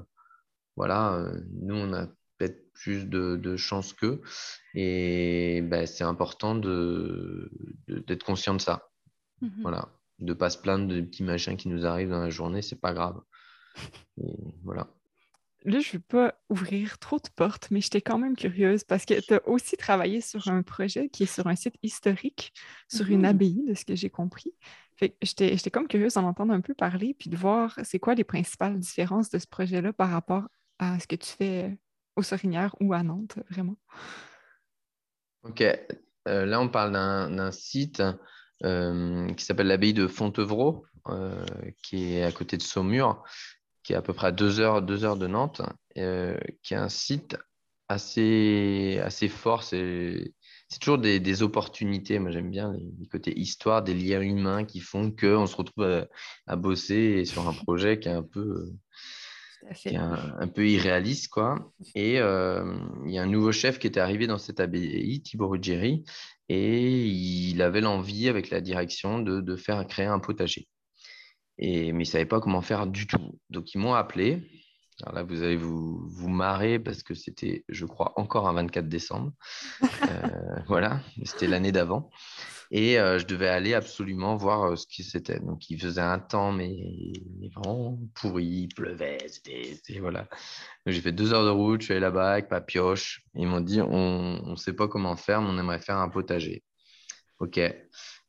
voilà, 0.77 1.25
nous, 1.53 1.77
on 1.77 1.93
a 1.93 2.07
peut-être 2.39 2.73
plus 2.73 3.07
de, 3.07 3.37
de 3.37 3.57
chance 3.57 3.93
qu'eux. 3.93 4.21
Et 4.75 5.63
ben, 5.63 5.87
c'est 5.87 6.05
important 6.05 6.55
d'être 6.57 6.69
de, 6.69 8.25
conscient 8.25 8.55
de 8.55 8.61
ça. 8.61 8.89
Mmh 9.41 9.63
voilà. 9.63 9.89
De 10.21 10.27
ne 10.27 10.33
pas 10.35 10.51
se 10.51 10.59
plaindre 10.59 10.87
de 10.87 11.01
petits 11.01 11.25
machins 11.25 11.57
qui 11.57 11.69
nous 11.69 11.87
arrivent 11.87 12.11
dans 12.11 12.23
la 12.23 12.31
journée, 12.31 12.63
c'est 12.63 12.81
pas 12.81 12.93
grave. 12.93 13.21
voilà 14.63 14.89
là, 15.65 15.81
je 15.81 15.89
ne 15.89 15.93
veux 15.95 16.01
pas 16.01 16.35
ouvrir 16.49 16.99
trop 16.99 17.19
de 17.19 17.29
portes, 17.35 17.69
mais 17.71 17.81
j'étais 17.81 18.01
quand 18.01 18.19
même 18.19 18.37
curieuse 18.37 18.85
parce 18.85 19.05
que 19.05 19.21
tu 19.21 19.35
as 19.35 19.49
aussi 19.49 19.77
travaillé 19.77 20.21
sur 20.21 20.49
un 20.49 20.63
projet 20.63 21.09
qui 21.09 21.25
est 21.25 21.33
sur 21.33 21.47
un 21.47 21.57
site 21.57 21.77
historique, 21.83 22.53
sur 22.89 23.09
une 23.11 23.23
mmh. 23.23 23.25
abbaye, 23.25 23.65
de 23.69 23.75
ce 23.75 23.85
que 23.85 23.95
j'ai 23.95 24.11
compris. 24.11 24.53
Fait 24.97 25.17
j'étais 25.23 25.71
comme 25.71 25.89
curieuse 25.89 26.15
d'en 26.15 26.25
entendre 26.25 26.53
un 26.53 26.61
peu 26.61 26.75
parler, 26.75 27.15
puis 27.19 27.31
de 27.31 27.37
voir 27.37 27.79
c'est 27.83 27.99
quoi 27.99 28.15
les 28.15 28.25
principales 28.25 28.79
différences 28.79 29.31
de 29.31 29.39
ce 29.39 29.47
projet-là 29.47 29.93
par 29.93 30.11
rapport 30.11 30.45
à 30.79 31.01
ce 31.01 31.07
que 31.07 31.17
tu 31.17 31.31
fais 31.31 31.77
au 32.17 32.23
Sorinière 32.23 32.75
ou 32.81 32.93
à 32.93 33.03
Nantes, 33.03 33.39
vraiment. 33.51 33.77
OK. 35.43 35.63
Euh, 35.63 36.47
là, 36.47 36.61
on 36.61 36.69
parle 36.69 36.93
d'un 36.93 37.51
site 37.51 38.03
euh, 38.65 39.29
qui 39.35 39.45
s'appelle 39.45 39.67
l'abbaye 39.67 39.93
de 39.93 40.07
Fontevraud, 40.07 40.87
euh, 41.09 41.45
qui 41.83 42.15
est 42.15 42.23
à 42.23 42.33
côté 42.33 42.57
de 42.57 42.63
Saumur 42.63 43.23
qui 43.85 43.93
est 43.93 43.97
à 43.97 44.03
peu 44.03 44.15
près 44.15 44.29
à 44.29 44.33
deux 44.33 44.59
heures, 44.59 44.83
deux 44.83 45.05
heures 45.05 45.19
de 45.19 45.27
Nantes, 45.27 45.63
euh, 45.99 46.37
qui 46.63 46.75
est 46.75 46.79
un 46.79 46.89
site 46.89 47.37
assez, 47.89 48.99
assez 49.05 49.29
fort. 49.29 49.63
C'est 49.63 50.33
toujours 50.81 50.99
des, 50.99 51.43
opportunités. 51.43 52.19
Moi, 52.19 52.31
j'aime 52.31 52.51
bien 52.51 52.73
les, 52.73 53.07
côtés 53.07 53.39
histoire, 53.39 53.83
des 53.83 53.95
liens 53.95 54.23
humains 54.23 54.65
qui 54.65 54.81
font 54.81 55.11
qu'on 55.13 55.47
se 55.47 55.55
retrouve 55.55 56.07
à, 56.47 56.57
bosser 56.57 57.25
sur 57.27 57.47
un 57.47 57.53
projet 57.53 58.01
qui 58.01 58.09
est 58.09 58.13
un 58.13 58.23
peu, 58.23 58.73
un, 59.87 60.49
peu 60.49 60.67
irréaliste. 60.67 61.29
Quoi. 61.29 61.73
Et 61.95 62.19
euh, 62.19 62.77
il 63.07 63.13
y 63.13 63.19
a 63.19 63.23
un 63.23 63.27
nouveau 63.27 63.53
chef 63.53 63.79
qui 63.79 63.87
était 63.87 64.01
arrivé 64.01 64.27
dans 64.27 64.39
cette 64.39 64.61
abbaye, 64.61 65.23
Thibaut 65.23 65.49
Ruggieri, 65.49 66.05
et 66.49 67.07
il 67.07 67.61
avait 67.63 67.83
l'envie, 67.83 68.29
avec 68.29 68.49
la 68.51 68.63
direction, 68.63 69.19
de, 69.19 69.41
de 69.41 69.57
faire 69.57 69.87
créer 69.87 70.07
un 70.07 70.19
potager. 70.19 70.69
Et, 71.59 71.93
mais 71.93 72.05
ils 72.05 72.09
ne 72.09 72.13
savaient 72.13 72.27
pas 72.27 72.41
comment 72.41 72.63
faire 72.63 72.87
du 72.87 73.07
tout. 73.07 73.39
Donc, 73.51 73.75
ils 73.75 73.79
m'ont 73.79 73.95
appelé 73.95 74.43
Alors 75.03 75.15
là, 75.15 75.23
vous 75.23 75.43
allez 75.43 75.57
vous, 75.57 76.01
vous 76.09 76.29
marrer 76.29 76.79
parce 76.79 77.03
que 77.03 77.15
c'était, 77.15 77.65
je 77.69 77.87
crois, 77.87 78.13
encore 78.17 78.49
un 78.49 78.53
24 78.55 78.89
décembre. 78.89 79.33
Euh, 80.05 80.61
voilà, 80.67 81.01
c'était 81.25 81.47
l'année 81.47 81.73
d'avant. 81.73 82.11
Et 82.71 82.99
euh, 82.99 83.19
je 83.19 83.27
devais 83.27 83.49
aller 83.49 83.75
absolument 83.75 84.37
voir 84.37 84.65
euh, 84.65 84.77
ce 84.77 84.87
que 84.87 85.03
c'était. 85.03 85.39
Donc, 85.41 85.71
il 85.71 85.81
faisait 85.81 86.01
un 86.01 86.19
temps, 86.19 86.53
mais, 86.53 86.77
vraiment 87.55 87.99
pourri, 88.15 88.45
il 88.45 88.69
pleuvait. 88.69 89.19
C'était, 89.29 89.99
voilà. 90.01 90.29
J'ai 90.87 91.01
fait 91.01 91.13
deux 91.13 91.33
heures 91.33 91.45
de 91.45 91.51
route, 91.51 91.81
je 91.81 91.87
suis 91.87 91.93
allé 91.93 92.01
là-bas 92.01 92.33
avec 92.33 92.51
ma 92.51 92.61
pioche. 92.61 93.23
Ils 93.35 93.47
m'ont 93.47 93.61
dit 93.61 93.81
on 93.81 94.51
ne 94.51 94.57
sait 94.57 94.73
pas 94.73 94.89
comment 94.89 95.17
faire, 95.17 95.41
mais 95.41 95.49
on 95.51 95.59
aimerait 95.59 95.81
faire 95.81 95.99
un 95.99 96.09
potager. 96.09 96.63
OK. 97.39 97.61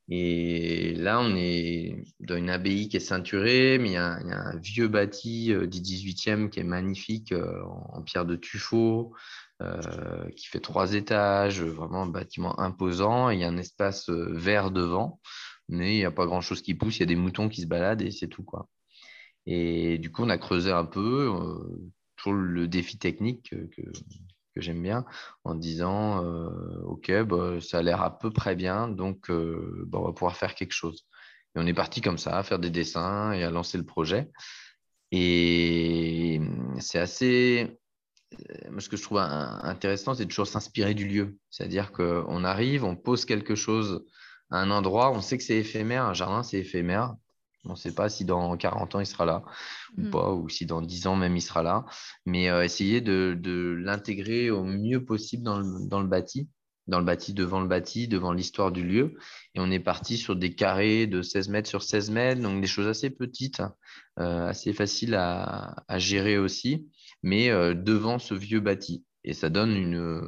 Et 0.08 0.94
là, 0.94 1.20
on 1.20 1.36
est 1.36 2.04
dans 2.20 2.36
une 2.36 2.52
abbaye 2.52 2.90
qui 2.90 2.98
est 2.98 3.00
ceinturée, 3.00 3.80
mais 3.80 3.90
il 3.90 3.94
y 3.94 3.98
a, 3.98 4.20
un 4.22 4.58
vieux 4.60 4.88
bâti 4.88 5.52
euh, 5.52 5.66
du 5.66 5.80
18e 5.80 6.50
qui 6.50 6.60
est 6.60 6.64
magnifique 6.64 7.34
en, 7.34 8.04
pierre 8.04 8.26
de 8.26 8.36
tuffeau. 8.36 9.14
Euh, 9.62 10.30
qui 10.32 10.48
fait 10.48 10.60
trois 10.60 10.96
étages, 10.96 11.62
vraiment 11.62 12.04
un 12.04 12.08
bâtiment 12.08 12.60
imposant. 12.60 13.30
il 13.30 13.40
y 13.40 13.46
a 13.46 13.48
un 13.48 13.58
espace 13.58 14.10
euh, 14.10 14.34
vert 14.34 14.70
devant, 14.70 15.22
mais 15.70 15.96
il 15.96 15.98
n'y 15.98 16.06
a 16.06 16.12
pas 16.12 16.26
grand-chose 16.26 16.62
qui 16.62 16.76
pousse. 16.76 16.98
Il 16.98 17.02
y 17.02 17.04
a 17.04 17.06
des 17.06 17.16
moutons 17.16 17.48
qui 17.48 17.62
se 17.62 17.68
baladent 17.68 18.02
et 18.02 18.12
c'est 18.12 18.28
tout. 18.28 18.44
quoi. 18.44 18.68
Et 19.46 19.98
du 20.00 20.12
coup, 20.12 20.24
on 20.24 20.30
a 20.30 20.38
creusé 20.38 20.72
un 20.72 20.86
peu, 20.86 21.34
euh, 21.34 21.92
toujours 22.18 22.34
le 22.34 22.68
défi 22.68 22.98
technique 22.98 23.50
que, 23.50 23.82
j'aime 24.62 24.82
bien, 24.82 25.06
en 25.44 25.56
disant 25.56 26.24
Ok, 26.86 27.12
bah, 27.24 27.60
ça 27.62 27.80
a 27.80 27.82
l'air 27.82 28.02
à 28.02 28.18
peu 28.18 28.32
près 28.32 28.56
bien, 28.56 28.88
donc 28.88 29.30
bah, 29.30 30.00
on 30.00 30.06
va 30.06 30.14
pouvoir 30.14 30.36
faire 30.38 30.56
quelque 30.56 30.74
chose. 30.74 31.06
Et 31.56 31.60
on 31.60 31.66
est 31.68 31.74
parti 31.74 32.02
comme 32.02 32.18
ça, 32.18 32.38
à 32.38 32.44
faire 32.44 32.60
des 32.60 32.70
dessins 32.70 33.32
et 33.34 33.44
à 33.44 33.52
lancer 33.52 33.78
le 33.78 33.86
projet. 33.86 34.30
Et 35.12 36.42
c'est 36.80 37.00
assez 37.00 37.80
euh, 38.52 38.80
ce 38.80 38.90
que 38.90 38.98
je 38.98 39.04
trouve 39.04 39.20
intéressant, 39.20 40.14
c'est 40.16 40.26
toujours 40.26 40.48
s'inspirer 40.48 40.94
du 40.94 41.08
lieu. 41.08 41.38
C'est-à-dire 41.50 41.92
qu'on 41.92 42.44
arrive, 42.44 42.84
on 42.84 42.96
pose 42.96 43.26
quelque 43.26 43.56
chose 43.56 44.06
à 44.52 44.60
un 44.60 44.72
endroit, 44.72 45.12
on 45.12 45.22
sait 45.22 45.38
que 45.38 45.44
c'est 45.44 45.58
éphémère, 45.58 46.04
un 46.06 46.14
jardin, 46.14 46.44
c'est 46.44 46.60
éphémère. 46.60 47.16
On 47.66 47.72
ne 47.72 47.76
sait 47.76 47.94
pas 47.94 48.10
si 48.10 48.26
dans 48.26 48.56
40 48.56 48.96
ans, 48.96 49.00
il 49.00 49.06
sera 49.06 49.26
là 49.26 49.44
ou 49.98 50.02
mmh. 50.02 50.12
pas, 50.12 50.32
ou 50.34 50.50
si 50.50 50.66
dans 50.66 50.82
10 50.82 51.08
ans 51.08 51.16
même, 51.16 51.36
il 51.36 51.42
sera 51.42 51.64
là. 51.64 51.86
Mais 52.26 52.50
euh, 52.50 52.64
essayer 52.64 53.02
de, 53.02 53.38
l'intégrer 53.80 54.50
au 54.52 54.64
mieux 54.64 55.04
possible 55.04 55.44
dans 55.44 55.60
le, 55.60 56.08
bâti, 56.08 56.50
dans 56.88 57.00
le 57.00 57.06
bâti, 57.06 57.34
devant 57.34 57.62
le 57.62 57.68
bâti, 57.68 58.08
devant 58.08 58.34
l'histoire 58.34 58.72
du 58.72 58.84
lieu. 58.84 59.16
Et 59.54 59.60
on 59.60 59.72
est 59.72 59.80
parti 59.80 60.18
sur 60.18 60.36
des 60.36 60.54
carrés 60.56 61.08
de 61.08 61.22
16 61.22 61.50
mètres 61.50 61.70
sur 61.70 61.84
16 61.84 62.12
mètres, 62.12 62.42
donc 62.42 62.62
des 62.62 62.68
choses 62.68 62.88
assez 62.88 63.10
petites, 63.10 63.62
euh, 64.20 64.48
assez 64.48 64.74
faciles 64.74 65.16
à, 65.16 65.84
à 65.88 66.00
gérer 66.00 66.38
aussi 66.38 66.88
mais 67.26 67.50
euh, 67.50 67.74
devant 67.74 68.20
ce 68.20 68.36
vieux 68.36 68.62
bâti. 68.62 69.04
Et 69.28 69.34
ça 69.34 69.50
donne 69.50 69.76
une, 69.76 70.22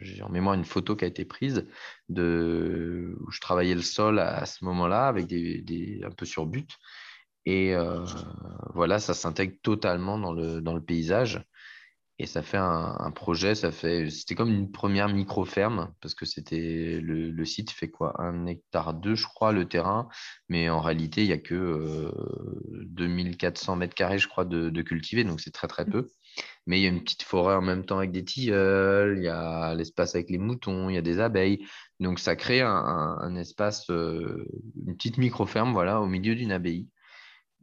j'ai 0.00 0.22
en 0.22 0.30
mémoire 0.30 0.54
une 0.54 0.64
photo 0.64 0.96
qui 0.96 1.04
a 1.04 1.08
été 1.08 1.26
prise 1.26 1.66
de, 2.08 3.14
où 3.20 3.30
je 3.30 3.40
travaillais 3.40 3.74
le 3.74 3.82
sol 3.82 4.18
à, 4.18 4.46
ce 4.46 4.64
moment-là, 4.64 5.06
avec 5.06 5.26
des, 5.26 6.00
un 6.02 6.10
peu 6.10 6.24
sur 6.24 6.46
but. 6.46 6.70
Et 7.44 7.74
euh, 7.74 8.04
voilà, 8.74 8.98
ça 8.98 9.12
s'intègre 9.12 9.56
totalement 9.62 10.18
dans 10.18 10.32
le, 10.32 10.62
dans 10.62 10.74
le 10.74 10.82
paysage. 10.82 11.44
Et 12.18 12.26
ça 12.26 12.40
fait 12.42 12.58
un, 12.58 13.10
projet, 13.10 13.54
ça 13.54 13.70
fait, 13.72 14.08
c'était 14.08 14.34
comme 14.34 14.50
une 14.52 14.70
première 14.70 15.08
micro-ferme, 15.08 15.92
parce 16.00 16.14
que 16.14 16.24
c'était 16.24 17.00
le, 17.02 17.44
site 17.44 17.70
fait 17.70 17.90
quoi? 17.90 18.14
Un 18.22 18.46
hectare 18.46 18.94
2, 18.94 19.14
je 19.14 19.26
crois, 19.26 19.52
le 19.52 19.66
terrain, 19.66 20.08
mais 20.48 20.70
en 20.70 20.80
réalité, 20.80 21.22
il 21.22 21.26
n'y 21.26 21.32
a 21.32 21.38
que 21.38 22.12
2400 22.86 23.72
euh, 23.72 23.76
mètres 23.76 23.94
carrés, 23.94 24.18
je 24.18 24.28
crois, 24.28 24.44
de, 24.44 24.70
de 24.70 24.82
cultiver, 24.82 25.24
donc 25.24 25.40
c'est 25.40 25.50
très 25.50 25.68
très 25.68 25.84
peu. 25.84 26.08
Mais 26.66 26.78
il 26.78 26.82
y 26.82 26.86
a 26.86 26.90
une 26.90 27.02
petite 27.02 27.22
forêt 27.22 27.56
en 27.56 27.62
même 27.62 27.84
temps 27.84 27.98
avec 27.98 28.12
des 28.12 28.24
tilleuls, 28.24 29.18
il 29.18 29.24
y 29.24 29.28
a 29.28 29.74
l'espace 29.74 30.14
avec 30.14 30.30
les 30.30 30.38
moutons, 30.38 30.88
il 30.88 30.94
y 30.94 30.98
a 30.98 31.02
des 31.02 31.18
abeilles. 31.18 31.66
Donc 31.98 32.18
ça 32.18 32.36
crée 32.36 32.60
un, 32.60 33.36
espace, 33.36 33.90
euh, 33.90 34.46
une 34.86 34.96
petite 34.96 35.18
micro-ferme, 35.18 35.72
voilà, 35.72 36.00
au 36.00 36.06
milieu 36.06 36.34
d'une 36.34 36.52
abbaye. 36.52 36.88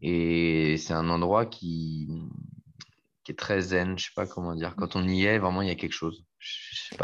Et 0.01 0.77
c'est 0.77 0.93
un 0.93 1.09
endroit 1.09 1.45
qui, 1.45 2.07
est 3.27 3.37
très 3.37 3.61
zen, 3.61 3.97
je 3.97 4.05
sais 4.05 4.11
pas 4.15 4.25
comment 4.25 4.55
dire. 4.55 4.75
Quand 4.75 4.95
on 4.95 5.07
y 5.07 5.23
est, 5.25 5.37
vraiment, 5.37 5.61
il 5.61 5.67
y 5.67 5.71
a 5.71 5.75
quelque 5.75 5.93
chose. 5.93 6.25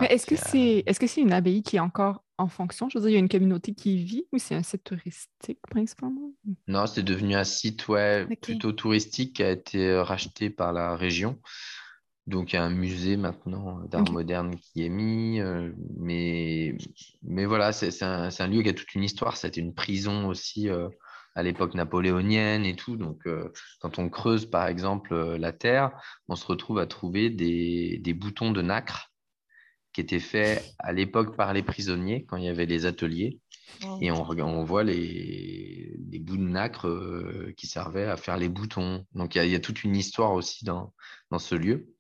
Est-ce 0.10 0.26
que 0.26 0.36
c'est 0.36 0.84
est 0.86 1.00
-ce 1.00 1.08
c'est 1.08 1.22
une 1.22 1.34
abbaye 1.34 1.62
qui 1.62 1.76
est 1.76 1.80
encore 1.80 2.25
en 2.38 2.48
fonction? 2.48 2.90
Je 2.90 2.98
veux 2.98 3.04
dire, 3.04 3.12
il 3.12 3.14
y 3.14 3.18
a 3.18 3.20
une 3.20 3.30
communauté 3.30 3.74
qui 3.74 3.96
y 3.96 4.04
vit 4.04 4.26
ou 4.32 4.38
c'est 4.38 4.56
un 4.56 4.64
site 4.64 4.84
touristique 4.84 5.60
principalement? 5.70 6.32
Non, 6.68 6.88
c'est 6.88 7.04
devenu 7.04 7.36
un 7.36 7.44
site 7.44 7.88
ouais, 7.88 8.28
plutôt 8.42 8.72
touristique 8.72 9.38
qui 9.38 9.44
a 9.44 9.52
été 9.52 9.90
euh, 9.90 10.04
racheté 10.04 10.50
par 10.50 10.74
la 10.74 10.96
région. 10.96 11.40
Donc, 12.28 12.54
il 12.54 12.56
y 12.56 12.60
a 12.60 12.64
un 12.64 12.72
musée 12.72 13.18
maintenant 13.18 13.82
d'art 13.82 14.12
moderne 14.12 14.56
qui 14.56 14.84
est 14.84 14.90
mis. 14.90 15.40
Euh, 15.40 15.72
mais, 15.98 16.76
mais 17.22 17.46
voilà, 17.46 17.72
c'est 17.72 18.02
un, 18.02 18.30
un, 18.38 18.48
lieu 18.48 18.64
qui 18.64 18.70
a 18.70 18.74
toute 18.74 18.96
une 18.96 19.04
histoire. 19.04 19.38
C'était 19.38 19.62
une 19.62 19.76
prison 19.76 20.28
aussi. 20.28 20.70
Euh, 20.70 20.90
à 21.36 21.44
l'époque 21.44 21.76
napoléonienne 21.76 22.66
et 22.66 22.76
tout. 22.76 22.96
Donc, 22.96 23.28
euh, 23.28 23.52
quand 23.82 24.00
on 24.00 24.10
creuse, 24.10 24.46
par 24.46 24.68
exemple, 24.68 25.14
euh, 25.14 25.38
la 25.38 25.52
terre, 25.52 25.92
on 26.30 26.36
se 26.36 26.46
retrouve 26.46 26.80
à 26.80 26.88
trouver 26.88 27.30
des, 27.30 28.14
boutons 28.14 28.52
de 28.52 28.62
nacre 28.62 29.12
qui 29.96 30.02
étaient 30.02 30.20
faits 30.20 30.76
à 30.80 30.92
l'époque 30.92 31.38
par 31.38 31.54
les 31.54 31.64
prisonniers 31.64 32.26
quand 32.26 32.36
il 32.36 32.44
y 32.44 32.50
avait 32.50 32.66
les 32.66 32.86
ateliers. 32.86 33.40
Et 34.02 34.12
on, 34.12 34.30
on 34.30 34.64
voit 34.66 34.84
les, 34.84 35.96
bouts 36.20 36.36
de 36.36 36.42
nacre 36.42 36.90
euh, 36.90 37.54
qui 37.56 37.66
servaient 37.66 38.04
à 38.04 38.18
faire 38.18 38.36
les 38.36 38.50
boutons. 38.50 39.06
Donc, 39.14 39.36
il 39.36 39.48
y, 39.48 39.56
a 39.56 39.60
toute 39.62 39.86
une 39.86 39.96
histoire 39.96 40.34
aussi 40.34 40.66
dans, 40.66 40.94
dans 41.32 41.40
ce 41.40 41.56
lieu. 41.56 41.94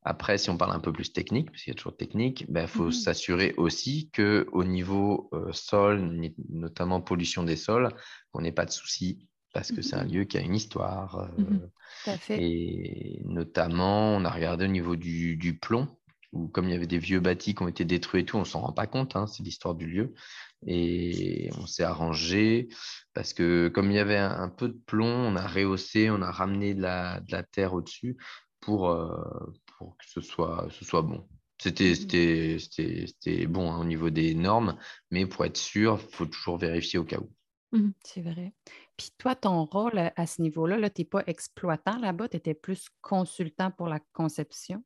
Après, 0.00 0.38
si 0.38 0.48
on 0.48 0.56
parle 0.56 0.72
un 0.72 0.80
peu 0.80 0.94
plus 0.94 1.12
technique, 1.12 1.50
parce 1.50 1.62
qu'il 1.62 1.72
y 1.72 1.76
a 1.76 1.78
toujours 1.78 1.96
technique, 1.96 2.40
il 2.40 2.52
ben, 2.52 2.66
faut 2.66 2.88
mmh 2.88 2.92
s'assurer 2.92 3.54
aussi 3.58 4.10
qu'au 4.10 4.64
niveau 4.64 5.28
euh, 5.34 5.52
sol, 5.52 6.30
notamment 6.48 7.02
pollution 7.02 7.44
des 7.44 7.56
sols, 7.56 7.90
qu'on 8.32 8.40
n'ait 8.40 8.50
pas 8.50 8.64
de 8.64 8.70
soucis, 8.70 9.28
parce 9.52 9.72
que 9.72 9.82
c'est 9.82 9.96
un 9.96 10.04
mmh 10.04 10.12
lieu 10.12 10.24
qui 10.24 10.38
a 10.38 10.40
une 10.40 10.54
histoire. 10.54 11.30
Mmh 11.36 11.44
euh, 12.08 12.16
et 12.30 13.20
notamment, 13.24 14.16
on 14.16 14.24
a 14.24 14.30
regardé 14.30 14.64
au 14.64 14.68
niveau 14.68 14.96
du, 14.96 15.58
plomb, 15.60 15.88
où 16.32 16.48
comme 16.48 16.66
il 16.68 16.72
y 16.72 16.74
avait 16.74 16.86
des 16.86 16.98
vieux 16.98 17.20
bâtis 17.20 17.54
qui 17.54 17.62
ont 17.62 17.68
été 17.68 17.84
détruits 17.84 18.22
et 18.22 18.24
tout, 18.24 18.36
on 18.36 18.40
ne 18.40 18.44
s'en 18.44 18.60
rend 18.60 18.72
pas 18.72 18.86
compte, 18.86 19.16
hein, 19.16 19.26
c'est 19.26 19.42
l'histoire 19.42 19.74
du 19.74 19.86
lieu. 19.86 20.14
Et 20.66 21.50
on 21.58 21.66
s'est 21.66 21.82
arrangé, 21.82 22.68
parce 23.14 23.34
que 23.34 23.68
comme 23.68 23.90
il 23.90 23.96
y 23.96 23.98
avait 23.98 24.16
un, 24.16 24.48
peu 24.48 24.68
de 24.68 24.78
plomb, 24.86 25.06
on 25.06 25.36
a 25.36 25.46
rehaussé, 25.46 26.10
on 26.10 26.22
a 26.22 26.30
ramené 26.30 26.74
de 26.74 26.82
la, 26.82 27.20
de 27.20 27.32
la 27.32 27.42
terre 27.42 27.74
au-dessus 27.74 28.16
pour, 28.60 28.90
euh, 28.90 29.12
que 29.80 30.06
ce 30.06 30.20
soit, 30.20 30.68
ce 30.70 30.84
soit 30.84 31.02
bon. 31.02 31.26
C'était 31.58 31.92
mmh 31.92 33.46
bon 33.46 33.70
hein, 33.70 33.80
au 33.80 33.84
niveau 33.84 34.10
des 34.10 34.34
normes, 34.34 34.76
mais 35.10 35.26
pour 35.26 35.44
être 35.44 35.56
sûr, 35.56 36.00
il 36.02 36.14
faut 36.14 36.26
toujours 36.26 36.58
vérifier 36.58 36.98
au 36.98 37.04
cas 37.04 37.18
où. 37.18 37.30
Mmh 37.72 37.90
c'est 38.04 38.20
vrai. 38.20 38.52
Puis 38.96 39.10
toi, 39.16 39.34
ton 39.34 39.64
rôle 39.64 39.98
à, 40.16 40.26
ce 40.26 40.42
niveau-là, 40.42 40.78
-là, 40.78 40.90
tu 40.90 41.02
n'es 41.02 41.04
pas 41.06 41.22
exploitant 41.26 41.98
là-bas, 41.98 42.28
tu 42.28 42.36
étais 42.36 42.54
plus 42.54 42.88
consultant 43.00 43.70
pour 43.70 43.88
la 43.88 44.00
conception? 44.12 44.82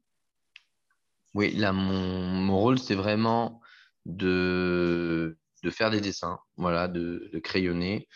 Oui, 1.37 1.53
là, 1.53 1.73
mon, 1.73 2.25
mon 2.25 2.59
rôle, 2.59 2.79
c'est 2.79 2.95
vraiment 2.95 3.61
de, 4.07 5.39
de 5.63 5.71
faire 5.71 5.91
des 5.91 6.01
dessins, 6.01 6.39
voilà, 6.57 6.89
de, 6.89 7.31
de 7.33 7.39
crayonner, 7.39 8.09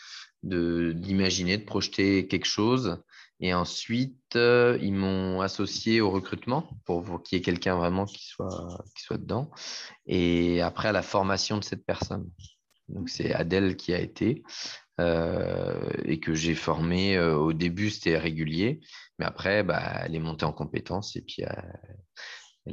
d'imaginer, 0.42 1.58
de, 1.58 1.64
projeter 1.64 2.26
quelque 2.26 2.46
chose 2.46 3.02
et 3.40 3.54
ensuite, 3.54 4.36
euh, 4.36 4.78
ils 4.82 4.92
m'ont 4.92 5.40
associé 5.40 6.02
au 6.02 6.10
recrutement 6.10 6.68
pour 6.84 7.22
qu'il 7.22 7.38
y 7.38 7.40
ait 7.40 7.42
quelqu'un 7.42 7.74
vraiment 7.76 8.04
qui 8.04 8.26
soit, 8.26 8.84
qui 8.94 9.02
soit 9.02 9.16
dedans. 9.16 9.50
Et 10.06 10.60
après, 10.60 10.88
à 10.88 10.92
la 10.92 11.02
formation 11.02 11.56
de 11.56 11.64
cette 11.64 11.86
personne. 11.86 12.30
Donc, 12.88 13.08
c'est 13.08 13.32
Adèle 13.32 13.76
qui 13.76 13.94
a 13.94 13.98
été 13.98 14.42
euh, 15.00 15.90
et 16.04 16.20
que 16.20 16.34
j'ai 16.34 16.54
formé. 16.54 17.16
Euh, 17.16 17.34
au 17.34 17.54
début, 17.54 17.88
c'était 17.88 18.18
régulier. 18.18 18.80
Mais 19.18 19.24
après, 19.24 19.62
bah, 19.62 20.02
elle 20.04 20.14
est 20.14 20.20
montée 20.20 20.44
en 20.44 20.52
compétence 20.52 21.16
et 21.16 21.22
puis 21.22 21.42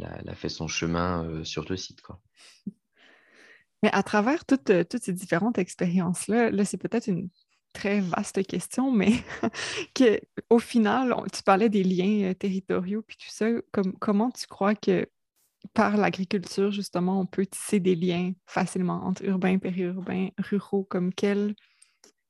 elle 0.04 0.30
a, 0.30 0.36
fait 0.36 0.50
son 0.50 0.68
chemin 0.68 1.44
sur 1.44 1.68
le 1.70 1.78
site. 1.78 2.02
Quoi. 2.02 2.20
Mais 3.84 3.90
à 3.94 4.04
travers 4.04 4.46
toutes, 4.46 4.72
toutes 4.90 5.04
ces 5.04 5.14
différentes 5.14 5.58
expériences-là, 5.58 6.50
là, 6.52 6.66
c'est 6.66 6.78
peut-être 6.78 7.08
une 7.08 7.30
très 7.78 8.00
vaste 8.00 8.46
question, 8.46 8.92
mais 8.92 9.12
que, 9.94 10.20
au 10.50 10.60
final, 10.60 11.14
tu 11.32 11.44
parlais 11.44 11.70
des 11.70 11.84
liens 11.84 12.32
euh, 12.32 12.34
territoriaux 12.34 13.04
puis 13.04 13.18
tout 13.18 13.30
ça. 13.30 13.48
Comme, 13.72 13.94
comment 14.00 14.32
tu 14.32 14.48
crois 14.48 14.76
que 14.76 15.08
par 15.74 15.98
l'agriculture, 15.98 16.72
justement, 16.72 17.20
on 17.20 17.26
peut 17.26 17.46
tisser 17.46 17.80
des 17.80 17.96
liens 17.96 18.34
facilement 18.46 19.06
entre 19.06 19.24
urbains, 19.26 19.60
périurbains, 19.60 20.30
ruraux? 20.38 20.86
Comme 20.86 21.14
quel, 21.14 21.56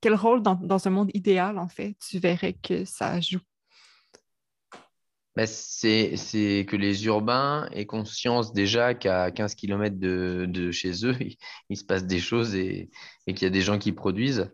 quel 0.01 0.15
rôle 0.15 0.41
dans, 0.41 0.88
un 0.88 0.91
monde 0.91 1.11
idéal, 1.13 1.57
en 1.57 1.68
fait, 1.68 1.95
tu 1.99 2.20
verrais 2.20 2.53
que 2.53 2.84
ça 2.84 3.20
joue? 3.22 3.39
Ben, 5.38 5.46
c'est 5.46 6.66
que 6.68 6.76
les 6.76 7.06
urbains 7.06 7.70
aient 7.72 7.86
conscience 7.86 8.54
déjà 8.54 8.96
qu'à 8.96 9.30
15 9.30 9.54
km 9.54 9.96
de, 10.00 10.72
chez 10.72 11.06
eux, 11.06 11.16
il, 11.70 11.78
se 11.78 11.84
passe 11.84 12.08
des 12.08 12.20
choses 12.20 12.56
et, 12.56 12.90
et 13.28 13.36
qu'il 13.36 13.44
y 13.44 13.46
a 13.46 13.52
des 13.52 13.62
gens 13.62 13.78
qui 13.78 13.92
produisent. 13.92 14.52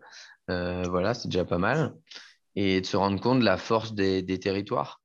Euh, 0.50 0.82
voilà, 0.90 1.14
c'est 1.14 1.28
déjà 1.28 1.46
pas 1.46 1.56
mal. 1.56 1.94
Et 2.54 2.82
de 2.82 2.86
se 2.86 2.98
rendre 2.98 3.18
compte 3.18 3.40
de 3.40 3.46
la 3.46 3.56
force 3.56 3.94
des, 3.94 4.26
territoires. 4.38 5.00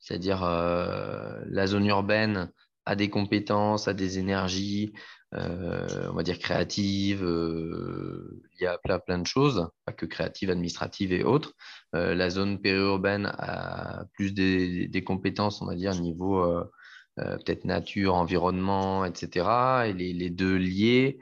C'est-à-dire 0.00 0.42
la 0.42 1.66
zone 1.66 1.86
urbaine 1.86 2.52
a 2.84 2.94
des 2.94 3.08
compétences, 3.08 3.88
a 3.88 3.94
des 3.94 4.18
énergies, 4.18 4.92
euh, 5.34 6.08
on 6.10 6.14
va 6.14 6.22
dire 6.22 6.38
créatives, 6.38 7.24
euh, 7.24 8.42
il 8.58 8.64
y 8.64 8.66
a 8.66 8.78
plein, 8.78 9.18
de 9.18 9.26
choses, 9.26 9.68
pas 9.86 9.92
que 9.92 10.04
créatives, 10.04 10.50
administratives 10.50 11.12
et 11.12 11.24
autres. 11.24 11.54
Euh, 11.94 12.14
la 12.14 12.28
zone 12.28 12.60
périurbaine 12.60 13.32
a 13.38 14.04
plus 14.12 14.34
des, 14.34 15.04
compétences, 15.04 15.62
on 15.62 15.66
va 15.66 15.74
dire, 15.74 15.94
niveau 15.94 16.44
peut-être 17.16 17.64
nature, 17.64 18.14
environnement, 18.14 19.04
etc. 19.04 19.86
Et 19.86 19.92
les, 19.92 20.12
les 20.12 20.30
deux 20.30 20.56
liés, 20.56 21.18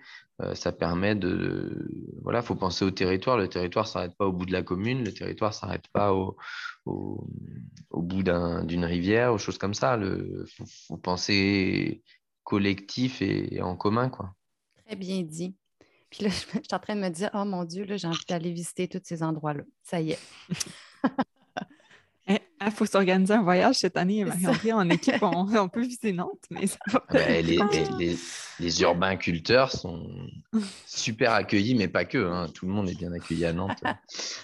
ça 0.55 0.73
permet 0.73 1.15
de. 1.15 1.89
Voilà, 2.23 2.41
il 2.41 2.45
faut 2.45 2.55
penser 2.55 2.85
au 2.85 2.91
territoire. 2.91 3.37
Le 3.37 3.49
territoire 3.49 3.85
ne 3.85 3.91
s'arrête 3.91 4.17
pas 4.17 4.27
au 4.27 4.33
bout 4.33 4.47
de 4.47 4.53
la 4.53 4.63
commune, 4.63 5.05
le 5.05 5.13
territoire 5.13 5.51
ne 5.51 5.55
s'arrête 5.55 5.89
pas 5.93 6.15
au, 6.15 6.37
au, 6.87 7.27
bout 7.93 8.23
d'une 8.23 8.85
rivière, 8.85 9.35
ou 9.35 9.39
choses 9.39 9.59
comme 9.59 9.75
ça. 9.75 9.99
Il 10.01 10.45
faut, 10.87 10.97
penser 10.97 12.03
collectif 12.45 13.23
et, 13.23 13.61
en 13.63 13.77
commun. 13.77 14.09
Quoi. 14.09 14.35
Très 14.87 14.97
bien 14.97 15.23
dit. 15.23 15.55
Puis 16.11 16.25
là, 16.25 16.31
je, 16.31 16.37
suis 16.37 16.61
en 16.73 16.79
train 16.79 16.97
de 16.97 17.01
me 17.01 17.09
dire, 17.09 17.31
oh 17.35 17.45
mon 17.45 17.65
Dieu, 17.65 17.87
j'ai 17.89 18.09
envie 18.09 18.25
d'aller 18.29 18.53
visiter 18.53 18.89
tous 18.89 19.01
ces 19.03 19.23
endroits-là. 19.23 19.63
Ça 19.83 20.01
y 20.01 20.13
est. 20.13 20.19
Il 22.29 22.39
eh, 22.67 22.71
faut 22.71 22.87
s'organiser 22.87 23.35
un 23.35 23.43
voyage 23.43 23.77
cette 23.77 23.97
année, 23.97 24.25
marie 24.25 24.73
En 24.73 24.89
équipe, 24.91 25.19
on, 25.23 25.69
peut 25.69 25.81
visiter 25.81 26.13
Nantes, 26.13 26.45
mais 26.51 26.67
ça 26.67 26.79
va 26.89 27.05
ben, 27.11 27.45
les, 27.45 27.59
les, 27.99 28.17
les, 28.59 28.83
urbains 28.83 29.17
culteurs 29.17 29.71
sont 29.71 30.09
super 30.87 31.33
accueillis, 31.33 31.75
mais 31.75 31.89
pas 31.89 32.05
que. 32.05 32.19
Hein. 32.19 32.49
Tout 32.53 32.67
le 32.67 32.73
monde 32.73 32.89
est 32.89 32.99
bien 32.99 33.13
accueilli 33.13 33.45
à 33.45 33.53
Nantes. 33.53 33.83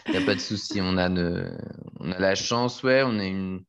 Il 0.07 0.13
n'y 0.13 0.19
a 0.19 0.23
pas 0.23 0.35
de 0.35 0.41
souci. 0.41 0.81
On, 0.81 0.97
a 0.97 1.11
on 1.11 2.11
a 2.13 2.19
la 2.19 2.35
chance, 2.35 2.83
ouais, 2.83 3.03
on 3.05 3.19
est 3.19 3.29
une 3.29 3.65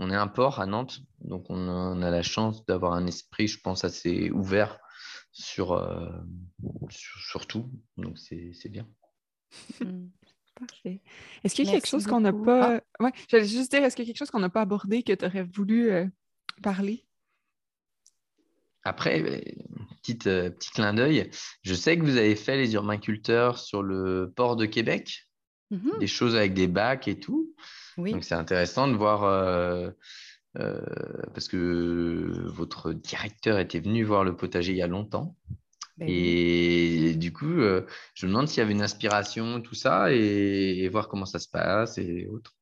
on 0.00 0.10
est 0.10 0.16
un 0.16 0.28
port 0.28 0.60
à 0.60 0.66
Nantes, 0.66 1.02
donc 1.20 1.44
on 1.50 2.02
a, 2.02 2.10
la 2.10 2.22
chance 2.22 2.64
d'avoir 2.64 2.94
un 2.94 3.06
esprit, 3.06 3.48
je 3.48 3.60
pense, 3.60 3.84
assez 3.84 4.30
ouvert 4.30 4.80
sur, 5.30 5.72
euh, 5.72 6.08
sur, 6.88 7.46
tout. 7.46 7.70
Donc 7.98 8.18
c'est 8.18 8.70
bien. 8.70 8.88
Hmm. 9.78 10.08
Parfait. 10.58 11.00
Est-ce 11.44 11.54
qu'il 11.54 11.66
y 11.66 11.68
a 11.68 11.72
quelque 11.72 11.86
chose 11.86 12.06
qu'on 12.06 12.20
n'a 12.20 12.32
pas. 12.32 12.76
Ah. 12.76 13.04
Ouais, 13.04 13.12
j'allais 13.28 13.46
juste 13.46 13.70
dire, 13.70 13.84
est-ce 13.84 13.94
qu'il 13.94 14.04
y 14.04 14.08
a 14.08 14.10
quelque 14.10 14.18
chose 14.18 14.30
qu'on 14.30 14.40
n'a 14.40 14.48
pas 14.48 14.62
abordé 14.62 15.02
que 15.02 15.12
tu 15.12 15.24
aurais 15.24 15.42
voulu 15.42 15.90
euh, 15.90 16.06
parler? 16.62 17.04
Après, 18.82 19.20
euh, 19.20 19.40
petit, 20.02 20.14
petit 20.14 20.70
clin 20.70 20.94
d'œil, 20.94 21.30
je 21.62 21.74
sais 21.74 21.98
que 21.98 22.02
vous 22.02 22.16
avez 22.16 22.36
fait 22.36 22.56
les 22.56 22.72
urbainculteurs 22.72 23.58
sur 23.58 23.82
le 23.82 24.32
port 24.34 24.56
de 24.56 24.64
Québec, 24.64 25.28
mm-hmm. 25.70 25.98
des 25.98 26.06
choses 26.06 26.36
avec 26.36 26.54
des 26.54 26.68
bacs 26.68 27.06
et 27.06 27.20
tout. 27.20 27.54
Donc 28.04 28.24
c'est 28.24 28.34
intéressant 28.34 28.88
de 28.88 28.96
voir, 28.96 29.24
euh, 29.24 29.90
euh, 30.58 30.80
parce 31.34 31.48
que 31.48 32.46
votre 32.46 32.92
directeur 32.92 33.58
était 33.58 33.80
venu 33.80 34.04
voir 34.04 34.24
le 34.24 34.36
potager 34.36 34.72
il 34.72 34.78
y 34.78 34.82
a 34.82 34.86
longtemps. 34.86 35.36
Ben 35.98 36.08
et, 36.08 37.14
du 37.14 37.32
coup, 37.32 37.60
euh, 37.60 37.86
je 38.14 38.26
me 38.26 38.32
demande 38.32 38.48
s'il 38.48 38.58
y 38.58 38.62
avait 38.62 38.72
une 38.72 38.82
inspiration, 38.82 39.60
tout 39.60 39.74
ça, 39.74 40.10
et, 40.10 40.88
voir 40.88 41.08
comment 41.08 41.26
ça 41.26 41.38
se 41.38 41.48
passe 41.48 41.98
et 41.98 42.26
autres. 42.26 42.56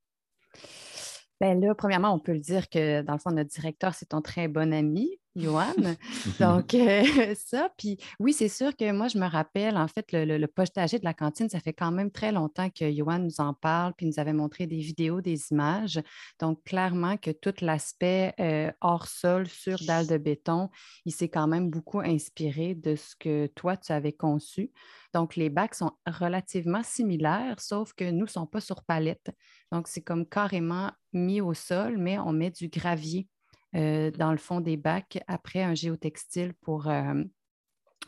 Ben 1.40 1.60
là, 1.60 1.72
premièrement, 1.76 2.12
on 2.12 2.18
peut 2.18 2.32
le 2.32 2.40
dire 2.40 2.68
que 2.68 3.02
dans 3.02 3.12
le 3.12 3.20
fond, 3.20 3.30
notre 3.30 3.50
directeur, 3.50 3.94
c'est 3.94 4.06
ton 4.06 4.20
très 4.22 4.48
bon 4.48 4.72
ami. 4.72 5.20
Johan. 5.38 5.74
Donc, 6.40 6.74
euh, 6.74 7.34
ça. 7.36 7.70
Puis 7.76 7.98
oui, 8.18 8.32
c'est 8.32 8.48
sûr 8.48 8.76
que 8.76 8.90
moi, 8.92 9.08
je 9.08 9.18
me 9.18 9.26
rappelle, 9.26 9.76
en 9.76 9.88
fait, 9.88 10.06
le, 10.12 10.46
potager 10.46 10.98
de 10.98 11.04
la 11.04 11.14
cantine, 11.14 11.48
ça 11.48 11.60
fait 11.60 11.72
quand 11.72 11.92
même 11.92 12.10
très 12.10 12.32
longtemps 12.32 12.70
que 12.70 12.90
Johan 12.90 13.18
nous 13.20 13.40
en 13.40 13.54
parle, 13.54 13.94
puis 13.94 14.06
nous 14.06 14.18
avait 14.18 14.32
montré 14.32 14.66
des 14.66 14.78
vidéos, 14.78 15.20
des 15.20 15.40
images. 15.50 16.00
Donc, 16.40 16.62
clairement 16.64 17.16
que 17.16 17.30
tout 17.30 17.54
l'aspect 17.60 18.34
euh, 18.40 18.70
hors 18.80 19.06
sol 19.06 19.46
sur 19.48 19.78
dalle 19.86 20.06
de 20.06 20.18
béton, 20.18 20.68
il 21.04 21.12
s'est 21.12 21.28
quand 21.28 21.46
même 21.46 21.70
beaucoup 21.70 22.00
inspiré 22.00 22.74
de 22.74 22.96
ce 22.96 23.14
que 23.16 23.46
toi, 23.54 23.76
tu 23.76 23.92
avais 23.92 24.12
conçu. 24.12 24.72
Donc, 25.14 25.36
les 25.36 25.48
bacs 25.48 25.74
sont 25.74 25.92
relativement 26.06 26.82
similaires, 26.82 27.60
sauf 27.60 27.92
que 27.94 28.10
nous 28.10 28.24
ne 28.24 28.30
sommes 28.30 28.48
pas 28.48 28.60
sur 28.60 28.82
palette. 28.84 29.30
Donc, 29.72 29.88
c'est 29.88 30.02
comme 30.02 30.26
carrément 30.26 30.90
mis 31.12 31.40
au 31.40 31.54
sol, 31.54 31.96
mais 31.98 32.18
on 32.18 32.32
met 32.32 32.50
du 32.50 32.68
gravier 32.68 33.28
euh, 33.76 34.10
dans 34.10 34.32
le 34.32 34.38
fond 34.38 34.60
des 34.60 34.76
bacs 34.76 35.18
après 35.26 35.62
un 35.62 35.74
géotextile 35.74 36.54
pour, 36.54 36.88
euh, 36.88 37.22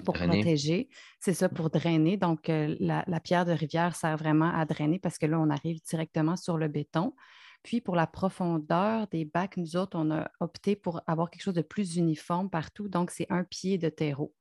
pour 0.04 0.14
protéger. 0.14 0.88
C'est 1.18 1.34
ça, 1.34 1.50
pour 1.50 1.68
drainer. 1.68 2.16
Donc, 2.16 2.48
euh, 2.48 2.74
la, 2.80 3.20
pierre 3.20 3.44
de 3.44 3.52
rivière 3.52 3.94
sert 3.94 4.16
vraiment 4.16 4.50
à 4.54 4.64
drainer 4.64 4.98
parce 4.98 5.18
que 5.18 5.26
là, 5.26 5.38
on 5.38 5.50
arrive 5.50 5.80
directement 5.82 6.36
sur 6.36 6.56
le 6.56 6.68
béton. 6.68 7.14
Puis, 7.62 7.82
pour 7.82 7.94
la 7.94 8.06
profondeur 8.06 9.06
des 9.08 9.26
bacs, 9.26 9.58
nous 9.58 9.76
autres, 9.76 9.98
on 9.98 10.10
a 10.10 10.30
opté 10.40 10.76
pour 10.76 11.02
avoir 11.06 11.28
quelque 11.30 11.42
chose 11.42 11.54
de 11.54 11.62
plus 11.62 11.96
uniforme 11.96 12.48
partout. 12.48 12.88
Donc, 12.88 13.10
c'est 13.10 13.26
un 13.28 13.44
pied 13.44 13.76
de 13.76 13.90
terreau, 13.90 14.34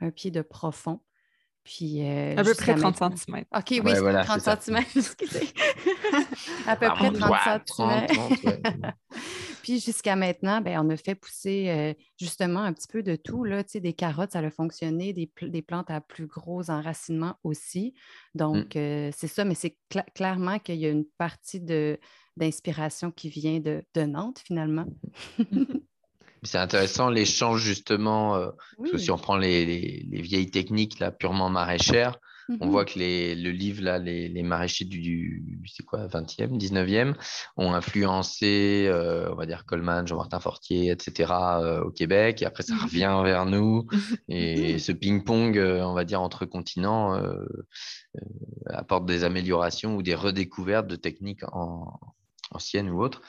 un 0.00 0.10
pied 0.10 0.30
de 0.30 0.42
profond. 0.42 1.00
Puis, 1.64 2.02
à 2.02 2.42
peu 2.42 2.54
près 2.54 2.74
30 2.74 3.16
cm. 3.16 3.44
OK, 3.56 3.80
oui, 3.82 3.94
30 4.24 4.40
cm, 4.40 4.78
excusez. 4.96 5.48
à 6.66 6.76
peu 6.76 6.88
près 6.88 7.10
30 7.10 7.62
cm. 7.66 8.92
Puis 9.62 9.78
jusqu'à 9.78 10.16
maintenant, 10.16 10.60
ben, 10.60 10.84
on 10.84 10.90
a 10.90 10.96
fait 10.96 11.14
pousser 11.14 11.68
euh, 11.68 11.94
justement 12.18 12.60
un 12.60 12.72
petit 12.72 12.88
peu 12.88 13.02
de 13.02 13.14
tout. 13.14 13.44
Là, 13.44 13.62
des 13.62 13.92
carottes, 13.92 14.32
ça 14.32 14.40
a 14.40 14.50
fonctionné, 14.50 15.12
des, 15.12 15.62
plantes 15.62 15.90
à 15.90 16.00
plus 16.00 16.26
gros 16.26 16.68
enracinement 16.68 17.36
aussi. 17.44 17.94
Donc, 18.34 18.74
mmh. 18.74 18.78
euh, 18.78 19.10
c'est 19.16 19.28
ça, 19.28 19.44
mais 19.44 19.54
c'est 19.54 19.76
clairement 20.14 20.58
qu'il 20.58 20.76
y 20.76 20.86
a 20.86 20.90
une 20.90 21.06
partie 21.16 21.60
d'inspiration 22.36 23.12
qui 23.12 23.28
vient 23.28 23.60
de, 23.60 23.82
Nantes 24.04 24.40
finalement. 24.44 24.86
C'est 26.44 26.58
intéressant 26.58 27.08
l'échange 27.08 27.62
justement, 27.62 28.34
euh, 28.34 28.50
parce 28.76 28.90
que 28.90 28.98
si 28.98 29.12
on 29.12 29.16
prend 29.16 29.36
les, 29.36 29.64
les, 29.64 30.22
vieilles 30.22 30.50
techniques 30.50 30.98
là, 30.98 31.12
purement 31.12 31.48
maraîchères, 31.50 32.18
on 32.60 32.68
voit 32.68 32.82
mmh 32.82 32.86
que 32.86 32.98
les, 32.98 33.34
le 33.34 33.50
livre, 33.50 33.82
là, 33.82 33.98
les, 33.98 34.28
les 34.28 34.42
maraîchers 34.42 34.84
du, 34.84 35.62
c'est 35.66 35.84
quoi, 35.84 36.06
20e, 36.06 36.58
19e, 36.58 37.14
ont 37.56 37.72
influencé, 37.72 38.86
euh, 38.88 39.30
on 39.32 39.34
va 39.34 39.46
dire, 39.46 39.64
Coleman, 39.64 40.06
Jean-Martin 40.06 40.40
Fortier, 40.40 40.90
etc., 40.90 41.32
euh, 41.32 41.82
au 41.82 41.90
Québec. 41.90 42.42
Et 42.42 42.46
après, 42.46 42.62
ça 42.62 42.74
mmh 42.74 42.84
revient 42.84 43.20
vers 43.24 43.46
nous. 43.46 43.86
Et 44.28 44.78
ce 44.78 44.92
ping-pong, 44.92 45.56
euh, 45.58 45.82
on 45.82 45.94
va 45.94 46.04
dire, 46.04 46.20
entre 46.20 46.44
continents, 46.44 47.20
apporte 48.66 49.06
des 49.06 49.24
améliorations 49.24 49.96
ou 49.96 50.02
des 50.02 50.14
redécouvertes 50.14 50.86
de 50.86 50.96
techniques 50.96 51.42
anciennes 52.50 52.90
ou 52.90 53.02
autres. 53.02 53.22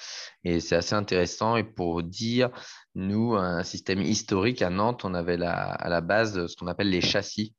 Et 0.43 0.59
c'est 0.59 0.75
assez 0.75 0.95
intéressant. 0.95 1.55
Et 1.55 1.63
pour 1.63 2.03
dire, 2.03 2.49
nous, 2.95 3.35
un 3.35 3.63
système 3.63 4.01
historique 4.01 4.61
à 4.61 4.69
Nantes, 4.69 5.05
on 5.05 5.13
avait 5.13 5.41
à 5.41 5.89
la 5.89 6.01
base 6.01 6.47
ce 6.47 6.55
qu'on 6.55 6.67
appelle 6.67 6.89
les 6.89 7.01
châssis. 7.01 7.55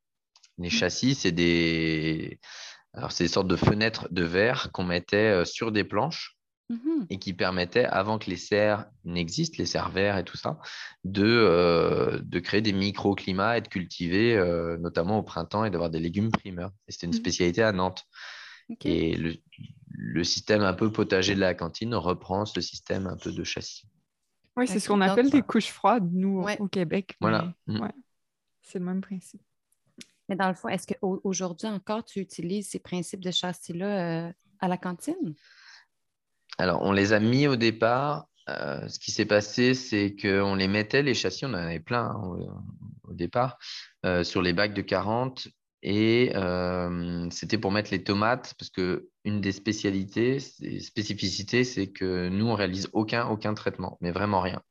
Les 0.59 0.71
châssis, 0.71 1.15
c'est 1.15 1.33
des... 1.33 2.39
Alors, 2.93 3.11
c'est 3.11 3.25
des 3.25 3.29
sortes 3.29 3.49
de 3.49 3.57
fenêtres 3.57 4.09
de 4.13 4.23
verre 4.23 4.71
qu'on 4.73 4.85
mettait 4.85 5.17
euh, 5.17 5.45
sur 5.45 5.73
des 5.73 5.85
planches 5.85 6.37
mmh 6.71 6.79
et 7.11 7.19
qui 7.19 7.35
permettaient, 7.35 7.85
avant 7.85 8.19
que 8.19 8.31
les 8.31 8.37
serres 8.37 8.87
n'existent, 9.05 9.57
les 9.59 9.67
serres 9.67 9.91
verts 9.91 10.17
et 10.17 10.25
tout 10.25 10.39
ça, 10.39 10.59
de, 11.03 11.25
euh, 11.25 12.19
de 12.23 12.39
créer 12.39 12.63
des 12.63 12.73
microclimats 12.73 13.59
et 13.59 13.61
de 13.61 13.69
cultiver, 13.69 14.35
euh, 14.37 14.79
notamment 14.79 15.19
au 15.19 15.23
printemps, 15.23 15.65
et 15.65 15.71
d'avoir 15.71 15.91
des 15.91 16.01
légumes 16.01 16.31
primeurs. 16.31 16.71
c'était 16.89 17.07
une 17.07 17.13
mmh 17.13 17.17
spécialité 17.17 17.63
à 17.63 17.73
Nantes. 17.73 18.05
Et 18.85 19.17
le, 19.17 19.35
le, 19.91 20.25
système 20.25 20.63
un 20.63 20.73
peu 20.73 20.91
potager 20.91 21.35
de 21.35 21.41
la 21.41 21.53
cantine 21.53 21.95
reprend 21.95 22.47
ce 22.47 22.63
système 22.63 23.07
un 23.07 23.17
peu 23.19 23.31
de 23.31 23.45
châssis. 23.45 23.87
Oui, 24.57 24.67
c'est 24.67 24.81
ce 24.81 24.89
qu'on 24.89 25.03
appelle 25.03 25.31
des 25.31 25.43
couches 25.43 25.71
froides, 25.71 26.09
nous, 26.13 26.47
au 26.59 26.69
Québec. 26.69 27.17
Voilà. 27.21 27.53
Mmh. 27.67 27.89
C'est 28.63 28.79
le 28.79 28.87
même 28.87 29.03
principe. 29.03 29.43
Mais 30.29 30.37
dans 30.37 30.49
le 30.49 30.55
fond, 30.55 30.69
est-ce 30.69 30.87
qu'aujourd'hui 30.87 31.69
encore, 31.69 32.05
tu 32.05 32.21
utilises 32.21 32.69
ces 32.71 32.79
principes 32.79 33.23
de 33.23 33.31
châssis-là 33.31 34.27
euh, 34.27 34.33
à 34.61 34.69
la 34.69 34.77
cantine? 34.77 35.35
Alors, 36.59 36.83
on 36.83 36.93
les 36.93 37.13
a 37.13 37.21
mis 37.21 37.47
au 37.47 37.57
départ. 37.57 38.27
Euh, 38.49 38.87
ce 38.89 38.99
qui 38.99 39.11
s'est 39.11 39.27
passé, 39.27 39.75
c'est 39.75 40.17
qu'on 40.17 40.55
les 40.55 40.69
mettait, 40.69 41.03
les 41.03 41.15
châssis, 41.15 41.45
on 41.45 41.51
en 41.51 41.55
avait 41.55 41.81
plein 41.81 42.11
hein, 42.11 42.23
au, 43.05 43.13
départ, 43.13 43.59
euh, 44.05 44.25
sur 44.25 44.43
les 44.43 44.53
bacs 44.53 44.75
de 44.75 44.83
40. 44.83 45.49
Et 45.87 46.33
c'était 47.31 47.59
pour 47.59 47.71
mettre 47.71 47.91
les 47.91 48.03
tomates, 48.03 48.55
parce 48.59 48.71
qu'une 48.71 49.41
des 49.43 49.53
spécialités, 49.53 50.41
spécificités, 50.41 51.63
c'est 51.65 51.89
que 51.89 52.31
nous, 52.31 52.47
on 52.47 52.55
réalise 52.55 52.89
aucun, 52.95 53.29
aucun 53.29 53.53
traitement, 53.53 53.99
mais 54.01 54.11
vraiment 54.11 54.41
rien. 54.41 54.63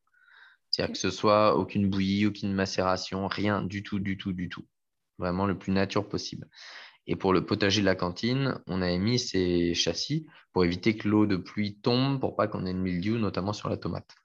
C'est-à-dire 0.72 0.94
que 0.94 0.98
ce 0.98 1.12
soit 1.12 1.56
aucune 1.56 1.88
bouillie, 1.88 2.26
aucune 2.26 2.52
macération, 2.52 3.28
rien 3.28 3.62
du 3.62 3.84
tout, 3.84 4.00
du 4.00 4.18
tout, 4.18 4.34
du 4.34 4.50
tout 4.50 4.66
vraiment 5.18 5.46
le 5.46 5.58
plus 5.58 5.72
nature 5.72 6.08
possible. 6.08 6.48
Et 7.08 7.16
pour 7.16 7.34
le 7.34 7.46
potager 7.46 7.82
de 7.82 7.86
la 7.86 7.96
cantine, 7.96 8.60
on 8.68 8.82
a 8.82 8.98
mis 8.98 9.20
ces 9.20 9.74
châssis 9.74 10.26
pour 10.54 10.64
éviter 10.64 10.96
que 10.96 11.08
l'eau 11.10 11.26
de 11.26 11.36
pluie 11.36 11.80
tombe, 11.82 12.20
pour 12.20 12.36
pas 12.36 12.48
qu'on 12.48 12.66
ait 12.66 12.74
de 12.74 12.80
mildiou, 12.80 13.18
notamment 13.18 13.54
sur 13.54 13.70
la 13.70 13.78
tomate. 13.78 14.16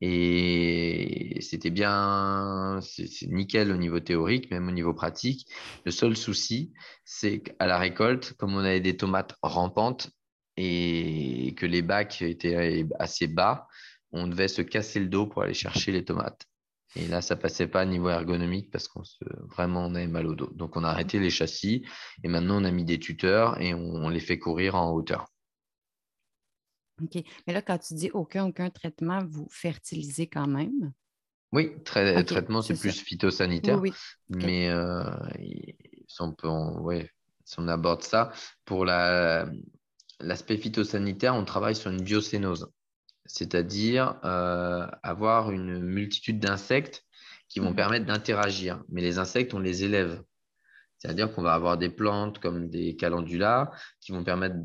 Et 0.00 1.38
c'était 1.40 1.70
bien, 1.70 2.80
c'est 2.82 3.26
nickel 3.28 3.72
au 3.72 3.76
niveau 3.76 4.00
théorique, 4.00 4.50
même 4.50 4.68
au 4.68 4.72
niveau 4.72 4.94
pratique. 4.94 5.48
Le 5.84 5.90
seul 5.90 6.16
souci, 6.16 6.72
c'est 7.04 7.40
qu'à 7.40 7.66
la 7.66 7.78
récolte, 7.78 8.34
comme 8.34 8.54
on 8.54 8.58
avait 8.58 8.80
des 8.80 8.96
tomates 8.96 9.36
rampantes, 9.42 10.10
et 10.56 11.54
que 11.56 11.66
les 11.66 11.82
bacs 11.82 12.20
étaient 12.22 12.84
assez 12.98 13.28
bas, 13.28 13.68
on 14.10 14.26
devait 14.26 14.48
se 14.48 14.62
casser 14.62 14.98
le 14.98 15.06
dos 15.06 15.26
pour 15.26 15.42
aller 15.42 15.54
chercher 15.54 15.92
les 15.92 16.04
tomates. 16.04 16.48
Et 16.96 17.06
là, 17.06 17.20
ça 17.20 17.36
passait 17.36 17.66
pas 17.66 17.84
niveau 17.84 18.08
ergonomique 18.08 18.70
parce 18.70 18.88
qu'on 18.88 19.04
se 19.04 19.24
vraiment 19.48 19.86
on 19.86 19.94
avait 19.94 20.06
mal 20.06 20.26
au 20.26 20.34
dos. 20.34 20.50
Donc 20.54 20.76
on 20.76 20.84
a 20.84 20.88
arrêté 20.88 21.18
les 21.18 21.30
châssis 21.30 21.84
et 22.24 22.28
maintenant 22.28 22.62
on 22.62 22.64
a 22.64 22.70
mis 22.70 22.84
des 22.84 22.98
tuteurs 22.98 23.60
et 23.60 23.74
on, 23.74 24.08
les 24.08 24.20
fait 24.20 24.38
courir 24.38 24.74
en 24.74 24.92
hauteur. 24.92 25.26
OK. 27.02 27.22
Mais 27.46 27.52
là, 27.52 27.62
quand 27.62 27.78
tu 27.78 27.94
dis 27.94 28.10
aucun, 28.12 28.46
aucun 28.46 28.70
traitement, 28.70 29.24
vous 29.24 29.46
fertilisez 29.50 30.26
quand 30.26 30.48
même? 30.48 30.92
Oui, 31.52 31.72
traitement, 31.84 32.60
c'est 32.60 32.78
plus 32.78 33.00
phytosanitaire. 33.00 33.80
Oui, 33.80 33.92
Mais 34.28 34.68
euh, 34.68 35.04
si, 36.06 36.20
on 36.20 36.32
peut 36.32 36.48
si 37.44 37.54
on 37.58 37.68
aborde 37.68 38.02
ça, 38.02 38.32
pour 38.64 38.84
l'aspect 38.84 40.56
phytosanitaire, 40.58 41.34
on 41.34 41.44
travaille 41.44 41.76
sur 41.76 41.90
une 41.90 42.02
biocénose 42.02 42.68
c'est-à-dire 43.28 44.18
euh, 44.24 44.86
avoir 45.02 45.52
une 45.52 45.78
multitude 45.78 46.40
d'insectes 46.40 47.04
qui 47.48 47.60
vont 47.60 47.70
mmh. 47.70 47.76
permettre 47.76 48.06
d'interagir. 48.06 48.82
Mais 48.88 49.02
les 49.02 49.18
insectes, 49.18 49.54
on 49.54 49.58
les 49.58 49.84
élève. 49.84 50.22
C'est-à-dire 50.98 51.32
qu'on 51.32 51.42
va 51.42 51.54
avoir 51.54 51.78
des 51.78 51.90
plantes 51.90 52.40
comme 52.40 52.68
des 52.68 52.96
calendulas 52.96 53.70
qui 54.00 54.10
vont 54.10 54.24
permettre 54.24 54.56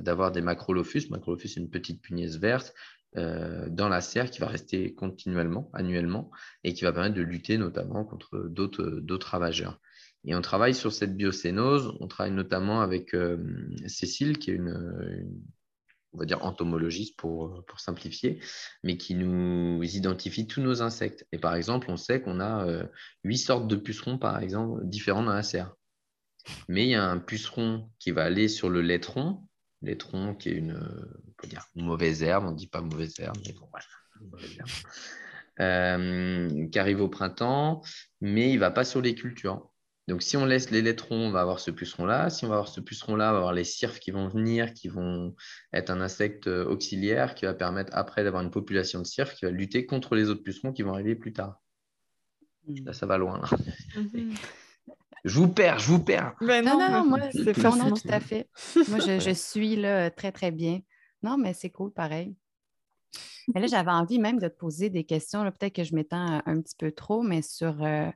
d'avoir 0.00 0.30
des 0.30 0.42
macrolophus. 0.42 1.08
Macrolophus, 1.08 1.48
c'est 1.48 1.60
une 1.60 1.70
petite 1.70 2.02
punaise 2.02 2.38
verte 2.38 2.74
euh, 3.16 3.68
dans 3.70 3.88
la 3.88 4.02
serre 4.02 4.30
qui 4.30 4.40
va 4.40 4.46
rester 4.46 4.92
continuellement, 4.92 5.70
annuellement, 5.72 6.30
et 6.64 6.74
qui 6.74 6.84
va 6.84 6.92
permettre 6.92 7.14
de 7.14 7.22
lutter 7.22 7.56
notamment 7.56 8.04
contre 8.04 8.46
d'autres 8.48 9.26
ravageurs. 9.26 9.80
Et 10.26 10.34
on 10.34 10.42
travaille 10.42 10.74
sur 10.74 10.92
cette 10.92 11.16
biocénose. 11.16 11.96
On 12.00 12.08
travaille 12.08 12.32
notamment 12.32 12.80
avec 12.80 13.14
euh, 13.14 13.38
Cécile, 13.86 14.38
qui 14.38 14.50
est 14.50 14.54
une, 14.54 15.24
on 16.14 16.18
va 16.18 16.24
dire 16.24 16.44
entomologiste 16.44 17.16
pour, 17.18 17.64
pour 17.66 17.80
simplifier, 17.80 18.40
mais 18.82 18.96
qui 18.96 19.14
nous 19.14 19.82
identifie 19.82 20.46
tous 20.46 20.60
nos 20.60 20.80
insectes. 20.80 21.26
Et 21.32 21.38
par 21.38 21.54
exemple, 21.54 21.90
on 21.90 21.96
sait 21.96 22.22
qu'on 22.22 22.40
a 22.40 22.66
euh, 22.66 22.86
huit 23.24 23.38
sortes 23.38 23.68
de 23.68 23.76
pucerons, 23.76 24.18
par 24.18 24.38
exemple, 24.38 24.80
différents 24.84 25.24
dans 25.24 25.32
la 25.32 25.42
serre. 25.42 25.74
Mais 26.68 26.84
il 26.84 26.90
y 26.90 26.94
a 26.94 27.04
un 27.04 27.18
puceron 27.18 27.90
qui 27.98 28.10
va 28.10 28.24
aller 28.24 28.48
sur 28.48 28.70
le 28.70 28.80
laitron, 28.80 29.46
laitron 29.82 30.34
qui 30.34 30.50
est 30.50 30.54
une, 30.54 30.78
dire, 31.46 31.66
mauvaise 31.74 32.22
herbe, 32.22 32.44
on 32.46 32.52
ne 32.52 32.56
dit 32.56 32.66
pas 32.66 32.80
mauvaise 32.80 33.18
herbe, 33.18 33.36
mais 33.46 33.52
bon, 33.52 33.68
voilà, 33.70 33.86
euh, 35.60 36.68
qui 36.68 36.78
arrive 36.78 37.00
au 37.00 37.08
printemps, 37.08 37.82
mais 38.20 38.50
il 38.50 38.54
ne 38.54 38.60
va 38.60 38.70
pas 38.70 38.84
sur 38.84 39.00
les 39.00 39.14
cultures. 39.14 39.70
Donc, 40.06 40.22
si 40.22 40.36
on 40.36 40.44
laisse 40.44 40.70
les 40.70 40.82
lettrons, 40.82 41.28
on 41.28 41.30
va 41.30 41.40
avoir 41.40 41.60
ce 41.60 41.70
puceron-là. 41.70 42.28
Si 42.28 42.44
on 42.44 42.48
va 42.48 42.56
avoir 42.56 42.68
ce 42.68 42.80
puceron-là, 42.80 43.30
on 43.30 43.32
va 43.32 43.38
avoir 43.38 43.52
les 43.54 43.64
cirfes 43.64 44.00
qui 44.00 44.10
vont 44.10 44.28
venir, 44.28 44.74
qui 44.74 44.88
vont 44.88 45.34
être 45.72 45.90
un 45.90 46.00
insecte 46.00 46.46
euh, 46.46 46.66
auxiliaire 46.66 47.34
qui 47.34 47.46
va 47.46 47.54
permettre 47.54 47.90
après 47.94 48.22
d'avoir 48.22 48.42
une 48.42 48.50
population 48.50 49.00
de 49.00 49.06
cirfes 49.06 49.34
qui 49.34 49.46
va 49.46 49.50
lutter 49.50 49.86
contre 49.86 50.14
les 50.14 50.28
autres 50.28 50.42
pucerons 50.42 50.72
qui 50.72 50.82
vont 50.82 50.92
arriver 50.92 51.14
plus 51.14 51.32
tard. 51.32 51.62
Là, 52.84 52.92
ça 52.92 53.06
va 53.06 53.16
loin. 53.16 53.40
Mhm. 53.96 54.34
Je 55.24 55.38
vous 55.38 55.48
perds, 55.48 55.78
je 55.78 55.88
vous 55.88 56.04
perds. 56.04 56.34
non, 56.42 56.62
non, 56.62 57.06
moi, 57.06 57.18
c'est 57.32 57.56
non, 57.56 57.92
tout 57.92 58.08
à 58.10 58.20
fait. 58.20 58.46
Moi, 58.88 58.98
je, 58.98 59.32
suis 59.32 59.74
là 59.74 60.10
très, 60.10 60.32
très 60.32 60.50
bien. 60.50 60.80
Non, 61.22 61.38
mais 61.38 61.54
c'est 61.54 61.70
cool, 61.70 61.90
pareil. 61.94 62.36
Mais 63.54 63.62
là, 63.62 63.66
j'avais 63.66 63.90
envie 63.90 64.18
même 64.18 64.38
de 64.38 64.48
te 64.48 64.54
poser 64.54 64.90
des 64.90 65.04
questions. 65.04 65.42
Peut-être 65.44 65.76
que 65.76 65.84
je 65.84 65.94
m'étends 65.94 66.42
un 66.44 66.60
petit 66.60 66.76
peu 66.76 66.92
trop, 66.92 67.22
mais 67.22 67.40
sur 67.40 67.82
euh, 67.82 68.10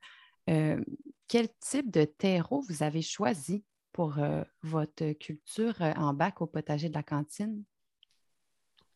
euh, 0.48 0.80
quel 1.28 1.48
type 1.60 1.90
de 1.90 2.04
terreau 2.04 2.62
vous 2.68 2.82
avez 2.82 3.02
choisi 3.02 3.64
pour 3.92 4.18
euh, 4.18 4.42
votre 4.62 5.12
culture 5.12 5.74
euh, 5.80 5.92
en 5.96 6.14
bac 6.14 6.40
au 6.40 6.46
potager 6.46 6.88
de 6.88 6.94
la 6.94 7.02
cantine? 7.02 7.64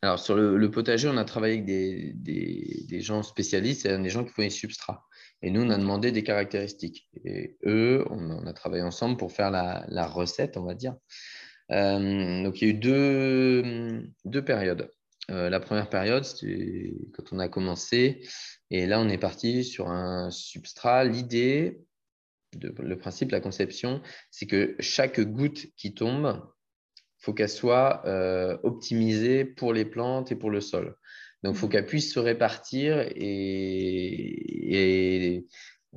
Alors, 0.01 0.19
sur 0.19 0.35
le, 0.35 0.71
potager, 0.71 1.09
on 1.09 1.17
a 1.17 1.25
travaillé 1.25 1.55
avec 1.55 1.65
des, 1.65 3.01
gens 3.01 3.23
spécialistes, 3.23 3.87
des 3.87 4.11
gens 4.11 4.25
qui 4.25 4.31
font 4.31 4.43
les 4.43 4.51
substrats. 4.51 5.07
Et 5.43 5.51
nous, 5.51 5.63
on 5.63 5.71
a 5.71 5.79
demandé 5.79 6.11
des 6.11 6.25
caractéristiques. 6.25 7.09
Et 7.25 7.57
eux, 7.65 8.05
on, 8.11 8.45
a 8.47 8.53
travaillé 8.53 8.83
ensemble 8.83 9.17
pour 9.17 9.31
faire 9.31 9.53
la, 9.53 10.07
recette, 10.09 10.57
on 10.57 10.65
va 10.65 10.75
dire. 10.75 10.97
donc, 11.71 12.61
il 12.61 12.65
y 12.65 12.65
a 12.65 12.69
eu 12.71 12.75
deux, 12.75 14.03
deux 14.25 14.45
périodes. 14.45 14.91
La 15.29 15.61
première 15.61 15.89
période, 15.89 16.25
c'était 16.25 16.95
quand 17.15 17.33
on 17.33 17.39
a 17.39 17.49
commencé, 17.49 18.23
et 18.71 18.87
là, 18.87 19.01
on 19.01 19.09
est 19.09 19.19
parti 19.19 19.65
sur 19.65 19.89
un 19.91 20.31
substrat. 20.31 21.05
L'idée, 21.05 21.83
le 22.61 22.97
principe, 22.97 23.31
la 23.31 23.41
conception, 23.41 24.03
c'est 24.31 24.47
que 24.47 24.77
chaque 24.79 25.21
goutte 25.21 25.67
qui 25.77 25.95
tombe, 25.95 26.43
il 26.97 27.25
faut 27.25 27.35
qu'elle 27.35 27.49
soit 27.49 28.03
euh, 28.07 28.59
optimisée 28.63 29.45
pour 29.45 29.73
les 29.73 29.85
plantes 29.85 30.33
et 30.33 30.37
pour 30.37 30.51
le 30.51 30.61
sol. 30.61 30.97
Donc, 31.43 31.55
il 31.55 31.59
faut 31.59 31.67
mmh. 31.67 31.71
qu'elle 31.71 31.87
puisse 31.87 32.13
se 32.15 32.19
répartir 32.19 33.01
et, 33.15 34.27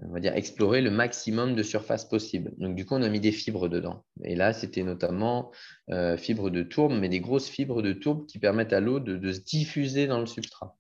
on 0.01 0.11
va 0.11 0.19
dire, 0.19 0.35
explorer 0.35 0.81
le 0.81 0.91
maximum 0.91 1.55
de 1.55 1.63
surface 1.63 2.05
possible. 2.05 2.51
Donc, 2.57 2.75
du 2.75 2.85
coup, 2.85 2.95
on 2.95 3.01
a 3.01 3.09
mis 3.09 3.21
des 3.21 3.31
fibres 3.31 3.69
dedans. 3.69 4.03
Et 4.23 4.35
là, 4.35 4.51
c'était 4.51 4.83
notamment 4.83 5.51
euh, 5.89 6.17
fibres 6.17 6.49
de 6.49 6.63
tourbe, 6.63 6.93
mais 6.93 7.07
des 7.07 7.21
grosses 7.21 7.47
fibres 7.47 7.81
de 7.81 7.93
tourbe 7.93 8.25
qui 8.25 8.39
permettent 8.39 8.73
à 8.73 8.81
l'eau 8.81 8.99
de, 8.99 9.31
se 9.31 9.39
diffuser 9.39 10.07
dans 10.07 10.19
le 10.19 10.25
substrat. 10.25 10.75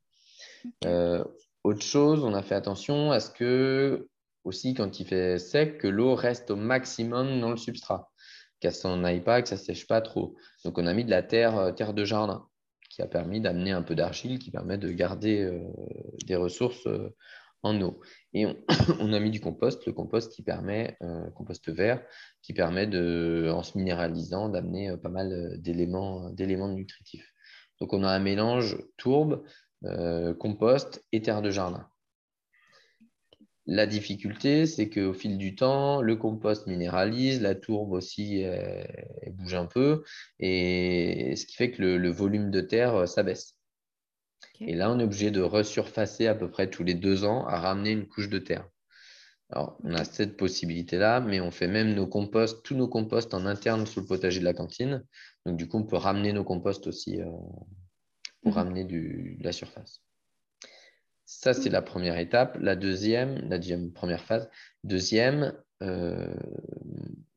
Euh, 0.85 1.23
autre 1.63 1.81
chose, 1.81 2.23
on 2.23 2.33
a 2.33 2.43
fait 2.43 2.55
attention 2.55 3.11
à 3.11 3.19
ce 3.19 3.31
que, 3.31 4.09
aussi 4.43 4.73
quand 4.73 4.99
il 4.99 5.07
fait 5.07 5.39
sec, 5.39 5.77
que 5.77 5.87
l'eau 5.87 6.15
reste 6.15 6.51
au 6.51 6.55
maximum 6.57 7.39
dans 7.39 7.51
le 7.51 7.57
substrat, 7.57 8.11
qu'elle 8.59 8.73
s'en 8.73 9.03
aille 9.03 9.23
pas, 9.23 9.41
que 9.41 9.47
ça 9.47 9.57
sèche 9.57 9.87
pas 9.87 10.01
trop. 10.01 10.35
Donc 10.65 10.77
on 10.77 10.85
a 10.85 10.93
mis 10.93 11.05
de 11.05 11.09
la 11.09 11.23
terre, 11.23 11.57
euh, 11.57 11.71
terre 11.71 11.93
de 11.93 12.03
jardin, 12.03 12.45
qui 12.89 13.01
a 13.01 13.07
permis 13.07 13.39
d'amener 13.39 13.71
un 13.71 13.81
peu 13.81 13.95
d'argile, 13.95 14.39
qui 14.39 14.51
permet 14.51 14.77
de 14.77 14.91
garder 14.91 15.41
euh, 15.41 15.61
des 16.25 16.35
ressources 16.35 16.87
en 17.65 17.81
eau. 17.81 17.99
Et 18.33 18.45
on, 18.99 19.11
a 19.11 19.19
mis 19.19 19.31
du 19.31 19.41
compost, 19.41 19.85
le 19.85 19.93
compost 19.93 20.31
qui 20.31 20.43
permet, 20.43 20.97
compost 21.35 21.67
vert, 21.69 22.01
qui 22.41 22.53
permet 22.53 22.87
de, 22.87 23.49
en 23.51 23.63
se 23.63 23.77
minéralisant, 23.77 24.49
d'amener 24.49 24.95
pas 24.97 25.09
mal 25.09 25.59
d'éléments, 25.59 26.29
d'éléments 26.29 26.69
nutritifs. 26.69 27.33
Donc 27.81 27.91
on 27.91 28.03
a 28.03 28.09
un 28.09 28.19
mélange 28.19 28.77
tourbe 28.97 29.43
euh, 29.83 30.33
compost 30.33 31.03
et 31.11 31.21
terre 31.21 31.41
de 31.41 31.51
jardin. 31.51 31.87
La 33.67 33.87
difficulté, 33.87 34.67
c'est 34.67 34.89
qu'au 34.89 35.13
fil 35.13 35.39
du 35.39 35.55
temps, 35.55 36.01
le 36.01 36.15
compost 36.15 36.67
minéralise, 36.67 37.41
la 37.41 37.55
tourbe 37.55 37.93
aussi 37.93 38.45
bouge 39.31 39.55
un 39.55 39.65
peu, 39.65 40.03
et 40.39 41.35
ce 41.35 41.47
qui 41.47 41.55
fait 41.55 41.71
que 41.71 41.81
le, 41.81 42.11
volume 42.11 42.51
de 42.51 42.61
terre 42.61 42.93
euh, 42.93 43.05
Et 44.61 44.75
là, 44.75 44.91
on 44.91 44.99
est 44.99 45.03
obligé 45.03 45.31
de 45.31 45.41
resurfacer 45.41 46.27
à 46.27 46.35
peu 46.35 46.49
près 46.49 46.69
tous 46.69 46.83
les 46.83 46.93
deux 46.93 47.25
ans 47.25 47.45
à 47.47 47.59
ramener 47.59 47.91
une 47.91 48.07
couche 48.07 48.29
de 48.29 48.39
terre. 48.39 48.67
Alors, 49.51 49.77
on 49.83 49.93
a 49.93 50.03
cette 50.03 50.37
possibilité-là, 50.37 51.19
mais 51.19 51.39
on 51.39 51.51
fait 51.51 51.67
même 51.67 51.93
nos 51.93 52.07
composts, 52.07 52.63
tous 52.63 52.75
nos 52.75 52.87
composts 52.87 53.33
en 53.33 53.45
interne 53.45 53.85
sous 53.85 54.01
le 54.01 54.07
potager 54.07 54.39
de 54.39 54.45
la 54.45 54.53
cantine. 54.53 55.03
Donc, 55.45 55.57
du 55.57 55.67
coup, 55.67 55.77
on 55.77 55.83
peut 55.83 55.97
ramener 55.97 56.33
nos 56.33 56.43
composts 56.43 56.87
aussi 56.87 57.21
euh, 57.21 57.25
pour 58.41 58.51
mhm. 58.51 58.57
ramener 58.57 58.83
du, 58.85 59.37
de 59.39 59.43
la 59.43 59.51
surface. 59.51 60.01
Ça, 61.25 61.53
c'est 61.53 61.69
la 61.69 61.81
première 61.81 62.17
étape. 62.17 62.57
La 62.59 62.75
deuxième, 62.75 63.47
la 63.49 63.57
deuxième 63.57 63.91
première 63.91 64.23
phase. 64.23 64.49
Deuxième, 64.83 65.53
euh, 65.83 66.33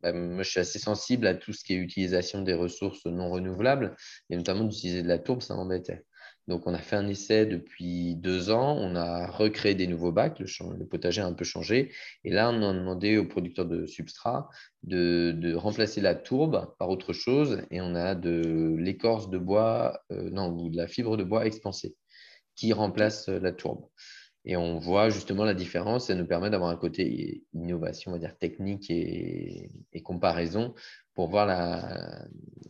bah, 0.03 0.13
moi, 0.13 0.43
je 0.43 0.51
suis 0.51 0.61
assez 0.61 0.79
sensible 0.79 1.27
à 1.27 1.35
tout 1.35 1.53
ce 1.53 1.65
qui 1.65 1.75
est 1.75 1.77
utilisation 1.77 2.43
des 2.43 2.55
ressources 2.55 3.05
non 3.07 3.31
renouvelables, 3.31 3.97
et 4.31 4.37
notamment 4.37 4.65
d'utiliser 4.65 5.03
de 5.03 5.09
la 5.09 5.19
tourbe, 5.19 5.43
ça 5.43 5.55
m'embêtait. 5.55 6.05
Donc, 6.49 6.67
on 6.67 6.73
a 6.73 6.79
fait 6.79 6.97
un 6.97 7.07
essai 7.07 7.45
depuis 7.47 8.17
deux 8.17 8.51
ans. 8.51 8.75
On 8.79 8.97
a 8.97 9.27
recréé 9.27 9.75
des 9.75 9.87
nouveaux 9.87 10.13
bacs. 10.13 10.41
Le, 10.41 10.85
potager 10.87 11.21
a 11.21 11.27
un 11.27 11.35
peu 11.35 11.45
changé. 11.45 11.93
Et 12.25 12.31
là, 12.31 12.51
on 12.51 12.63
a 12.63 12.73
demandé 12.73 13.19
aux 13.19 13.27
producteurs 13.27 13.67
de 13.67 13.87
substrat 13.87 14.49
de, 14.83 15.55
remplacer 15.55 16.01
la 16.01 16.15
tourbe 16.15 16.75
par 16.79 16.89
autre 16.89 17.13
chose. 17.13 17.63
Et 17.71 17.83
on 17.83 17.95
a 17.95 18.15
de 18.15 18.75
l'écorce 18.79 19.29
de 19.29 19.37
bois, 19.39 20.01
euh, 20.11 20.31
non, 20.31 20.51
ou 20.51 20.71
de 20.71 20.77
la 20.77 20.89
fibre 20.89 21.19
de 21.19 21.25
bois 21.25 21.47
expansée 21.47 21.95
qui 22.57 22.73
remplace 22.73 23.29
euh, 23.29 23.39
la 23.39 23.53
tourbe. 23.53 23.85
Et 24.49 24.57
on 24.57 24.79
voit 24.79 25.11
justement 25.11 25.45
la 25.45 25.53
différence. 25.53 26.07
Ça 26.07 26.15
nous 26.15 26.27
permet 26.27 26.49
d'avoir 26.49 26.71
un 26.71 26.77
côté 26.77 27.45
innovation, 27.53 28.11
on 28.11 28.15
va 28.15 28.19
dire 28.19 28.37
technique 28.39 28.91
et, 28.91 29.71
comparaison 30.03 30.75
pour 31.15 31.29
voir 31.29 31.45
la, 31.45 32.25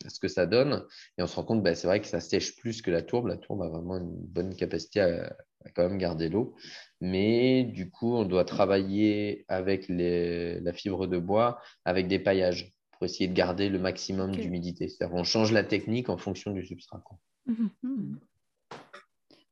ce 0.08 0.18
que 0.18 0.26
ça 0.26 0.46
donne. 0.46 0.84
Et 1.16 1.22
on 1.22 1.28
se 1.28 1.36
rend 1.36 1.44
compte, 1.44 1.62
bah, 1.62 1.76
c'est 1.76 1.86
vrai 1.86 2.00
que 2.00 2.08
ça 2.08 2.18
sèche 2.18 2.56
plus 2.56 2.82
que 2.82 2.90
la 2.90 3.02
tourbe. 3.02 3.28
La 3.28 3.36
tourbe 3.36 3.62
a 3.62 3.68
vraiment 3.68 3.96
une 3.96 4.10
bonne 4.10 4.56
capacité 4.56 5.00
à, 5.02 5.36
quand 5.76 5.88
même 5.88 5.98
garder 5.98 6.28
l'eau. 6.28 6.56
Mais 7.00 7.62
du 7.62 7.90
coup, 7.90 8.12
on 8.12 8.24
doit 8.24 8.44
travailler 8.44 9.44
avec 9.46 9.86
la 9.88 10.72
fibre 10.72 11.06
de 11.06 11.18
bois, 11.18 11.60
avec 11.84 12.08
des 12.08 12.18
paillages 12.18 12.74
pour 12.90 13.04
essayer 13.04 13.28
de 13.28 13.34
garder 13.34 13.68
le 13.68 13.78
maximum 13.78 14.34
d'humidité. 14.34 14.88
C'est-à-dire 14.88 15.14
qu'on 15.14 15.22
change 15.22 15.52
la 15.52 15.62
technique 15.62 16.08
en 16.08 16.16
fonction 16.16 16.50
du 16.50 16.66
substrat. 16.66 17.04
Mmh 17.46 18.16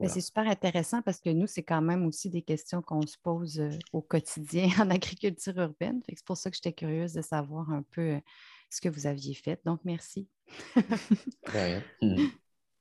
C'est 0.01 0.21
super 0.21 0.47
intéressant 0.47 1.01
parce 1.01 1.21
que 1.21 1.31
nous, 1.31 1.47
c'est 1.47 1.63
quand 1.63 1.81
même 1.81 2.05
aussi 2.07 2.29
des 2.29 2.43
questions 2.43 2.83
qu'on 2.83 3.07
se 3.07 3.17
pose 3.17 3.63
au 3.93 4.03
quotidien 4.03 4.69
en 4.81 4.91
agriculture 4.91 5.57
urbaine. 5.57 6.03
C'est 6.09 6.25
pour 6.25 6.37
ça 6.37 6.51
que 6.51 6.57
j'étais 6.57 6.73
curieuse 6.73 7.15
de 7.15 7.23
savoir 7.23 7.71
un 7.71 7.83
peu 7.83 8.21
ce 8.69 8.81
que 8.81 8.89
vous 8.89 9.07
aviez 9.07 9.35
fait. 9.35 9.61
Donc, 9.65 9.81
merci. 9.85 10.29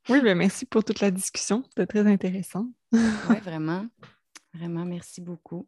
Oui, 0.08 0.22
bien, 0.22 0.36
merci 0.36 0.66
pour 0.66 0.84
toute 0.84 1.00
la 1.00 1.10
discussion. 1.10 1.64
C'était 1.70 1.88
très 1.88 2.06
intéressant. 2.06 2.68
oui, 2.92 3.40
vraiment. 3.44 3.88
Vraiment, 4.54 4.86
merci 4.86 5.20
beaucoup. 5.22 5.68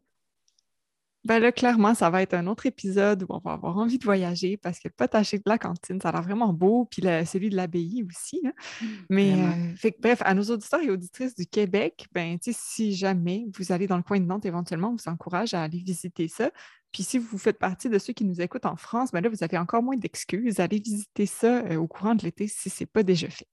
Ben 1.27 1.39
là, 1.39 1.51
clairement, 1.51 1.93
ça 1.93 2.09
va 2.09 2.21
être 2.21 2.33
un 2.35 2.47
autre 2.47 2.67
épisode 2.67 3.23
où 3.23 3.25
on 3.29 3.39
va 3.39 3.51
avoir 3.51 3.77
envie 3.77 3.97
de 3.97 4.05
voyager 4.05 4.55
parce 4.55 4.79
que 4.79 4.87
le 4.87 4.93
potager 4.95 5.37
de 5.37 5.43
la 5.45 5.57
cantine, 5.57 5.99
ça 5.99 6.07
a 6.07 6.11
l'air 6.13 6.21
vraiment 6.21 6.53
beau, 6.53 6.85
puis 6.89 7.01
celui 7.01 7.49
de 7.49 7.57
l'abbaye 7.57 8.05
aussi. 8.07 8.39
Mmh, 8.81 8.85
Mais 9.09 9.33
euh, 9.33 9.89
bref, 9.99 10.21
à 10.23 10.33
nos 10.33 10.43
auditeurs 10.43 10.81
et 10.81 10.89
auditrices 10.89 11.35
du 11.35 11.45
Québec, 11.45 12.07
ben, 12.13 12.37
si 12.41 12.95
jamais 12.95 13.45
vous 13.57 13.73
allez 13.73 13.87
dans 13.87 13.97
le 13.97 14.03
coin 14.03 14.21
de 14.21 14.25
Nantes, 14.25 14.45
éventuellement, 14.45 14.91
on 14.91 14.95
vous 14.95 15.11
encourage 15.11 15.53
à 15.53 15.63
aller 15.63 15.79
visiter 15.79 16.29
ça. 16.29 16.49
Puis 16.93 17.03
si 17.03 17.17
vous 17.17 17.37
faites 17.37 17.59
partie 17.59 17.89
de 17.89 17.99
ceux 17.99 18.13
qui 18.13 18.23
nous 18.23 18.39
écoutent 18.39 18.65
en 18.65 18.77
France, 18.77 19.11
ben 19.11 19.21
là, 19.21 19.27
vous 19.27 19.43
avez 19.43 19.57
encore 19.57 19.83
moins 19.83 19.97
d'excuses. 19.97 20.61
Allez 20.61 20.79
visiter 20.79 21.25
ça 21.25 21.57
euh, 21.65 21.75
au 21.75 21.87
courant 21.87 22.15
de 22.15 22.23
l'été 22.23 22.47
si 22.47 22.69
ce 22.69 22.83
n'est 22.83 22.87
pas 22.87 23.03
déjà 23.03 23.29
fait. 23.29 23.49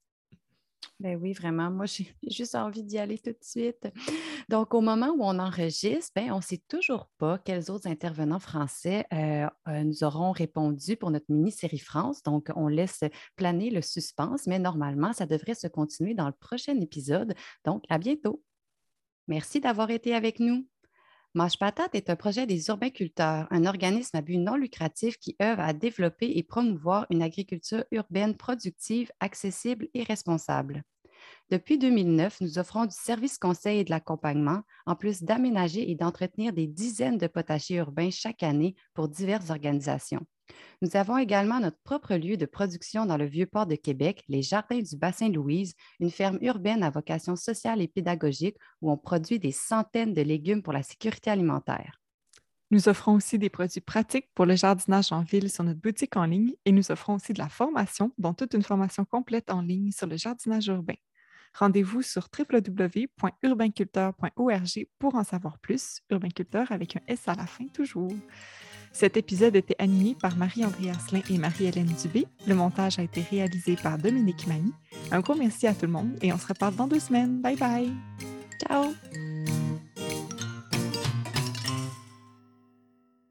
Ben 0.99 1.19
oui, 1.21 1.33
vraiment. 1.33 1.69
Moi, 1.69 1.85
j'ai 1.85 2.07
juste 2.29 2.55
envie 2.55 2.83
d'y 2.83 2.97
aller 2.97 3.17
tout 3.17 3.31
de 3.31 3.37
suite. 3.41 3.87
Donc, 4.49 4.73
au 4.73 4.81
moment 4.81 5.09
où 5.09 5.23
on 5.23 5.39
enregistre, 5.39 6.11
ben, 6.15 6.31
on 6.31 6.37
ne 6.37 6.41
sait 6.41 6.61
toujours 6.69 7.09
pas 7.17 7.37
quels 7.37 7.69
autres 7.69 7.87
intervenants 7.87 8.39
français 8.39 9.05
euh, 9.13 9.47
euh, 9.67 9.83
nous 9.83 10.03
auront 10.03 10.31
répondu 10.31 10.95
pour 10.95 11.11
notre 11.11 11.25
mini-série 11.29 11.79
France. 11.79 12.23
Donc, 12.23 12.49
on 12.55 12.67
laisse 12.67 13.03
planer 13.35 13.71
le 13.71 13.81
suspense, 13.81 14.47
mais 14.47 14.59
normalement, 14.59 15.11
ça 15.11 15.25
devrait 15.25 15.55
se 15.55 15.67
continuer 15.67 16.13
dans 16.13 16.27
le 16.27 16.33
prochain 16.33 16.79
épisode. 16.79 17.33
Donc, 17.65 17.83
à 17.89 17.97
bientôt. 17.97 18.41
Merci 19.27 19.59
d'avoir 19.59 19.89
été 19.89 20.13
avec 20.13 20.39
nous. 20.39 20.65
Mange 21.35 21.59
Patate 21.59 21.93
est 21.95 22.09
un 22.09 22.15
projet 22.15 22.47
des 22.47 22.69
urbainculteurs, 22.69 23.45
un 23.51 23.65
organisme 23.65 24.15
à 24.15 24.21
but 24.21 24.37
non 24.37 24.55
lucratif 24.55 25.19
qui 25.19 25.35
œuvre 25.41 25.61
à 25.61 25.73
développer 25.73 26.31
et 26.37 26.43
promouvoir 26.43 27.05
une 27.09 27.21
agriculture 27.21 27.83
urbaine 27.91 28.37
productive, 28.37 29.11
accessible 29.19 29.89
et 29.93 30.03
responsable. 30.03 30.83
Depuis 31.49 31.77
2009, 31.77 32.41
nous 32.41 32.59
offrons 32.59 32.85
du 32.85 32.95
service 32.95 33.37
conseil 33.37 33.79
et 33.79 33.83
de 33.83 33.91
l'accompagnement, 33.91 34.61
en 34.85 34.95
plus 34.95 35.23
d'aménager 35.23 35.89
et 35.89 35.95
d'entretenir 35.95 36.53
des 36.53 36.67
dizaines 36.67 37.17
de 37.17 37.27
potagers 37.27 37.75
urbains 37.75 38.09
chaque 38.11 38.43
année 38.43 38.75
pour 38.93 39.07
diverses 39.07 39.49
organisations. 39.49 40.25
Nous 40.81 40.95
avons 40.95 41.17
également 41.17 41.59
notre 41.59 41.79
propre 41.83 42.15
lieu 42.15 42.37
de 42.37 42.45
production 42.45 43.05
dans 43.05 43.17
le 43.17 43.25
Vieux-Port 43.25 43.65
de 43.65 43.75
Québec, 43.75 44.23
les 44.27 44.41
Jardins 44.41 44.81
du 44.81 44.95
Bassin 44.95 45.29
Louise, 45.29 45.73
une 45.99 46.11
ferme 46.11 46.37
urbaine 46.41 46.83
à 46.83 46.89
vocation 46.89 47.35
sociale 47.35 47.81
et 47.81 47.87
pédagogique 47.87 48.57
où 48.81 48.91
on 48.91 48.97
produit 48.97 49.39
des 49.39 49.51
centaines 49.51 50.13
de 50.13 50.21
légumes 50.21 50.61
pour 50.61 50.73
la 50.73 50.83
sécurité 50.83 51.29
alimentaire. 51.29 52.01
Nous 52.71 52.89
offrons 52.89 53.13
aussi 53.13 53.37
des 53.37 53.49
produits 53.49 53.81
pratiques 53.81 54.29
pour 54.33 54.45
le 54.45 54.55
jardinage 54.55 55.11
en 55.11 55.21
ville 55.21 55.51
sur 55.51 55.63
notre 55.63 55.79
boutique 55.79 56.17
en 56.17 56.25
ligne 56.25 56.53
et 56.65 56.71
nous 56.71 56.91
offrons 56.91 57.15
aussi 57.15 57.31
de 57.31 57.39
la 57.39 57.49
formation, 57.49 58.11
dont 58.17 58.33
toute 58.33 58.53
une 58.53 58.63
formation 58.63 59.05
complète 59.05 59.51
en 59.51 59.61
ligne 59.61 59.91
sur 59.91 60.07
le 60.07 60.17
jardinage 60.17 60.67
urbain. 60.67 60.95
Rendez-vous 61.57 62.01
sur 62.01 62.27
www.urbainculteur.org 62.37 64.87
pour 64.99 65.15
en 65.15 65.23
savoir 65.23 65.57
plus. 65.59 66.01
Urbainculteur 66.09 66.69
avec 66.71 66.97
un 66.97 67.01
S 67.07 67.27
à 67.27 67.35
la 67.35 67.45
fin 67.45 67.67
toujours. 67.67 68.11
Cet 68.91 69.17
épisode 69.17 69.55
était 69.55 69.75
animé 69.77 70.15
par 70.19 70.37
Marie-André 70.37 70.89
Asselin 70.89 71.21
et 71.29 71.37
Marie-Hélène 71.37 71.93
Dubé. 72.01 72.25
Le 72.47 72.55
montage 72.55 72.97
a 72.99 73.03
été 73.03 73.21
réalisé 73.21 73.75
par 73.75 73.97
Dominique 73.97 74.47
Mani. 74.47 74.73
Un 75.11 75.19
gros 75.19 75.35
merci 75.35 75.67
à 75.67 75.73
tout 75.73 75.85
le 75.85 75.91
monde 75.91 76.17
et 76.21 76.31
on 76.31 76.37
se 76.37 76.47
reparle 76.47 76.75
dans 76.75 76.87
deux 76.87 76.99
semaines. 76.99 77.41
Bye 77.41 77.57
bye! 77.57 77.91
Ciao! 78.61 78.93